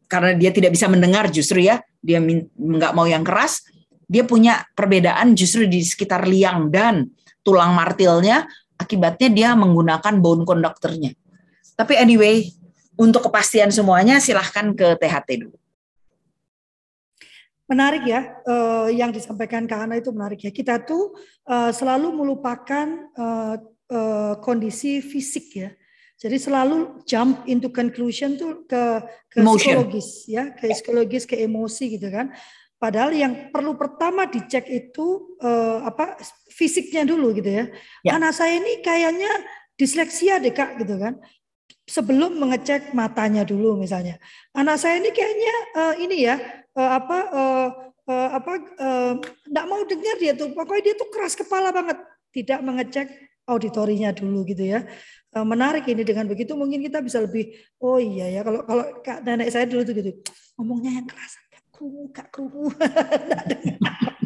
karena 0.07 0.35
dia 0.39 0.51
tidak 0.55 0.75
bisa 0.75 0.87
mendengar 0.87 1.31
justru 1.31 1.63
ya 1.63 1.83
dia 2.03 2.23
nggak 2.23 2.93
mau 2.95 3.07
yang 3.11 3.27
keras 3.27 3.67
dia 4.07 4.23
punya 4.23 4.63
perbedaan 4.79 5.35
justru 5.35 5.67
di 5.67 5.83
sekitar 5.83 6.27
liang 6.31 6.71
dan 6.71 7.11
tulang 7.43 7.75
martilnya 7.75 8.47
akibatnya 8.79 9.29
dia 9.31 9.49
menggunakan 9.59 10.15
bone 10.23 10.47
conductornya. 10.47 11.11
Tapi 11.75 11.99
anyway 11.99 12.47
untuk 12.97 13.29
kepastian 13.29 13.69
semuanya 13.75 14.23
silahkan 14.23 14.73
ke 14.73 14.97
THT 14.97 15.29
dulu. 15.45 15.59
Menarik 17.67 18.07
ya 18.07 18.23
uh, 18.47 18.87
yang 18.87 19.11
disampaikan 19.11 19.67
Kak 19.67 19.91
Ana 19.91 19.99
itu 19.99 20.15
menarik 20.15 20.39
ya. 20.39 20.55
Kita 20.55 20.87
tuh 20.87 21.19
uh, 21.51 21.75
selalu 21.75 22.15
melupakan 22.15 23.11
uh, 23.19 23.59
uh, 23.91 24.35
kondisi 24.39 25.03
fisik 25.03 25.47
ya 25.67 25.71
jadi 26.27 26.43
selalu 26.43 27.07
jump 27.07 27.47
into 27.47 27.71
conclusion 27.71 28.35
tuh 28.35 28.67
ke 28.67 28.83
ke 29.31 29.39
psikologis 29.47 30.27
ya, 30.27 30.51
ke 30.59 30.75
psikologis, 30.75 31.23
ke 31.23 31.39
emosi 31.39 31.95
gitu 31.95 32.11
kan. 32.11 32.35
Padahal 32.83 33.15
yang 33.15 33.55
perlu 33.55 33.79
pertama 33.79 34.27
dicek 34.27 34.67
itu 34.67 35.39
uh, 35.39 35.87
apa 35.87 36.19
fisiknya 36.51 37.07
dulu 37.07 37.31
gitu 37.39 37.47
ya. 37.47 37.65
ya. 38.03 38.19
Anak 38.19 38.35
saya 38.35 38.59
ini 38.59 38.83
kayaknya 38.83 39.31
disleksia 39.79 40.43
deh 40.43 40.51
kak 40.51 40.83
gitu 40.83 40.99
kan. 40.99 41.15
Sebelum 41.87 42.43
mengecek 42.43 42.91
matanya 42.91 43.47
dulu 43.47 43.79
misalnya. 43.79 44.19
Anak 44.51 44.83
saya 44.83 44.99
ini 44.99 45.15
kayaknya 45.15 45.55
uh, 45.79 45.95
ini 45.95 46.27
ya 46.27 46.43
uh, 46.75 46.91
apa 46.99 47.19
uh, 47.31 47.69
uh, 48.11 48.29
apa 48.35 48.53
uh, 48.83 49.15
mau 49.63 49.87
dengar 49.87 50.19
dia 50.19 50.35
tuh. 50.35 50.51
Pokoknya 50.51 50.91
dia 50.91 50.95
tuh 50.99 51.07
keras 51.15 51.39
kepala 51.39 51.71
banget. 51.71 52.03
Tidak 52.35 52.67
mengecek 52.67 53.09
auditorinya 53.47 54.11
dulu 54.11 54.43
gitu 54.43 54.75
ya. 54.75 54.83
Eh, 55.37 55.45
menarik 55.45 55.85
ini 55.85 56.01
dengan 56.01 56.25
begitu 56.25 56.57
mungkin 56.57 56.81
kita 56.81 57.05
bisa 57.05 57.21
lebih 57.21 57.53
oh 57.85 58.01
iya 58.01 58.25
ya 58.33 58.41
kalau 58.41 58.65
kalau 58.65 58.85
kak 59.05 59.21
nenek 59.21 59.53
saya 59.53 59.69
dulu 59.69 59.85
tuh 59.85 59.93
gitu. 59.93 60.11
Ngomongnya 60.57 60.97
yang 60.97 61.05
keras 61.05 61.37
gak 61.53 61.65
kru 61.69 62.09
gak 62.09 62.29
kru 62.33 62.49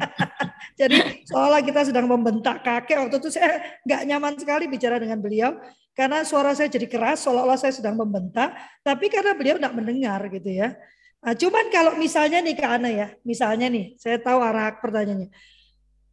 jadi 0.81 0.99
seolah 1.27 1.67
kita 1.67 1.91
sedang 1.91 2.07
membentak 2.07 2.63
kakek. 2.63 3.03
Waktu 3.03 3.17
itu 3.27 3.29
saya 3.35 3.59
nggak 3.83 4.03
nyaman 4.07 4.35
sekali 4.39 4.71
bicara 4.71 5.03
dengan 5.03 5.19
beliau. 5.19 5.59
Karena 5.99 6.23
suara 6.23 6.55
saya 6.55 6.71
jadi 6.71 6.87
keras 6.87 7.27
seolah-olah 7.27 7.59
saya 7.59 7.75
sedang 7.75 7.99
membentak. 7.99 8.55
Tapi 8.87 9.11
karena 9.11 9.35
beliau 9.35 9.59
nggak 9.59 9.75
mendengar 9.75 10.23
gitu 10.31 10.47
ya. 10.47 10.79
Nah, 11.27 11.35
cuman 11.35 11.75
kalau 11.75 11.93
misalnya 11.99 12.39
nih 12.39 12.55
kak 12.55 12.71
Ana 12.81 12.89
ya 12.89 13.07
misalnya 13.29 13.69
nih 13.69 13.99
saya 14.01 14.17
tahu 14.17 14.41
arah 14.41 14.73
pertanyaannya 14.81 15.29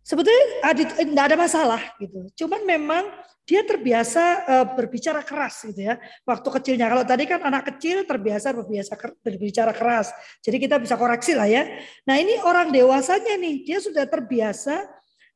sebetulnya 0.08 0.72
tidak 0.96 1.26
ada 1.28 1.36
masalah 1.36 1.82
gitu 2.00 2.32
cuman 2.40 2.64
memang 2.64 3.04
dia 3.48 3.64
terbiasa 3.64 4.24
uh, 4.44 4.66
berbicara 4.76 5.24
keras 5.24 5.64
gitu 5.64 5.80
ya 5.88 5.96
waktu 6.28 6.44
kecilnya. 6.52 6.92
Kalau 6.92 7.08
tadi 7.08 7.24
kan 7.24 7.40
anak 7.48 7.72
kecil 7.72 8.04
terbiasa 8.04 8.52
berbiasa 8.52 8.94
berbicara 9.24 9.72
keras. 9.72 10.12
Jadi 10.44 10.68
kita 10.68 10.76
bisa 10.76 11.00
koreksi 11.00 11.32
lah 11.32 11.48
ya. 11.48 11.64
Nah, 12.04 12.20
ini 12.20 12.44
orang 12.44 12.76
dewasanya 12.76 13.40
nih, 13.40 13.64
dia 13.64 13.80
sudah 13.80 14.04
terbiasa 14.04 14.84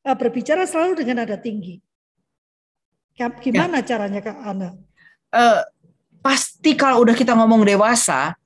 uh, 0.04 0.12
berbicara 0.12 0.68
selalu 0.68 1.00
dengan 1.00 1.24
nada 1.24 1.40
tinggi. 1.40 1.80
Gimana 3.16 3.80
ya. 3.80 3.96
caranya 3.96 4.20
Kak 4.20 4.38
Ana? 4.44 4.76
Uh, 5.32 5.64
pasti 6.20 6.76
kalau 6.76 7.08
udah 7.08 7.16
kita 7.16 7.32
ngomong 7.32 7.64
dewasa, 7.64 8.36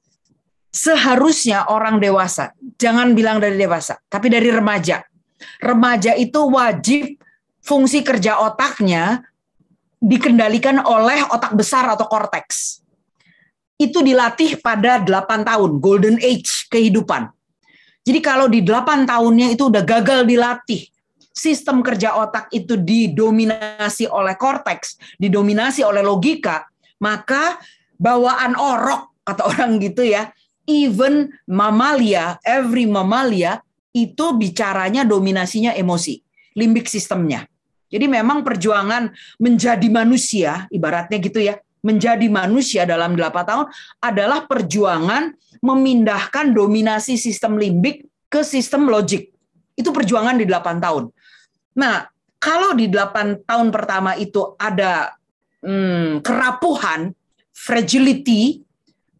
seharusnya 0.70 1.66
orang 1.66 1.98
dewasa, 1.98 2.54
jangan 2.78 3.18
bilang 3.18 3.42
dari 3.42 3.58
dewasa, 3.58 3.98
tapi 4.06 4.30
dari 4.30 4.46
remaja. 4.46 5.02
Remaja 5.60 6.16
itu 6.16 6.40
wajib 6.48 7.20
fungsi 7.60 8.00
kerja 8.06 8.40
otaknya 8.40 9.26
dikendalikan 10.00 10.80
oleh 10.84 11.24
otak 11.32 11.56
besar 11.56 11.88
atau 11.92 12.06
korteks. 12.06 12.80
Itu 13.76 14.00
dilatih 14.00 14.62
pada 14.64 15.02
8 15.04 15.44
tahun, 15.44 15.70
golden 15.82 16.16
age 16.22 16.70
kehidupan. 16.72 17.28
Jadi 18.06 18.20
kalau 18.22 18.46
di 18.46 18.62
8 18.62 19.04
tahunnya 19.04 19.52
itu 19.52 19.68
udah 19.68 19.82
gagal 19.82 20.24
dilatih, 20.24 20.86
sistem 21.34 21.84
kerja 21.84 22.16
otak 22.16 22.48
itu 22.54 22.78
didominasi 22.78 24.08
oleh 24.08 24.38
korteks, 24.38 24.96
didominasi 25.20 25.84
oleh 25.84 26.00
logika, 26.00 26.64
maka 27.02 27.60
bawaan 28.00 28.56
orok 28.56 29.20
kata 29.26 29.42
orang 29.42 29.82
gitu 29.82 30.06
ya, 30.06 30.30
even 30.70 31.34
mamalia, 31.50 32.38
every 32.46 32.86
mamalia 32.86 33.60
itu 33.96 34.36
bicaranya 34.36 35.08
dominasinya 35.08 35.72
emosi, 35.72 36.20
limbik 36.52 36.84
sistemnya. 36.84 37.48
Jadi 37.88 38.04
memang 38.12 38.44
perjuangan 38.44 39.08
menjadi 39.40 39.88
manusia, 39.88 40.68
ibaratnya 40.68 41.16
gitu 41.16 41.40
ya, 41.40 41.56
menjadi 41.80 42.28
manusia 42.28 42.82
dalam 42.84 43.16
8 43.16 43.32
tahun 43.46 43.66
adalah 44.04 44.44
perjuangan 44.44 45.32
memindahkan 45.64 46.52
dominasi 46.52 47.16
sistem 47.16 47.56
limbik 47.56 48.04
ke 48.28 48.42
sistem 48.44 48.90
logik. 48.90 49.32
Itu 49.78 49.94
perjuangan 49.94 50.36
di 50.36 50.44
8 50.44 50.82
tahun. 50.82 51.08
Nah, 51.78 52.10
kalau 52.42 52.74
di 52.74 52.90
8 52.90 53.46
tahun 53.46 53.68
pertama 53.70 54.18
itu 54.18 54.58
ada 54.58 55.14
hmm, 55.62 56.26
kerapuhan, 56.26 57.14
fragility, 57.54 58.66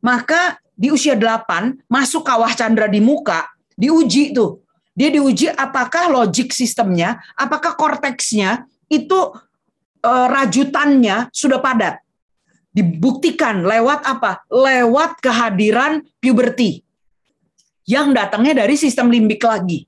maka 0.02 0.58
di 0.74 0.90
usia 0.90 1.14
8 1.14 1.86
masuk 1.86 2.26
kawah 2.26 2.50
candra 2.52 2.90
di 2.90 2.98
muka, 2.98 3.46
diuji 3.78 4.34
tuh 4.34 4.65
dia 4.96 5.12
diuji 5.12 5.52
apakah 5.52 6.08
logik 6.08 6.56
sistemnya, 6.56 7.20
apakah 7.36 7.76
korteksnya 7.76 8.64
itu 8.88 9.36
e, 10.00 10.10
rajutannya 10.10 11.28
sudah 11.36 11.60
padat. 11.60 12.00
Dibuktikan 12.72 13.60
lewat 13.60 14.08
apa? 14.08 14.40
Lewat 14.48 15.20
kehadiran 15.20 16.00
puberty 16.16 16.80
yang 17.84 18.16
datangnya 18.16 18.64
dari 18.64 18.74
sistem 18.74 19.12
limbik 19.12 19.44
lagi. 19.44 19.84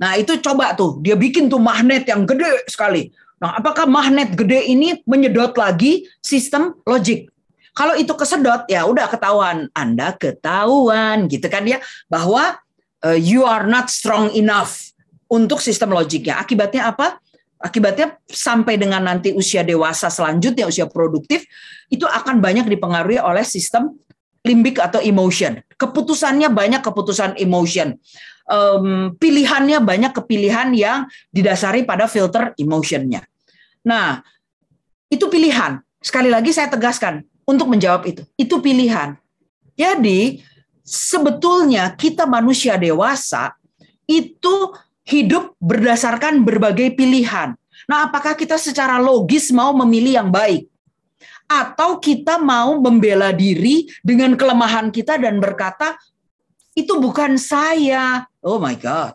Nah, 0.00 0.16
itu 0.18 0.40
coba 0.40 0.74
tuh, 0.74 0.98
dia 1.04 1.14
bikin 1.14 1.46
tuh 1.46 1.62
magnet 1.62 2.08
yang 2.08 2.26
gede 2.26 2.66
sekali. 2.66 3.12
Nah, 3.38 3.60
apakah 3.60 3.84
magnet 3.84 4.34
gede 4.34 4.66
ini 4.66 4.98
menyedot 5.04 5.54
lagi 5.54 6.08
sistem 6.24 6.74
logik? 6.88 7.30
Kalau 7.72 7.96
itu 7.96 8.12
kesedot, 8.12 8.68
ya 8.68 8.84
udah 8.84 9.08
ketahuan. 9.08 9.70
Anda 9.72 10.12
ketahuan 10.16 11.30
gitu 11.30 11.46
kan 11.48 11.64
ya, 11.64 11.80
bahwa 12.10 12.60
uh, 13.06 13.18
you 13.18 13.42
are 13.46 13.66
not 13.66 13.90
strong 13.90 14.30
enough 14.34 14.94
untuk 15.28 15.58
sistem 15.58 15.94
logiknya. 15.94 16.38
Akibatnya 16.38 16.90
apa? 16.90 17.18
Akibatnya 17.62 18.18
sampai 18.26 18.74
dengan 18.74 19.06
nanti 19.06 19.30
usia 19.30 19.62
dewasa 19.62 20.10
selanjutnya, 20.10 20.66
usia 20.66 20.90
produktif, 20.90 21.46
itu 21.86 22.02
akan 22.02 22.42
banyak 22.42 22.66
dipengaruhi 22.66 23.22
oleh 23.22 23.46
sistem 23.46 23.94
limbik 24.42 24.82
atau 24.82 24.98
emotion. 24.98 25.62
Keputusannya 25.78 26.50
banyak 26.50 26.82
keputusan 26.82 27.38
emotion. 27.38 27.94
Um, 28.50 29.14
pilihannya 29.14 29.78
banyak 29.78 30.12
kepilihan 30.18 30.74
yang 30.74 31.06
didasari 31.30 31.86
pada 31.86 32.10
filter 32.10 32.50
emotionnya. 32.58 33.22
Nah, 33.86 34.18
itu 35.06 35.30
pilihan. 35.30 35.78
Sekali 36.02 36.26
lagi 36.26 36.50
saya 36.50 36.66
tegaskan 36.66 37.22
untuk 37.46 37.70
menjawab 37.70 38.02
itu. 38.10 38.26
Itu 38.34 38.58
pilihan. 38.58 39.14
Jadi 39.78 40.42
sebetulnya 40.82 41.94
kita 41.94 42.26
manusia 42.26 42.76
dewasa 42.76 43.54
itu 44.06 44.74
hidup 45.06 45.54
berdasarkan 45.58 46.42
berbagai 46.46 46.94
pilihan. 46.94 47.54
Nah, 47.90 48.06
apakah 48.06 48.38
kita 48.38 48.58
secara 48.58 49.02
logis 49.02 49.50
mau 49.50 49.74
memilih 49.74 50.22
yang 50.22 50.30
baik? 50.30 50.70
Atau 51.50 51.98
kita 51.98 52.38
mau 52.38 52.78
membela 52.78 53.34
diri 53.34 53.90
dengan 54.00 54.38
kelemahan 54.38 54.94
kita 54.94 55.18
dan 55.18 55.42
berkata, 55.42 55.98
itu 56.72 56.96
bukan 56.96 57.36
saya. 57.36 58.24
Oh 58.40 58.56
my 58.56 58.78
God. 58.78 59.12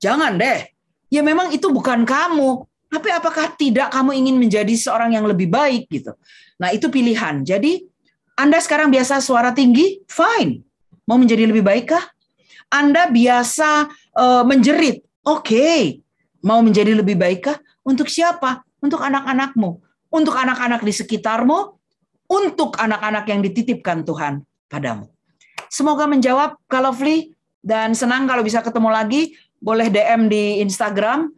Jangan 0.00 0.40
deh. 0.40 0.64
Ya 1.12 1.20
memang 1.20 1.52
itu 1.52 1.68
bukan 1.68 2.08
kamu. 2.08 2.64
Tapi 2.88 3.08
apakah 3.12 3.52
tidak 3.56 3.92
kamu 3.92 4.16
ingin 4.16 4.36
menjadi 4.36 4.72
seorang 4.76 5.12
yang 5.16 5.24
lebih 5.28 5.48
baik 5.48 5.88
gitu? 5.88 6.16
Nah 6.56 6.72
itu 6.72 6.88
pilihan. 6.88 7.44
Jadi 7.44 7.84
Anda 8.36 8.60
sekarang 8.60 8.88
biasa 8.88 9.20
suara 9.20 9.52
tinggi, 9.52 10.00
fine. 10.08 10.71
Mau 11.06 11.18
menjadi 11.18 11.44
lebih 11.46 11.66
baik 11.66 11.94
kah? 11.94 12.04
Anda 12.72 13.10
biasa 13.12 13.90
uh, 14.16 14.42
menjerit. 14.48 15.04
Oke. 15.26 15.52
Okay. 15.52 15.80
Mau 16.42 16.58
menjadi 16.64 16.96
lebih 16.96 17.20
baik 17.20 17.40
kah? 17.46 17.58
Untuk 17.84 18.08
siapa? 18.08 18.64
Untuk 18.80 19.04
anak-anakmu. 19.04 19.78
Untuk 20.08 20.34
anak-anak 20.34 20.80
di 20.82 20.92
sekitarmu. 20.94 21.58
Untuk 22.32 22.80
anak-anak 22.80 23.28
yang 23.28 23.44
dititipkan 23.44 24.08
Tuhan 24.08 24.40
padamu. 24.72 25.12
Semoga 25.68 26.08
menjawab 26.08 26.56
Kak 26.64 26.80
Lovely. 26.80 27.36
Dan 27.62 27.94
senang 27.94 28.24
kalau 28.24 28.40
bisa 28.40 28.64
ketemu 28.64 28.88
lagi. 28.88 29.36
Boleh 29.60 29.92
DM 29.92 30.32
di 30.32 30.64
Instagram. 30.64 31.28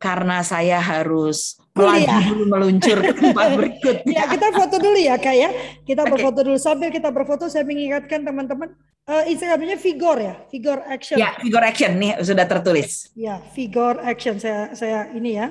Karena 0.00 0.40
saya 0.40 0.80
harus 0.80 1.59
lagi 1.76 2.06
ya. 2.06 2.18
dulu 2.34 2.44
meluncur 2.50 2.98
ke 2.98 3.12
tempat 3.14 3.46
berikutnya. 3.58 4.14
ya, 4.14 4.24
kita 4.26 4.48
foto 4.50 4.76
dulu 4.82 4.98
ya 4.98 5.16
Kak 5.16 5.36
ya. 5.36 5.50
Kita 5.86 6.02
okay. 6.02 6.10
berfoto 6.10 6.40
dulu. 6.42 6.58
Sambil 6.58 6.88
kita 6.90 7.08
berfoto 7.14 7.46
saya 7.46 7.62
mengingatkan 7.62 8.26
teman-teman 8.26 8.74
uh, 9.06 9.24
Instagramnya 9.30 9.78
Vigor 9.78 10.16
ya, 10.18 10.34
Vigor 10.50 10.78
Action. 10.86 11.16
Ya, 11.16 11.38
Vigor 11.38 11.62
Action 11.62 11.90
nih 11.96 12.12
sudah 12.20 12.46
tertulis. 12.46 13.14
Ya, 13.14 13.38
Vigor 13.54 14.02
Action 14.02 14.42
saya 14.42 14.74
saya 14.74 15.08
ini 15.14 15.38
ya. 15.38 15.48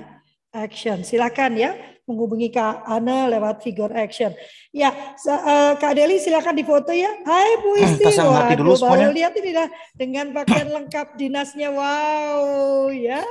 action. 0.50 1.06
Silakan 1.06 1.62
ya 1.62 1.78
menghubungi 2.10 2.50
Kak 2.50 2.90
Ana 2.90 3.30
lewat 3.30 3.62
figure 3.62 3.94
action. 3.94 4.34
Ya, 4.74 4.90
uh, 5.30 5.78
Kak 5.78 5.94
Deli 5.94 6.18
silakan 6.18 6.58
difoto 6.58 6.90
ya. 6.90 7.14
Hai 7.22 7.62
Bu 7.62 7.78
Isti. 7.78 8.02
Pasang 8.10 8.34
Waduh, 8.34 8.58
dulu 8.58 8.74
baru 8.82 9.14
lihat 9.14 9.38
ini 9.38 9.54
dah 9.54 9.70
dengan 9.94 10.34
pakaian 10.34 10.74
lengkap 10.74 11.14
dinasnya. 11.14 11.70
Wow, 11.70 12.90
ya. 12.90 13.22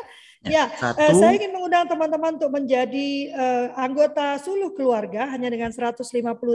Ya, 0.48 0.64
uh, 1.00 1.12
saya 1.14 1.32
ingin 1.36 1.52
mengundang 1.54 1.84
teman-teman 1.86 2.40
untuk 2.40 2.50
menjadi 2.50 3.08
uh, 3.36 3.66
anggota 3.76 4.40
suluh 4.40 4.72
keluarga 4.72 5.28
hanya 5.30 5.52
dengan 5.52 5.70
150 5.70 6.02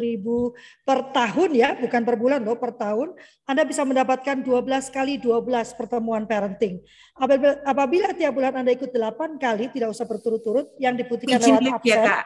ribu 0.02 0.58
per 0.84 1.14
tahun 1.14 1.50
ya, 1.54 1.78
bukan 1.78 2.02
per 2.02 2.16
bulan 2.18 2.42
loh, 2.42 2.58
per 2.58 2.74
tahun. 2.76 3.14
Anda 3.46 3.64
bisa 3.64 3.86
mendapatkan 3.86 4.42
12 4.42 4.90
kali 4.90 5.22
12 5.22 5.80
pertemuan 5.80 6.26
parenting. 6.26 6.82
Apabila, 7.16 7.62
apabila 7.64 8.08
tiap 8.18 8.34
bulan 8.34 8.60
Anda 8.60 8.74
ikut 8.74 8.90
8 8.90 9.38
kali, 9.38 9.70
tidak 9.70 9.94
usah 9.94 10.10
berturut-turut, 10.10 10.74
yang 10.82 10.98
diputihkan 10.98 11.40
lewat 11.40 11.80
absen. 11.80 11.88
Ya, 11.88 12.02
Kak. 12.04 12.24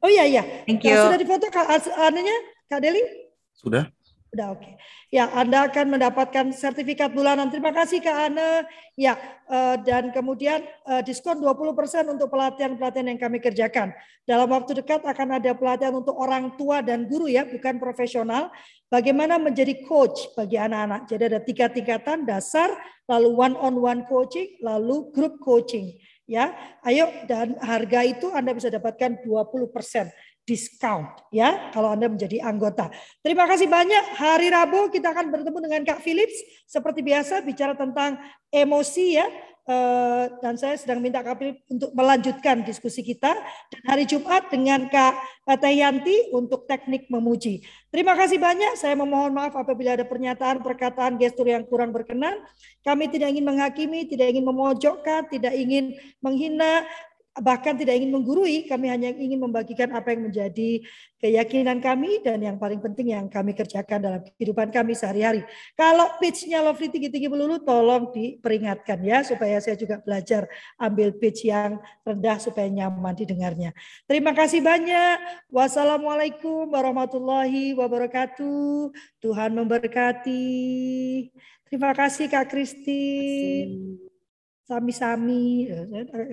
Oh 0.00 0.08
iya, 0.08 0.24
iya. 0.24 0.42
Thank 0.64 0.84
you. 0.84 0.96
Nah, 0.96 1.12
sudah 1.12 1.20
difoto 1.20 1.46
Kak, 1.52 1.66
anunya, 2.00 2.36
Kak 2.68 2.80
Deli? 2.80 3.04
Sudah. 3.52 3.92
Sudah 4.30 4.54
oke. 4.54 4.62
Okay. 4.62 4.74
Ya, 5.10 5.26
Anda 5.34 5.66
akan 5.66 5.98
mendapatkan 5.98 6.54
sertifikat 6.54 7.10
bulanan. 7.10 7.50
Terima 7.50 7.74
kasih 7.74 7.98
Kak 7.98 8.30
Ana. 8.30 8.62
Ya, 8.94 9.18
uh, 9.50 9.74
dan 9.82 10.14
kemudian 10.14 10.62
uh, 10.86 11.02
diskon 11.02 11.42
20% 11.42 12.06
untuk 12.06 12.30
pelatihan-pelatihan 12.30 13.10
yang 13.10 13.18
kami 13.18 13.42
kerjakan. 13.42 13.90
Dalam 14.22 14.46
waktu 14.54 14.78
dekat 14.78 15.02
akan 15.02 15.42
ada 15.42 15.50
pelatihan 15.50 15.98
untuk 15.98 16.14
orang 16.14 16.54
tua 16.54 16.78
dan 16.78 17.10
guru 17.10 17.26
ya, 17.26 17.42
bukan 17.42 17.82
profesional. 17.82 18.54
Bagaimana 18.86 19.34
menjadi 19.42 19.82
coach 19.82 20.30
bagi 20.38 20.54
anak-anak. 20.54 21.10
Jadi 21.10 21.22
ada 21.26 21.40
tiga 21.42 21.66
tingkatan 21.66 22.22
dasar, 22.22 22.70
lalu 23.10 23.34
one 23.34 23.58
on 23.58 23.82
one 23.82 24.06
coaching, 24.06 24.62
lalu 24.62 25.10
group 25.10 25.42
coaching. 25.42 25.90
Ya, 26.30 26.54
ayo 26.86 27.10
dan 27.26 27.58
harga 27.58 28.06
itu 28.06 28.30
Anda 28.30 28.54
bisa 28.54 28.70
dapatkan 28.70 29.26
20% 29.26 30.29
discount 30.50 31.06
ya 31.30 31.70
kalau 31.70 31.94
Anda 31.94 32.10
menjadi 32.10 32.42
anggota. 32.42 32.90
Terima 33.22 33.46
kasih 33.46 33.70
banyak. 33.70 34.18
Hari 34.18 34.50
Rabu 34.50 34.90
kita 34.90 35.14
akan 35.14 35.30
bertemu 35.30 35.58
dengan 35.62 35.82
Kak 35.86 36.02
Philips 36.02 36.66
seperti 36.66 37.06
biasa 37.06 37.46
bicara 37.46 37.78
tentang 37.78 38.18
emosi 38.50 39.06
ya. 39.14 39.30
Eh, 39.70 40.24
dan 40.42 40.58
saya 40.58 40.74
sedang 40.74 40.98
minta 40.98 41.22
Kak 41.22 41.38
Philips 41.38 41.62
untuk 41.70 41.94
melanjutkan 41.94 42.66
diskusi 42.66 43.06
kita 43.06 43.30
dan 43.70 43.82
hari 43.86 44.02
Jumat 44.02 44.50
dengan 44.50 44.90
Kak 44.90 45.14
Teh 45.46 45.74
Yanti 45.78 46.34
untuk 46.34 46.66
teknik 46.66 47.06
memuji. 47.06 47.62
Terima 47.94 48.18
kasih 48.18 48.42
banyak. 48.42 48.74
Saya 48.74 48.98
memohon 48.98 49.30
maaf 49.30 49.54
apabila 49.54 49.94
ada 49.94 50.02
pernyataan, 50.02 50.64
perkataan, 50.66 51.22
gestur 51.22 51.46
yang 51.46 51.62
kurang 51.70 51.94
berkenan. 51.94 52.42
Kami 52.82 53.14
tidak 53.14 53.30
ingin 53.30 53.46
menghakimi, 53.46 54.10
tidak 54.10 54.34
ingin 54.34 54.42
memojokkan, 54.42 55.30
tidak 55.30 55.54
ingin 55.54 55.94
menghina, 56.18 56.82
bahkan 57.38 57.78
tidak 57.78 57.94
ingin 57.94 58.10
menggurui, 58.10 58.66
kami 58.66 58.90
hanya 58.90 59.14
ingin 59.14 59.38
membagikan 59.38 59.94
apa 59.94 60.10
yang 60.10 60.26
menjadi 60.26 60.82
keyakinan 61.22 61.78
kami 61.78 62.18
dan 62.26 62.42
yang 62.42 62.58
paling 62.58 62.82
penting 62.82 63.14
yang 63.14 63.30
kami 63.30 63.54
kerjakan 63.54 64.02
dalam 64.02 64.20
kehidupan 64.34 64.74
kami 64.74 64.98
sehari-hari. 64.98 65.46
Kalau 65.78 66.18
pitch-nya 66.18 66.58
Lovely 66.58 66.90
tinggi-tinggi 66.90 67.30
melulu, 67.30 67.62
tolong 67.62 68.10
diperingatkan 68.10 68.98
ya, 69.06 69.22
supaya 69.22 69.62
saya 69.62 69.78
juga 69.78 70.02
belajar 70.02 70.50
ambil 70.80 71.14
pitch 71.14 71.46
yang 71.46 71.78
rendah 72.02 72.42
supaya 72.42 72.66
nyaman 72.66 73.14
didengarnya. 73.14 73.70
Terima 74.10 74.34
kasih 74.34 74.58
banyak. 74.64 75.46
Wassalamualaikum 75.54 76.66
warahmatullahi 76.66 77.78
wabarakatuh. 77.78 78.90
Tuhan 79.22 79.54
memberkati. 79.54 80.50
Terima 81.70 81.94
kasih 81.94 82.26
Kak 82.26 82.50
Kristi 82.50 84.09
sami-sami 84.70 85.66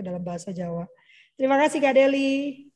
dalam 0.06 0.22
bahasa 0.22 0.54
Jawa. 0.54 0.86
Terima 1.34 1.58
kasih 1.58 1.82
Kak 1.82 1.98
Deli. 1.98 2.70